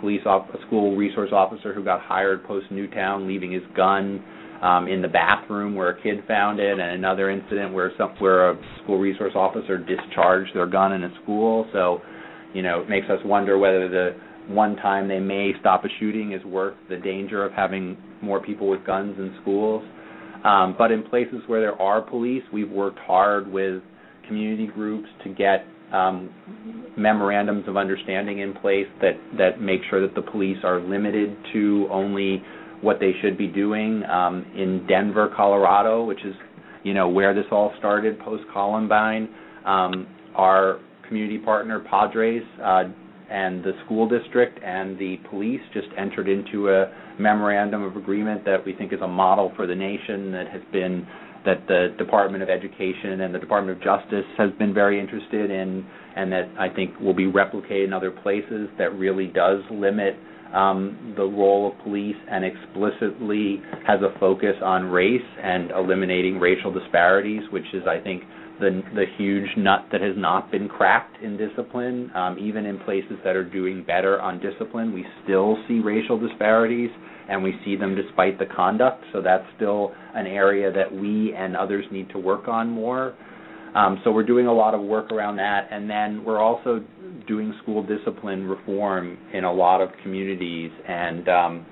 police 0.00 0.22
off, 0.26 0.48
a 0.54 0.66
school 0.66 0.96
resource 0.96 1.30
officer 1.32 1.72
who 1.72 1.82
got 1.84 2.00
hired 2.00 2.44
post 2.44 2.66
Newtown, 2.70 3.26
leaving 3.26 3.52
his 3.52 3.62
gun 3.74 4.22
um, 4.62 4.88
in 4.88 5.02
the 5.02 5.08
bathroom 5.08 5.74
where 5.74 5.90
a 5.90 6.02
kid 6.02 6.24
found 6.26 6.60
it, 6.60 6.78
and 6.78 6.80
another 6.80 7.30
incident 7.30 7.72
where 7.72 7.92
some 7.98 8.10
where 8.18 8.50
a 8.50 8.58
school 8.82 8.98
resource 8.98 9.32
officer 9.34 9.78
discharged 9.78 10.54
their 10.54 10.66
gun 10.66 10.92
in 10.92 11.04
a 11.04 11.14
school. 11.22 11.68
So, 11.72 12.00
you 12.54 12.62
know, 12.62 12.80
it 12.80 12.88
makes 12.88 13.06
us 13.08 13.18
wonder 13.24 13.58
whether 13.58 13.88
the 13.88 14.16
one 14.48 14.76
time 14.76 15.08
they 15.08 15.18
may 15.18 15.52
stop 15.60 15.84
a 15.84 15.88
shooting 15.98 16.32
is 16.32 16.44
worth 16.44 16.76
the 16.88 16.96
danger 16.96 17.44
of 17.44 17.52
having 17.52 17.96
more 18.22 18.40
people 18.40 18.68
with 18.68 18.84
guns 18.86 19.16
in 19.18 19.36
schools. 19.42 19.82
Um, 20.44 20.74
but 20.78 20.92
in 20.92 21.02
places 21.02 21.38
where 21.46 21.60
there 21.60 21.80
are 21.80 22.00
police, 22.00 22.42
we've 22.52 22.70
worked 22.70 22.98
hard 23.00 23.50
with 23.50 23.82
community 24.28 24.66
groups 24.66 25.08
to 25.24 25.34
get 25.34 25.64
um, 25.92 26.30
memorandums 26.96 27.66
of 27.68 27.76
understanding 27.76 28.40
in 28.40 28.54
place 28.54 28.86
that 29.00 29.14
that 29.38 29.60
make 29.60 29.80
sure 29.88 30.00
that 30.00 30.14
the 30.14 30.22
police 30.30 30.58
are 30.64 30.80
limited 30.80 31.36
to 31.52 31.88
only 31.90 32.42
what 32.80 32.98
they 33.00 33.12
should 33.22 33.38
be 33.38 33.46
doing. 33.46 34.02
Um, 34.04 34.44
in 34.56 34.86
Denver, 34.88 35.32
Colorado, 35.34 36.04
which 36.04 36.24
is 36.24 36.34
you 36.82 36.94
know 36.94 37.08
where 37.08 37.34
this 37.34 37.46
all 37.50 37.72
started 37.78 38.18
post 38.20 38.44
Columbine, 38.52 39.28
um, 39.64 40.06
our 40.34 40.80
community 41.08 41.38
partner 41.38 41.84
Padres 41.88 42.42
uh, 42.62 42.84
and 43.30 43.62
the 43.64 43.72
school 43.84 44.08
district 44.08 44.60
and 44.62 44.98
the 44.98 45.16
police 45.30 45.60
just 45.74 45.88
entered 45.98 46.28
into 46.28 46.70
a 46.70 46.92
memorandum 47.18 47.82
of 47.82 47.96
agreement 47.96 48.44
that 48.44 48.64
we 48.64 48.72
think 48.74 48.92
is 48.92 49.00
a 49.02 49.08
model 49.08 49.52
for 49.56 49.66
the 49.66 49.74
nation 49.74 50.32
that 50.32 50.48
has 50.48 50.62
been 50.72 51.06
that 51.44 51.66
the 51.68 51.94
Department 51.96 52.42
of 52.42 52.48
Education 52.50 53.20
and 53.20 53.32
the 53.32 53.38
Department 53.38 53.78
of 53.78 53.82
Justice 53.82 54.26
has 54.36 54.50
been 54.58 54.74
very 54.74 54.98
interested 54.98 55.50
in 55.50 55.86
and 56.16 56.32
that 56.32 56.50
I 56.58 56.68
think 56.68 56.98
will 56.98 57.14
be 57.14 57.26
replicated 57.26 57.84
in 57.84 57.92
other 57.92 58.10
places 58.10 58.68
that 58.78 58.92
really 58.98 59.28
does 59.28 59.60
limit 59.70 60.16
um, 60.52 61.14
the 61.16 61.24
role 61.24 61.72
of 61.72 61.84
police 61.84 62.16
and 62.30 62.44
explicitly 62.44 63.62
has 63.86 64.00
a 64.00 64.18
focus 64.18 64.54
on 64.62 64.84
race 64.84 65.20
and 65.42 65.70
eliminating 65.70 66.38
racial 66.38 66.72
disparities, 66.72 67.42
which 67.50 67.66
is, 67.72 67.82
I 67.86 68.00
think, 68.00 68.22
the 68.60 68.82
the 68.94 69.04
huge 69.16 69.48
nut 69.56 69.86
that 69.92 70.00
has 70.00 70.14
not 70.16 70.50
been 70.50 70.68
cracked 70.68 71.22
in 71.22 71.36
discipline. 71.36 72.10
Um, 72.14 72.38
even 72.38 72.66
in 72.66 72.78
places 72.80 73.18
that 73.24 73.36
are 73.36 73.44
doing 73.44 73.84
better 73.84 74.20
on 74.20 74.40
discipline, 74.40 74.92
we 74.92 75.04
still 75.24 75.56
see 75.68 75.80
racial 75.80 76.18
disparities, 76.18 76.90
and 77.28 77.42
we 77.42 77.54
see 77.64 77.76
them 77.76 77.94
despite 77.94 78.38
the 78.38 78.46
conduct. 78.46 79.04
So 79.12 79.20
that's 79.20 79.44
still 79.56 79.92
an 80.14 80.26
area 80.26 80.72
that 80.72 80.92
we 80.92 81.34
and 81.34 81.56
others 81.56 81.84
need 81.90 82.08
to 82.10 82.18
work 82.18 82.48
on 82.48 82.70
more. 82.70 83.14
Um, 83.74 84.00
so 84.04 84.10
we're 84.10 84.24
doing 84.24 84.46
a 84.46 84.54
lot 84.54 84.74
of 84.74 84.80
work 84.80 85.12
around 85.12 85.36
that, 85.36 85.68
and 85.70 85.88
then 85.88 86.24
we're 86.24 86.40
also 86.40 86.82
doing 87.28 87.52
school 87.62 87.86
discipline 87.86 88.46
reform 88.46 89.18
in 89.34 89.44
a 89.44 89.52
lot 89.52 89.82
of 89.82 89.90
communities. 90.02 90.70
And 90.88 91.28
um, 91.28 91.66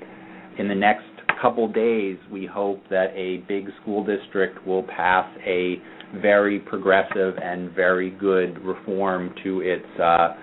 in 0.59 0.69
the 0.69 0.75
next 0.75 1.05
couple 1.41 1.67
days, 1.73 2.19
we 2.31 2.47
hope 2.47 2.81
that 2.91 3.07
a 3.15 3.39
big 3.49 3.69
school 3.81 4.05
district 4.05 4.67
will 4.67 4.83
pass 4.83 5.27
a 5.47 5.77
very 6.21 6.59
progressive 6.59 7.35
and 7.43 7.73
very 7.73 8.11
good 8.11 8.63
reform 8.65 9.35
to 9.43 9.61
its 9.61 10.01
uh, 10.01 10.35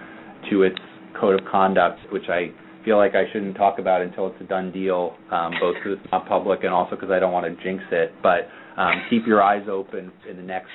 to 0.49 0.63
its 0.63 0.77
code 1.19 1.39
of 1.39 1.45
conduct, 1.51 1.99
which 2.11 2.29
I 2.29 2.51
feel 2.83 2.97
like 2.97 3.13
I 3.15 3.31
shouldn't 3.31 3.55
talk 3.55 3.79
about 3.79 4.01
until 4.01 4.27
it's 4.27 4.41
a 4.41 4.45
done 4.45 4.71
deal, 4.71 5.15
um, 5.31 5.53
both 5.59 5.75
because 5.75 5.99
it's 6.01 6.11
not 6.11 6.27
public 6.27 6.63
and 6.63 6.73
also 6.73 6.95
because 6.95 7.11
I 7.11 7.19
don't 7.19 7.31
want 7.31 7.45
to 7.45 7.63
jinx 7.63 7.83
it. 7.91 8.11
But 8.23 8.47
um, 8.77 9.03
keep 9.09 9.27
your 9.27 9.41
eyes 9.41 9.67
open 9.69 10.11
in 10.29 10.37
the 10.37 10.43
next 10.43 10.69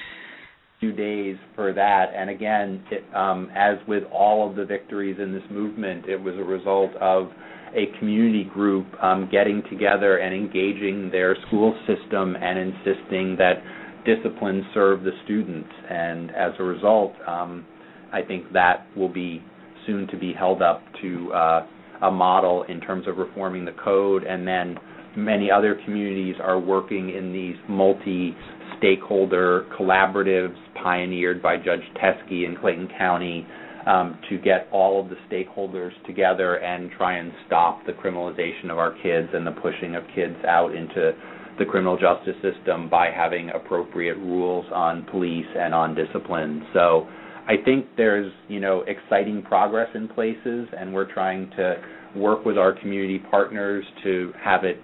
few 0.81 0.93
days 0.93 1.37
for 1.55 1.73
that. 1.73 2.13
And 2.15 2.31
again, 2.31 2.85
it, 2.91 3.05
um, 3.15 3.51
as 3.57 3.79
with 3.89 4.05
all 4.13 4.49
of 4.49 4.57
the 4.57 4.65
victories 4.65 5.17
in 5.21 5.33
this 5.33 5.43
movement, 5.51 6.07
it 6.07 6.17
was 6.17 6.35
a 6.35 6.45
result 6.45 6.95
of 7.01 7.31
a 7.75 7.99
community 7.99 8.45
group 8.45 8.87
um, 9.03 9.29
getting 9.31 9.63
together 9.71 10.19
and 10.19 10.35
engaging 10.35 11.11
their 11.11 11.37
school 11.47 11.77
system 11.87 12.37
and 12.37 12.59
insisting 12.59 13.37
that 13.37 13.63
disciplines 14.07 14.65
serve 14.73 15.03
the 15.03 15.11
students, 15.25 15.69
and 15.91 16.31
as 16.31 16.53
a 16.59 16.63
result, 16.63 17.13
um, 17.27 17.67
I 18.13 18.23
think 18.23 18.53
that 18.53 18.87
will 18.97 19.09
be 19.13 19.43
soon 19.87 20.07
to 20.09 20.17
be 20.17 20.33
held 20.33 20.63
up 20.63 20.83
to 21.03 21.33
uh, 21.33 21.67
a 22.03 22.11
model 22.11 22.65
in 22.69 22.81
terms 22.81 23.07
of 23.09 23.19
reforming 23.19 23.65
the 23.65 23.75
code, 23.85 24.25
and 24.25 24.47
then 24.47 24.79
many 25.17 25.51
other 25.51 25.79
communities 25.85 26.37
are 26.43 26.59
working 26.61 27.11
in 27.11 27.33
these 27.33 27.57
multi-stakeholder 27.69 29.67
collaboratives 29.79 30.57
pioneered 30.83 31.43
by 31.43 31.57
Judge 31.57 31.81
Teske 31.97 32.47
in 32.47 32.57
Clayton 32.61 32.89
County 32.99 33.47
um, 33.87 34.19
to 34.29 34.37
get 34.39 34.69
all 34.73 35.01
of 35.01 35.09
the 35.09 35.17
stakeholders 35.31 35.93
together 36.07 36.57
and 36.57 36.91
try 36.93 37.17
and 37.19 37.33
stop 37.47 37.85
the 37.87 37.93
criminalization 37.93 38.71
of 38.71 38.79
our 38.79 38.93
kids 39.03 39.29
and 39.33 39.47
the 39.47 39.53
pushing 39.53 39.95
of 39.95 40.03
kids 40.15 40.37
out 40.47 40.75
into 40.75 41.13
the 41.59 41.65
criminal 41.65 41.97
justice 41.97 42.37
system 42.43 42.89
by 42.89 43.11
having 43.11 43.51
appropriate 43.51 44.17
rules 44.17 44.67
on 44.73 45.05
police 45.11 45.47
and 45.59 45.75
on 45.75 45.95
discipline. 45.95 46.67
So 46.73 47.09
I 47.49 47.55
think 47.65 47.87
there's, 47.97 48.33
you 48.49 48.61
know, 48.61 48.85
exciting 48.87 49.43
progress 49.43 49.89
in 49.95 50.09
places 50.09 50.69
and 50.79 50.93
we're 50.93 51.13
trying 51.13 51.51
to 51.57 51.77
work 52.15 52.45
with 52.45 52.59
our 52.59 52.79
community 52.79 53.19
partners 53.31 53.85
to 54.05 54.33
have 54.43 54.65
it 54.65 54.79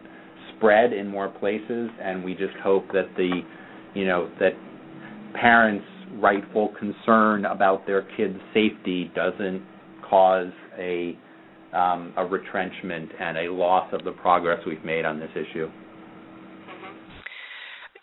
spread 0.56 0.92
in 0.92 1.08
more 1.08 1.28
places 1.28 1.90
and 2.00 2.22
we 2.22 2.34
just 2.34 2.54
hope 2.62 2.86
that 2.88 3.08
the, 3.16 3.40
you 3.94 4.06
know, 4.06 4.30
that 4.38 4.52
parents 5.34 5.84
rightful 6.14 6.72
concern 6.78 7.46
about 7.46 7.86
their 7.86 8.02
kids' 8.16 8.38
safety 8.54 9.10
doesn't 9.14 9.62
cause 10.08 10.52
a 10.78 11.16
um, 11.72 12.12
a 12.18 12.24
retrenchment 12.26 13.10
and 13.18 13.38
a 13.38 13.50
loss 13.50 13.90
of 13.94 14.04
the 14.04 14.12
progress 14.12 14.60
we've 14.66 14.84
made 14.84 15.06
on 15.06 15.18
this 15.18 15.30
issue. 15.30 15.70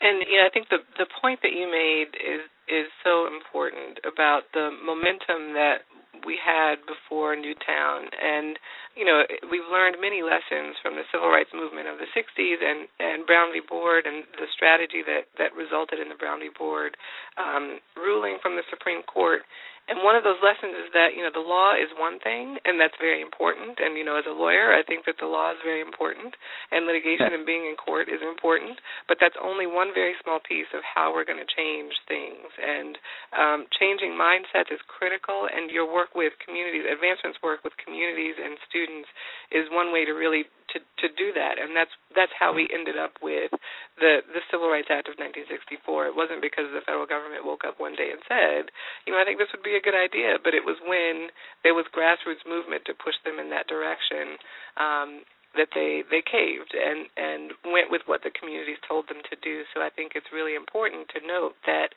And 0.02 0.24
you 0.28 0.40
know, 0.40 0.48
I 0.48 0.52
think 0.54 0.70
the 0.70 0.80
the 0.98 1.08
point 1.22 1.40
that 1.44 1.52
you 1.52 1.68
made 1.68 2.16
is 2.16 2.48
is 2.68 2.88
so 3.04 3.28
important 3.28 4.00
about 4.08 4.48
the 4.54 4.72
momentum 4.72 5.54
that 5.54 5.84
we 6.26 6.40
had 6.40 6.84
before 6.88 7.36
Newtown, 7.36 8.08
and 8.16 8.60
you 8.96 9.04
know 9.04 9.24
we've 9.52 9.68
learned 9.68 10.00
many 10.00 10.24
lessons 10.24 10.80
from 10.82 10.96
the 10.96 11.04
civil 11.12 11.30
rights 11.30 11.52
movement 11.52 11.88
of 11.88 12.00
the 12.00 12.08
60s 12.16 12.60
and 12.64 12.88
and 13.00 13.26
Brown 13.28 13.52
v. 13.52 13.60
Board 13.60 14.08
and 14.08 14.24
the 14.40 14.48
strategy 14.56 15.04
that 15.04 15.28
that 15.38 15.52
resulted 15.56 16.00
in 16.00 16.08
the 16.08 16.20
Brown 16.20 16.40
v. 16.40 16.50
Board 16.52 16.96
um, 17.36 17.80
ruling 17.96 18.40
from 18.42 18.56
the 18.56 18.64
Supreme 18.72 19.04
Court 19.04 19.44
and 19.90 20.06
one 20.06 20.14
of 20.16 20.24
those 20.24 20.40
lessons 20.46 20.78
is 20.78 20.94
that 20.94 21.18
you 21.18 21.26
know 21.26 21.34
the 21.34 21.44
law 21.44 21.74
is 21.74 21.90
one 21.98 22.22
thing 22.22 22.62
and 22.64 22.78
that's 22.78 22.96
very 23.02 23.20
important. 23.20 23.82
And 23.82 23.98
you 23.98 24.06
know 24.06 24.16
as 24.16 24.30
a 24.30 24.36
lawyer 24.36 24.72
i 24.72 24.86
think 24.86 25.10
that 25.10 25.18
the 25.18 25.28
law 25.28 25.52
is 25.52 25.60
very 25.66 25.82
important 25.82 26.38
and 26.72 26.86
litigation 26.86 27.34
and 27.36 27.46
being 27.46 27.66
in 27.66 27.76
court 27.76 28.08
is 28.08 28.22
important. 28.22 28.78
But 29.10 29.18
that's 29.20 29.36
only 29.42 29.66
one 29.66 29.92
very 29.94 30.14
small 30.22 30.40
piece 30.40 30.70
of 30.78 30.86
how 30.86 31.12
we're 31.12 31.26
going 31.26 31.42
to 31.42 31.50
change 31.50 31.94
things. 32.06 32.48
And 32.62 32.94
um, 33.34 33.60
changing 33.74 34.14
mindsets 34.14 34.70
is 34.70 34.82
critical 34.86 35.50
and 35.50 35.74
your 35.74 35.90
work 35.90 36.14
with 36.14 36.38
communities 36.46 36.86
advancements 36.86 37.42
work 37.42 37.66
with 37.66 37.74
communities 37.82 38.38
and 38.38 38.56
students 38.70 39.10
is 39.50 39.66
one 39.74 39.92
way 39.92 40.06
to 40.06 40.14
really 40.14 40.46
to 40.74 40.80
to 40.80 41.08
do 41.16 41.34
that. 41.34 41.58
And 41.62 41.76
that's 41.76 41.92
that's 42.16 42.34
how 42.38 42.54
we 42.54 42.70
ended 42.72 42.98
up 42.98 43.18
with 43.22 43.52
the 44.00 44.24
the 44.32 44.42
civil 44.50 44.72
rights 44.72 44.88
act 44.90 45.12
of 45.12 45.20
1964 45.20 46.08
it 46.08 46.16
wasn't 46.16 46.40
because 46.42 46.72
the 46.72 46.84
federal 46.88 47.06
government 47.06 47.44
woke 47.44 47.68
up 47.68 47.78
one 47.78 47.94
day 48.00 48.10
and 48.16 48.24
said 48.26 48.72
you 49.04 49.12
know 49.12 49.20
i 49.20 49.26
think 49.28 49.38
this 49.38 49.52
would 49.52 49.66
be 49.66 49.76
a 49.76 49.84
good 49.84 49.98
idea 49.98 50.40
but 50.40 50.56
it 50.56 50.64
was 50.64 50.80
when 50.88 51.30
there 51.68 51.76
was 51.76 51.86
grassroots 51.92 52.44
movement 52.48 52.82
to 52.88 52.96
push 52.96 53.18
them 53.28 53.38
in 53.38 53.52
that 53.52 53.68
direction 53.68 54.40
um 54.80 55.10
that 55.58 55.70
they 55.76 56.06
they 56.08 56.24
caved 56.24 56.72
and 56.78 57.10
and 57.18 57.52
went 57.68 57.92
with 57.92 58.06
what 58.06 58.24
the 58.24 58.34
communities 58.38 58.80
told 58.86 59.10
them 59.10 59.20
to 59.28 59.36
do. 59.42 59.66
So 59.74 59.82
i 59.82 59.90
think 59.90 60.14
it's 60.16 60.30
really 60.32 60.56
important 60.56 61.10
to 61.14 61.20
note 61.26 61.58
that 61.66 61.92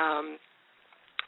um 0.00 0.40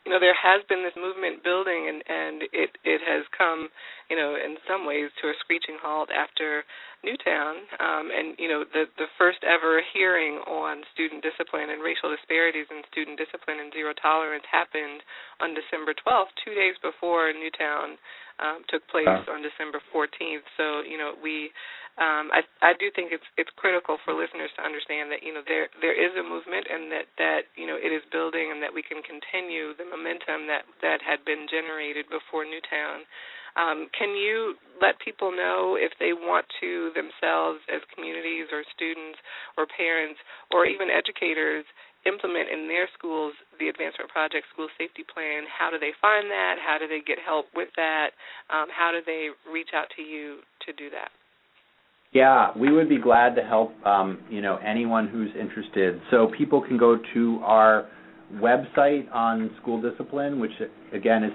you 0.06 0.14
know 0.14 0.22
there 0.22 0.38
has 0.38 0.62
been 0.70 0.86
this 0.86 0.94
movement 0.94 1.42
building 1.42 1.90
and 1.90 1.98
and 2.06 2.36
it 2.54 2.70
it 2.86 3.02
has 3.02 3.26
come 3.34 3.66
you 4.06 4.14
know 4.14 4.38
in 4.38 4.54
some 4.70 4.86
ways 4.86 5.10
to 5.18 5.26
a 5.26 5.34
screeching 5.42 5.82
halt 5.82 6.08
after 6.14 6.62
Newtown. 7.02 7.66
Um 7.82 8.14
and 8.14 8.38
you 8.38 8.46
know 8.46 8.62
the 8.62 8.86
the 9.02 9.10
first 9.18 9.42
ever 9.42 9.82
hearing 9.90 10.38
on 10.46 10.86
student 10.94 11.26
discipline 11.26 11.74
and 11.74 11.82
racial 11.82 12.14
disparities 12.14 12.70
in 12.70 12.86
student 12.86 13.18
discipline 13.18 13.58
and 13.58 13.74
zero 13.74 13.90
tolerance 13.98 14.46
happened 14.46 15.02
on 15.42 15.58
December 15.58 15.90
12th 15.98 16.30
2 16.46 16.54
days 16.54 16.78
before 16.80 17.34
Newtown 17.34 17.98
um 18.40 18.62
took 18.68 18.86
place 18.88 19.08
on 19.08 19.42
December 19.42 19.80
14th 19.94 20.46
so 20.56 20.82
you 20.82 20.98
know 20.98 21.14
we 21.22 21.50
um, 21.96 22.28
I, 22.28 22.44
I 22.60 22.72
do 22.76 22.92
think 22.92 23.08
it's 23.08 23.24
it's 23.40 23.48
critical 23.56 23.96
for 24.04 24.12
listeners 24.12 24.52
to 24.60 24.62
understand 24.62 25.08
that 25.08 25.24
you 25.24 25.32
know 25.32 25.40
there 25.48 25.72
there 25.80 25.96
is 25.96 26.12
a 26.12 26.20
movement 26.20 26.68
and 26.68 26.92
that 26.92 27.08
that 27.16 27.42
you 27.56 27.64
know 27.64 27.80
it 27.80 27.88
is 27.88 28.04
building 28.12 28.52
and 28.52 28.60
that 28.60 28.68
we 28.68 28.84
can 28.84 29.00
continue 29.00 29.72
the 29.80 29.88
momentum 29.88 30.44
that 30.44 30.68
that 30.84 31.00
had 31.00 31.24
been 31.24 31.48
generated 31.48 32.04
before 32.12 32.44
Newtown. 32.44 33.08
Um, 33.56 33.88
can 33.96 34.12
you 34.12 34.60
let 34.84 35.00
people 35.00 35.32
know 35.32 35.80
if 35.80 35.96
they 35.96 36.12
want 36.12 36.44
to 36.60 36.92
themselves 36.92 37.64
as 37.72 37.80
communities 37.96 38.52
or 38.52 38.60
students 38.76 39.16
or 39.56 39.64
parents 39.64 40.20
or 40.52 40.68
even 40.68 40.92
educators 40.92 41.64
implement 42.06 42.48
in 42.48 42.70
their 42.70 42.88
schools 42.96 43.34
the 43.58 43.68
advancement 43.68 44.08
project 44.08 44.46
school 44.54 44.70
safety 44.78 45.02
plan 45.02 45.44
how 45.50 45.68
do 45.68 45.76
they 45.76 45.92
find 46.00 46.30
that 46.30 46.56
how 46.62 46.78
do 46.78 46.86
they 46.86 47.02
get 47.02 47.18
help 47.18 47.46
with 47.54 47.68
that 47.76 48.14
um, 48.48 48.70
how 48.70 48.94
do 48.94 49.02
they 49.04 49.28
reach 49.50 49.74
out 49.74 49.90
to 49.98 50.02
you 50.02 50.40
to 50.64 50.72
do 50.72 50.88
that 50.88 51.10
yeah, 52.12 52.56
we 52.56 52.72
would 52.72 52.88
be 52.88 52.98
glad 52.98 53.34
to 53.34 53.42
help 53.42 53.72
um, 53.84 54.18
you 54.30 54.40
know 54.40 54.56
anyone 54.56 55.06
who's 55.08 55.30
interested. 55.38 56.00
So 56.10 56.30
people 56.38 56.62
can 56.62 56.78
go 56.78 56.96
to 57.12 57.40
our 57.42 57.88
website 58.34 59.12
on 59.12 59.50
school 59.60 59.80
discipline, 59.82 60.40
which 60.40 60.52
again 60.92 61.24
is 61.24 61.32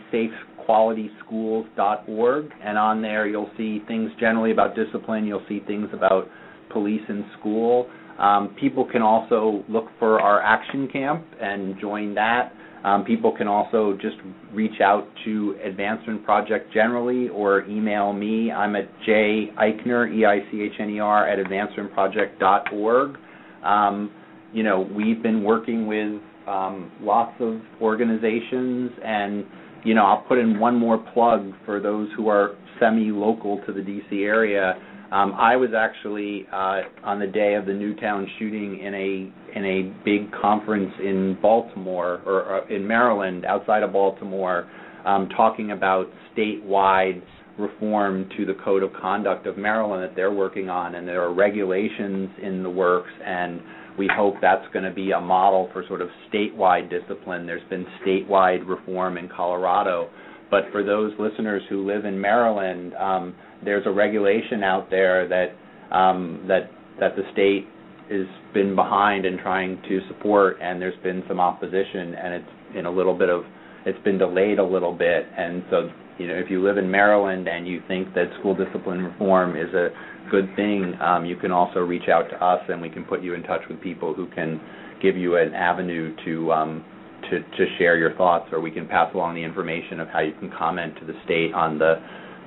safequalityschools.org, 0.67 2.49
and 2.63 2.77
on 2.77 3.01
there 3.01 3.27
you'll 3.27 3.51
see 3.57 3.81
things 3.87 4.11
generally 4.19 4.51
about 4.51 4.75
discipline. 4.75 5.25
You'll 5.25 5.45
see 5.47 5.59
things 5.67 5.89
about 5.93 6.27
police 6.71 7.01
in 7.09 7.25
school. 7.39 7.87
Um, 8.21 8.55
people 8.59 8.85
can 8.85 9.01
also 9.01 9.63
look 9.67 9.85
for 9.97 10.21
our 10.21 10.41
action 10.41 10.87
camp 10.87 11.25
and 11.41 11.79
join 11.81 12.13
that. 12.15 12.53
Um, 12.83 13.03
people 13.03 13.35
can 13.35 13.47
also 13.47 13.97
just 14.01 14.15
reach 14.53 14.79
out 14.81 15.07
to 15.25 15.55
Advancement 15.63 16.23
Project 16.23 16.73
generally 16.73 17.29
or 17.29 17.63
email 17.65 18.13
me. 18.13 18.51
I'm 18.51 18.75
at 18.75 18.89
J 19.05 19.51
Eichner, 19.57 20.11
E-I-C-H-N-E-R, 20.13 21.27
at 21.27 21.45
advancementproject.org. 21.45 23.17
Um, 23.63 24.11
you 24.53 24.63
know, 24.63 24.81
we've 24.95 25.21
been 25.21 25.43
working 25.43 25.87
with 25.87 26.21
um, 26.47 26.91
lots 27.01 27.33
of 27.39 27.61
organizations, 27.81 28.91
and 29.03 29.45
you 29.83 29.93
know, 29.95 30.05
I'll 30.05 30.23
put 30.23 30.37
in 30.37 30.59
one 30.59 30.77
more 30.77 30.97
plug 31.13 31.51
for 31.65 31.79
those 31.79 32.09
who 32.15 32.27
are 32.27 32.55
semi-local 32.81 33.61
to 33.65 33.71
the 33.71 33.79
DC 33.79 34.23
area. 34.23 34.73
Um, 35.11 35.33
I 35.37 35.55
was 35.57 35.69
actually 35.77 36.47
uh, 36.51 36.81
on 37.03 37.19
the 37.19 37.27
day 37.27 37.55
of 37.55 37.65
the 37.65 37.73
Newtown 37.73 38.27
shooting 38.39 38.79
in 38.79 38.93
a 38.93 39.57
in 39.57 39.65
a 39.65 40.03
big 40.05 40.31
conference 40.31 40.93
in 40.99 41.37
Baltimore 41.41 42.21
or, 42.25 42.43
or 42.43 42.71
in 42.71 42.87
Maryland, 42.87 43.45
outside 43.45 43.83
of 43.83 43.91
Baltimore, 43.91 44.69
um, 45.05 45.27
talking 45.35 45.71
about 45.71 46.07
statewide 46.35 47.21
reform 47.59 48.29
to 48.37 48.45
the 48.45 48.55
code 48.63 48.83
of 48.83 48.91
conduct 48.93 49.45
of 49.45 49.57
Maryland 49.57 50.01
that 50.01 50.15
they're 50.15 50.31
working 50.33 50.69
on, 50.69 50.95
and 50.95 51.05
there 51.05 51.21
are 51.21 51.33
regulations 51.33 52.29
in 52.41 52.63
the 52.63 52.69
works, 52.69 53.11
and 53.25 53.61
we 53.97 54.09
hope 54.15 54.35
that's 54.41 54.65
going 54.71 54.85
to 54.85 54.93
be 54.93 55.11
a 55.11 55.19
model 55.19 55.69
for 55.73 55.83
sort 55.87 56.01
of 56.01 56.07
statewide 56.31 56.89
discipline. 56.89 57.45
There's 57.45 57.67
been 57.69 57.85
statewide 58.05 58.67
reform 58.67 59.17
in 59.17 59.27
Colorado, 59.27 60.09
but 60.51 60.65
for 60.71 60.83
those 60.83 61.13
listeners 61.17 61.63
who 61.69 61.87
live 61.87 62.05
in 62.05 62.19
Maryland. 62.19 62.93
Um, 62.95 63.33
there's 63.63 63.85
a 63.85 63.91
regulation 63.91 64.63
out 64.63 64.89
there 64.89 65.27
that 65.27 65.95
um, 65.95 66.45
that 66.47 66.71
that 66.99 67.15
the 67.15 67.23
state 67.31 67.67
has 68.09 68.27
been 68.53 68.75
behind 68.75 69.25
in 69.25 69.37
trying 69.37 69.81
to 69.87 69.99
support, 70.07 70.57
and 70.61 70.81
there's 70.81 71.01
been 71.03 71.23
some 71.27 71.39
opposition, 71.39 72.15
and 72.15 72.33
it's 72.33 72.77
in 72.77 72.85
a 72.85 72.91
little 72.91 73.17
bit 73.17 73.29
of 73.29 73.43
it's 73.85 74.01
been 74.03 74.17
delayed 74.17 74.59
a 74.59 74.65
little 74.65 74.93
bit, 74.93 75.25
and 75.37 75.63
so 75.69 75.89
you 76.17 76.27
know 76.27 76.35
if 76.35 76.49
you 76.49 76.63
live 76.63 76.77
in 76.77 76.89
Maryland 76.89 77.47
and 77.47 77.67
you 77.67 77.81
think 77.87 78.13
that 78.13 78.25
school 78.39 78.55
discipline 78.55 79.03
reform 79.03 79.55
is 79.55 79.73
a 79.73 79.89
good 80.29 80.53
thing, 80.55 80.93
um, 81.01 81.25
you 81.25 81.35
can 81.35 81.51
also 81.51 81.79
reach 81.79 82.09
out 82.09 82.29
to 82.29 82.43
us, 82.43 82.61
and 82.69 82.81
we 82.81 82.89
can 82.89 83.03
put 83.03 83.21
you 83.21 83.33
in 83.33 83.43
touch 83.43 83.61
with 83.69 83.81
people 83.81 84.13
who 84.13 84.27
can 84.27 84.59
give 85.01 85.17
you 85.17 85.37
an 85.37 85.53
avenue 85.53 86.15
to 86.25 86.51
um, 86.51 86.85
to 87.31 87.39
to 87.39 87.65
share 87.79 87.97
your 87.97 88.13
thoughts, 88.15 88.49
or 88.51 88.61
we 88.61 88.71
can 88.71 88.87
pass 88.87 89.13
along 89.15 89.35
the 89.35 89.43
information 89.43 89.99
of 89.99 90.07
how 90.09 90.19
you 90.19 90.33
can 90.39 90.51
comment 90.51 90.93
to 90.99 91.05
the 91.05 91.13
state 91.25 91.53
on 91.53 91.79
the 91.79 91.95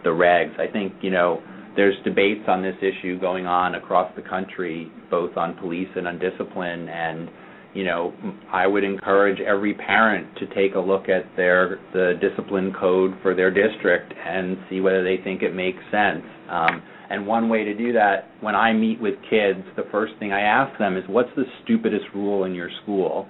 the 0.04 0.10
regs. 0.10 0.58
I 0.60 0.70
think 0.70 0.92
you 1.00 1.10
know 1.10 1.42
there's 1.76 1.96
debates 2.04 2.44
on 2.46 2.62
this 2.62 2.76
issue 2.80 3.18
going 3.18 3.46
on 3.46 3.74
across 3.74 4.10
the 4.14 4.22
country, 4.22 4.90
both 5.10 5.36
on 5.36 5.54
police 5.54 5.88
and 5.96 6.06
on 6.06 6.18
discipline, 6.18 6.88
and 6.88 7.28
you 7.74 7.84
know 7.84 8.12
I 8.52 8.66
would 8.66 8.84
encourage 8.84 9.40
every 9.40 9.74
parent 9.74 10.28
to 10.38 10.46
take 10.54 10.76
a 10.76 10.80
look 10.80 11.08
at 11.08 11.24
their 11.36 11.80
the 11.92 12.14
discipline 12.20 12.72
code 12.78 13.14
for 13.22 13.34
their 13.34 13.50
district 13.50 14.12
and 14.24 14.56
see 14.70 14.80
whether 14.80 15.02
they 15.02 15.18
think 15.24 15.42
it 15.42 15.54
makes 15.54 15.82
sense. 15.90 16.22
Um, 16.48 16.82
and 17.10 17.26
one 17.26 17.48
way 17.48 17.64
to 17.64 17.74
do 17.74 17.92
that, 17.92 18.30
when 18.40 18.54
I 18.54 18.72
meet 18.72 19.00
with 19.00 19.14
kids, 19.28 19.60
the 19.76 19.84
first 19.92 20.14
thing 20.18 20.32
I 20.32 20.40
ask 20.40 20.78
them 20.78 20.96
is, 20.96 21.04
"What's 21.08 21.34
the 21.36 21.44
stupidest 21.62 22.06
rule 22.14 22.44
in 22.44 22.54
your 22.54 22.70
school?" 22.82 23.28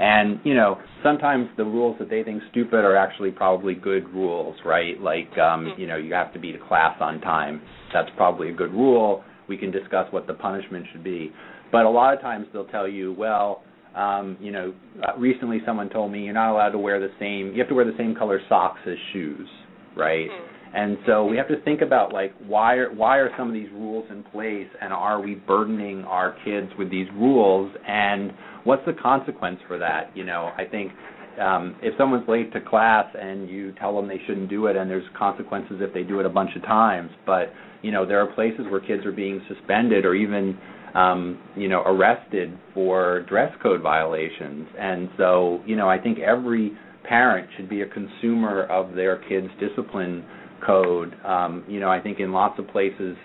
And 0.00 0.40
you 0.44 0.54
know, 0.54 0.78
sometimes 1.02 1.48
the 1.58 1.64
rules 1.64 1.96
that 1.98 2.08
they 2.08 2.22
think 2.22 2.42
stupid 2.50 2.84
are 2.86 2.96
actually 2.96 3.30
probably 3.30 3.74
good 3.74 4.08
rules, 4.08 4.56
right? 4.64 4.98
Like 4.98 5.30
um, 5.38 5.66
mm-hmm. 5.66 5.80
you 5.80 5.86
know, 5.86 5.96
you 5.96 6.14
have 6.14 6.32
to 6.32 6.38
be 6.40 6.52
to 6.52 6.58
class 6.58 6.96
on 7.00 7.20
time. 7.20 7.60
That's 7.92 8.08
probably 8.16 8.48
a 8.48 8.54
good 8.54 8.72
rule. 8.72 9.22
We 9.46 9.58
can 9.58 9.70
discuss 9.70 10.06
what 10.10 10.26
the 10.26 10.32
punishment 10.32 10.86
should 10.90 11.04
be. 11.04 11.32
But 11.70 11.84
a 11.84 11.90
lot 11.90 12.14
of 12.14 12.20
times 12.20 12.46
they'll 12.52 12.66
tell 12.66 12.88
you, 12.88 13.12
well, 13.12 13.62
um, 13.94 14.38
you 14.40 14.52
know, 14.52 14.72
uh, 15.02 15.18
recently 15.18 15.58
someone 15.66 15.90
told 15.90 16.12
me 16.12 16.24
you're 16.24 16.32
not 16.32 16.52
allowed 16.52 16.70
to 16.70 16.78
wear 16.78 16.98
the 16.98 17.12
same. 17.18 17.52
You 17.52 17.58
have 17.58 17.68
to 17.68 17.74
wear 17.74 17.84
the 17.84 17.96
same 17.98 18.14
color 18.14 18.40
socks 18.48 18.80
as 18.86 18.96
shoes, 19.12 19.48
right? 19.96 20.30
Mm-hmm. 20.30 20.76
And 20.76 20.98
so 21.04 21.26
we 21.26 21.36
have 21.36 21.48
to 21.48 21.60
think 21.62 21.80
about 21.82 22.12
like 22.12 22.32
why 22.46 22.76
are 22.76 22.94
why 22.94 23.18
are 23.18 23.30
some 23.36 23.48
of 23.48 23.54
these 23.54 23.68
rules 23.72 24.06
in 24.08 24.22
place, 24.22 24.68
and 24.80 24.92
are 24.92 25.20
we 25.20 25.34
burdening 25.34 26.04
our 26.04 26.36
kids 26.44 26.68
with 26.78 26.90
these 26.90 27.08
rules 27.14 27.74
and 27.86 28.32
what's 28.64 28.84
the 28.86 28.92
consequence 28.92 29.58
for 29.66 29.78
that? 29.78 30.10
You 30.16 30.24
know, 30.24 30.50
I 30.56 30.64
think 30.64 30.92
um, 31.40 31.76
if 31.82 31.94
someone's 31.96 32.28
late 32.28 32.52
to 32.52 32.60
class 32.60 33.06
and 33.18 33.48
you 33.48 33.72
tell 33.72 33.94
them 33.96 34.08
they 34.08 34.20
shouldn't 34.26 34.50
do 34.50 34.66
it, 34.66 34.76
and 34.76 34.90
there's 34.90 35.04
consequences 35.18 35.76
if 35.80 35.94
they 35.94 36.02
do 36.02 36.20
it 36.20 36.26
a 36.26 36.30
bunch 36.30 36.50
of 36.56 36.62
times, 36.62 37.10
but 37.26 37.52
you 37.82 37.90
know, 37.90 38.04
there 38.06 38.20
are 38.20 38.32
places 38.34 38.66
where 38.70 38.80
kids 38.80 39.06
are 39.06 39.12
being 39.12 39.40
suspended 39.48 40.04
or 40.04 40.14
even 40.14 40.58
um, 40.94 41.40
you 41.56 41.68
know 41.68 41.82
arrested 41.82 42.56
for 42.74 43.22
dress 43.28 43.52
code 43.62 43.80
violations, 43.80 44.68
and 44.78 45.08
so 45.16 45.60
you 45.66 45.76
know, 45.76 45.88
I 45.88 45.98
think 45.98 46.18
every 46.18 46.72
parent 47.04 47.48
should 47.56 47.68
be 47.68 47.82
a 47.82 47.86
consumer 47.86 48.64
of 48.64 48.94
their 48.94 49.16
kids' 49.28 49.48
discipline 49.58 50.24
code. 50.64 51.14
Um, 51.24 51.64
you 51.68 51.80
know, 51.80 51.90
I 51.90 52.00
think 52.00 52.20
in 52.20 52.32
lots 52.32 52.58
of 52.58 52.68
places 52.68 53.16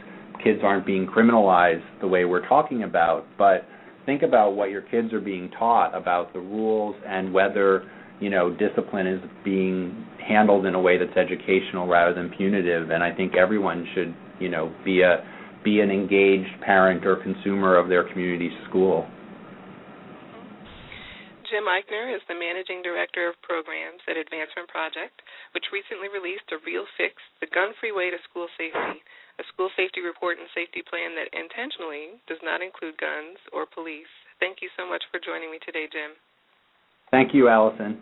kids 0.43 0.59
aren't 0.63 0.85
being 0.85 1.07
criminalized 1.07 1.83
the 2.01 2.07
way 2.07 2.25
we're 2.25 2.47
talking 2.47 2.83
about, 2.83 3.25
but 3.37 3.65
think 4.05 4.21
about 4.21 4.55
what 4.55 4.69
your 4.69 4.81
kids 4.81 5.13
are 5.13 5.19
being 5.19 5.49
taught 5.57 5.95
about 5.95 6.33
the 6.33 6.39
rules 6.39 6.95
and 7.05 7.33
whether 7.33 7.83
you 8.19 8.29
know, 8.29 8.55
discipline 8.55 9.07
is 9.07 9.21
being 9.43 10.05
handled 10.25 10.65
in 10.65 10.75
a 10.75 10.79
way 10.79 10.97
that's 10.97 11.15
educational 11.17 11.87
rather 11.87 12.13
than 12.13 12.29
punitive. 12.29 12.89
And 12.89 13.03
I 13.03 13.13
think 13.13 13.35
everyone 13.35 13.85
should, 13.93 14.15
you 14.39 14.49
know, 14.49 14.73
be 14.83 15.01
a 15.01 15.23
be 15.63 15.81
an 15.81 15.89
engaged 15.89 16.61
parent 16.61 17.05
or 17.05 17.17
consumer 17.17 17.75
of 17.75 17.89
their 17.89 18.07
community 18.13 18.53
school. 18.69 19.09
Jim 21.49 21.65
Eichner 21.65 22.13
is 22.13 22.21
the 22.29 22.37
Managing 22.37 22.85
Director 22.85 23.29
of 23.29 23.33
Programs 23.41 24.01
at 24.05 24.13
Advancement 24.13 24.69
Project, 24.69 25.25
which 25.57 25.65
recently 25.73 26.05
released 26.05 26.45
a 26.53 26.61
real 26.65 26.85
fix, 26.97 27.17
The 27.41 27.49
Gun 27.49 27.73
Free 27.81 27.93
Way 27.93 28.13
to 28.13 28.21
School 28.29 28.45
Safety, 28.57 29.01
a 29.39 29.43
school 29.51 29.69
safety 29.75 29.99
report 29.99 30.39
and 30.39 30.47
safety 30.55 30.83
plan 30.83 31.15
that 31.15 31.31
intentionally 31.35 32.19
does 32.27 32.39
not 32.43 32.63
include 32.63 32.95
guns 32.99 33.39
or 33.51 33.67
police. 33.67 34.11
Thank 34.39 34.59
you 34.61 34.69
so 34.75 34.87
much 34.87 35.03
for 35.11 35.19
joining 35.19 35.51
me 35.51 35.59
today, 35.63 35.87
Jim. 35.91 36.15
Thank 37.11 37.33
you, 37.33 37.47
Allison. 37.47 38.01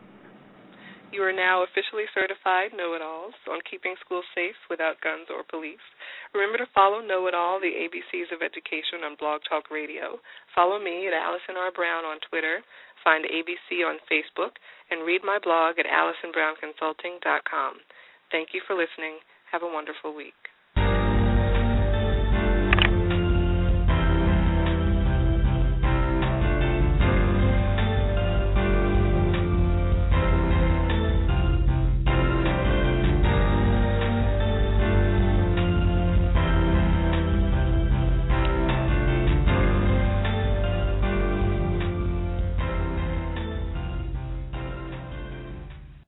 You 1.13 1.21
are 1.21 1.29
now 1.31 1.61
officially 1.61 2.09
certified 2.09 2.73
know 2.73 2.97
it 2.97 3.05
alls 3.05 3.37
on 3.45 3.61
keeping 3.69 3.93
schools 4.01 4.25
safe 4.33 4.57
without 4.65 4.97
guns 5.05 5.29
or 5.29 5.45
police. 5.45 5.85
Remember 6.33 6.57
to 6.57 6.65
follow 6.73 7.05
Know 7.05 7.29
It 7.29 7.37
All, 7.37 7.61
the 7.61 7.69
ABCs 7.69 8.33
of 8.33 8.41
Education 8.41 9.05
on 9.05 9.13
Blog 9.21 9.45
Talk 9.45 9.69
Radio. 9.69 10.17
Follow 10.57 10.81
me 10.81 11.05
at 11.05 11.13
Allison 11.13 11.53
R. 11.53 11.69
Brown 11.69 12.01
on 12.01 12.17
Twitter, 12.25 12.65
find 13.05 13.29
ABC 13.29 13.85
on 13.85 14.01
Facebook, 14.09 14.57
and 14.89 15.05
read 15.05 15.21
my 15.21 15.37
blog 15.37 15.77
at 15.77 15.85
AllisonBrownConsulting.com. 15.85 17.73
Thank 18.33 18.49
you 18.57 18.61
for 18.65 18.73
listening. 18.73 19.21
Have 19.53 19.61
a 19.61 19.69
wonderful 19.69 20.17
week. 20.17 20.42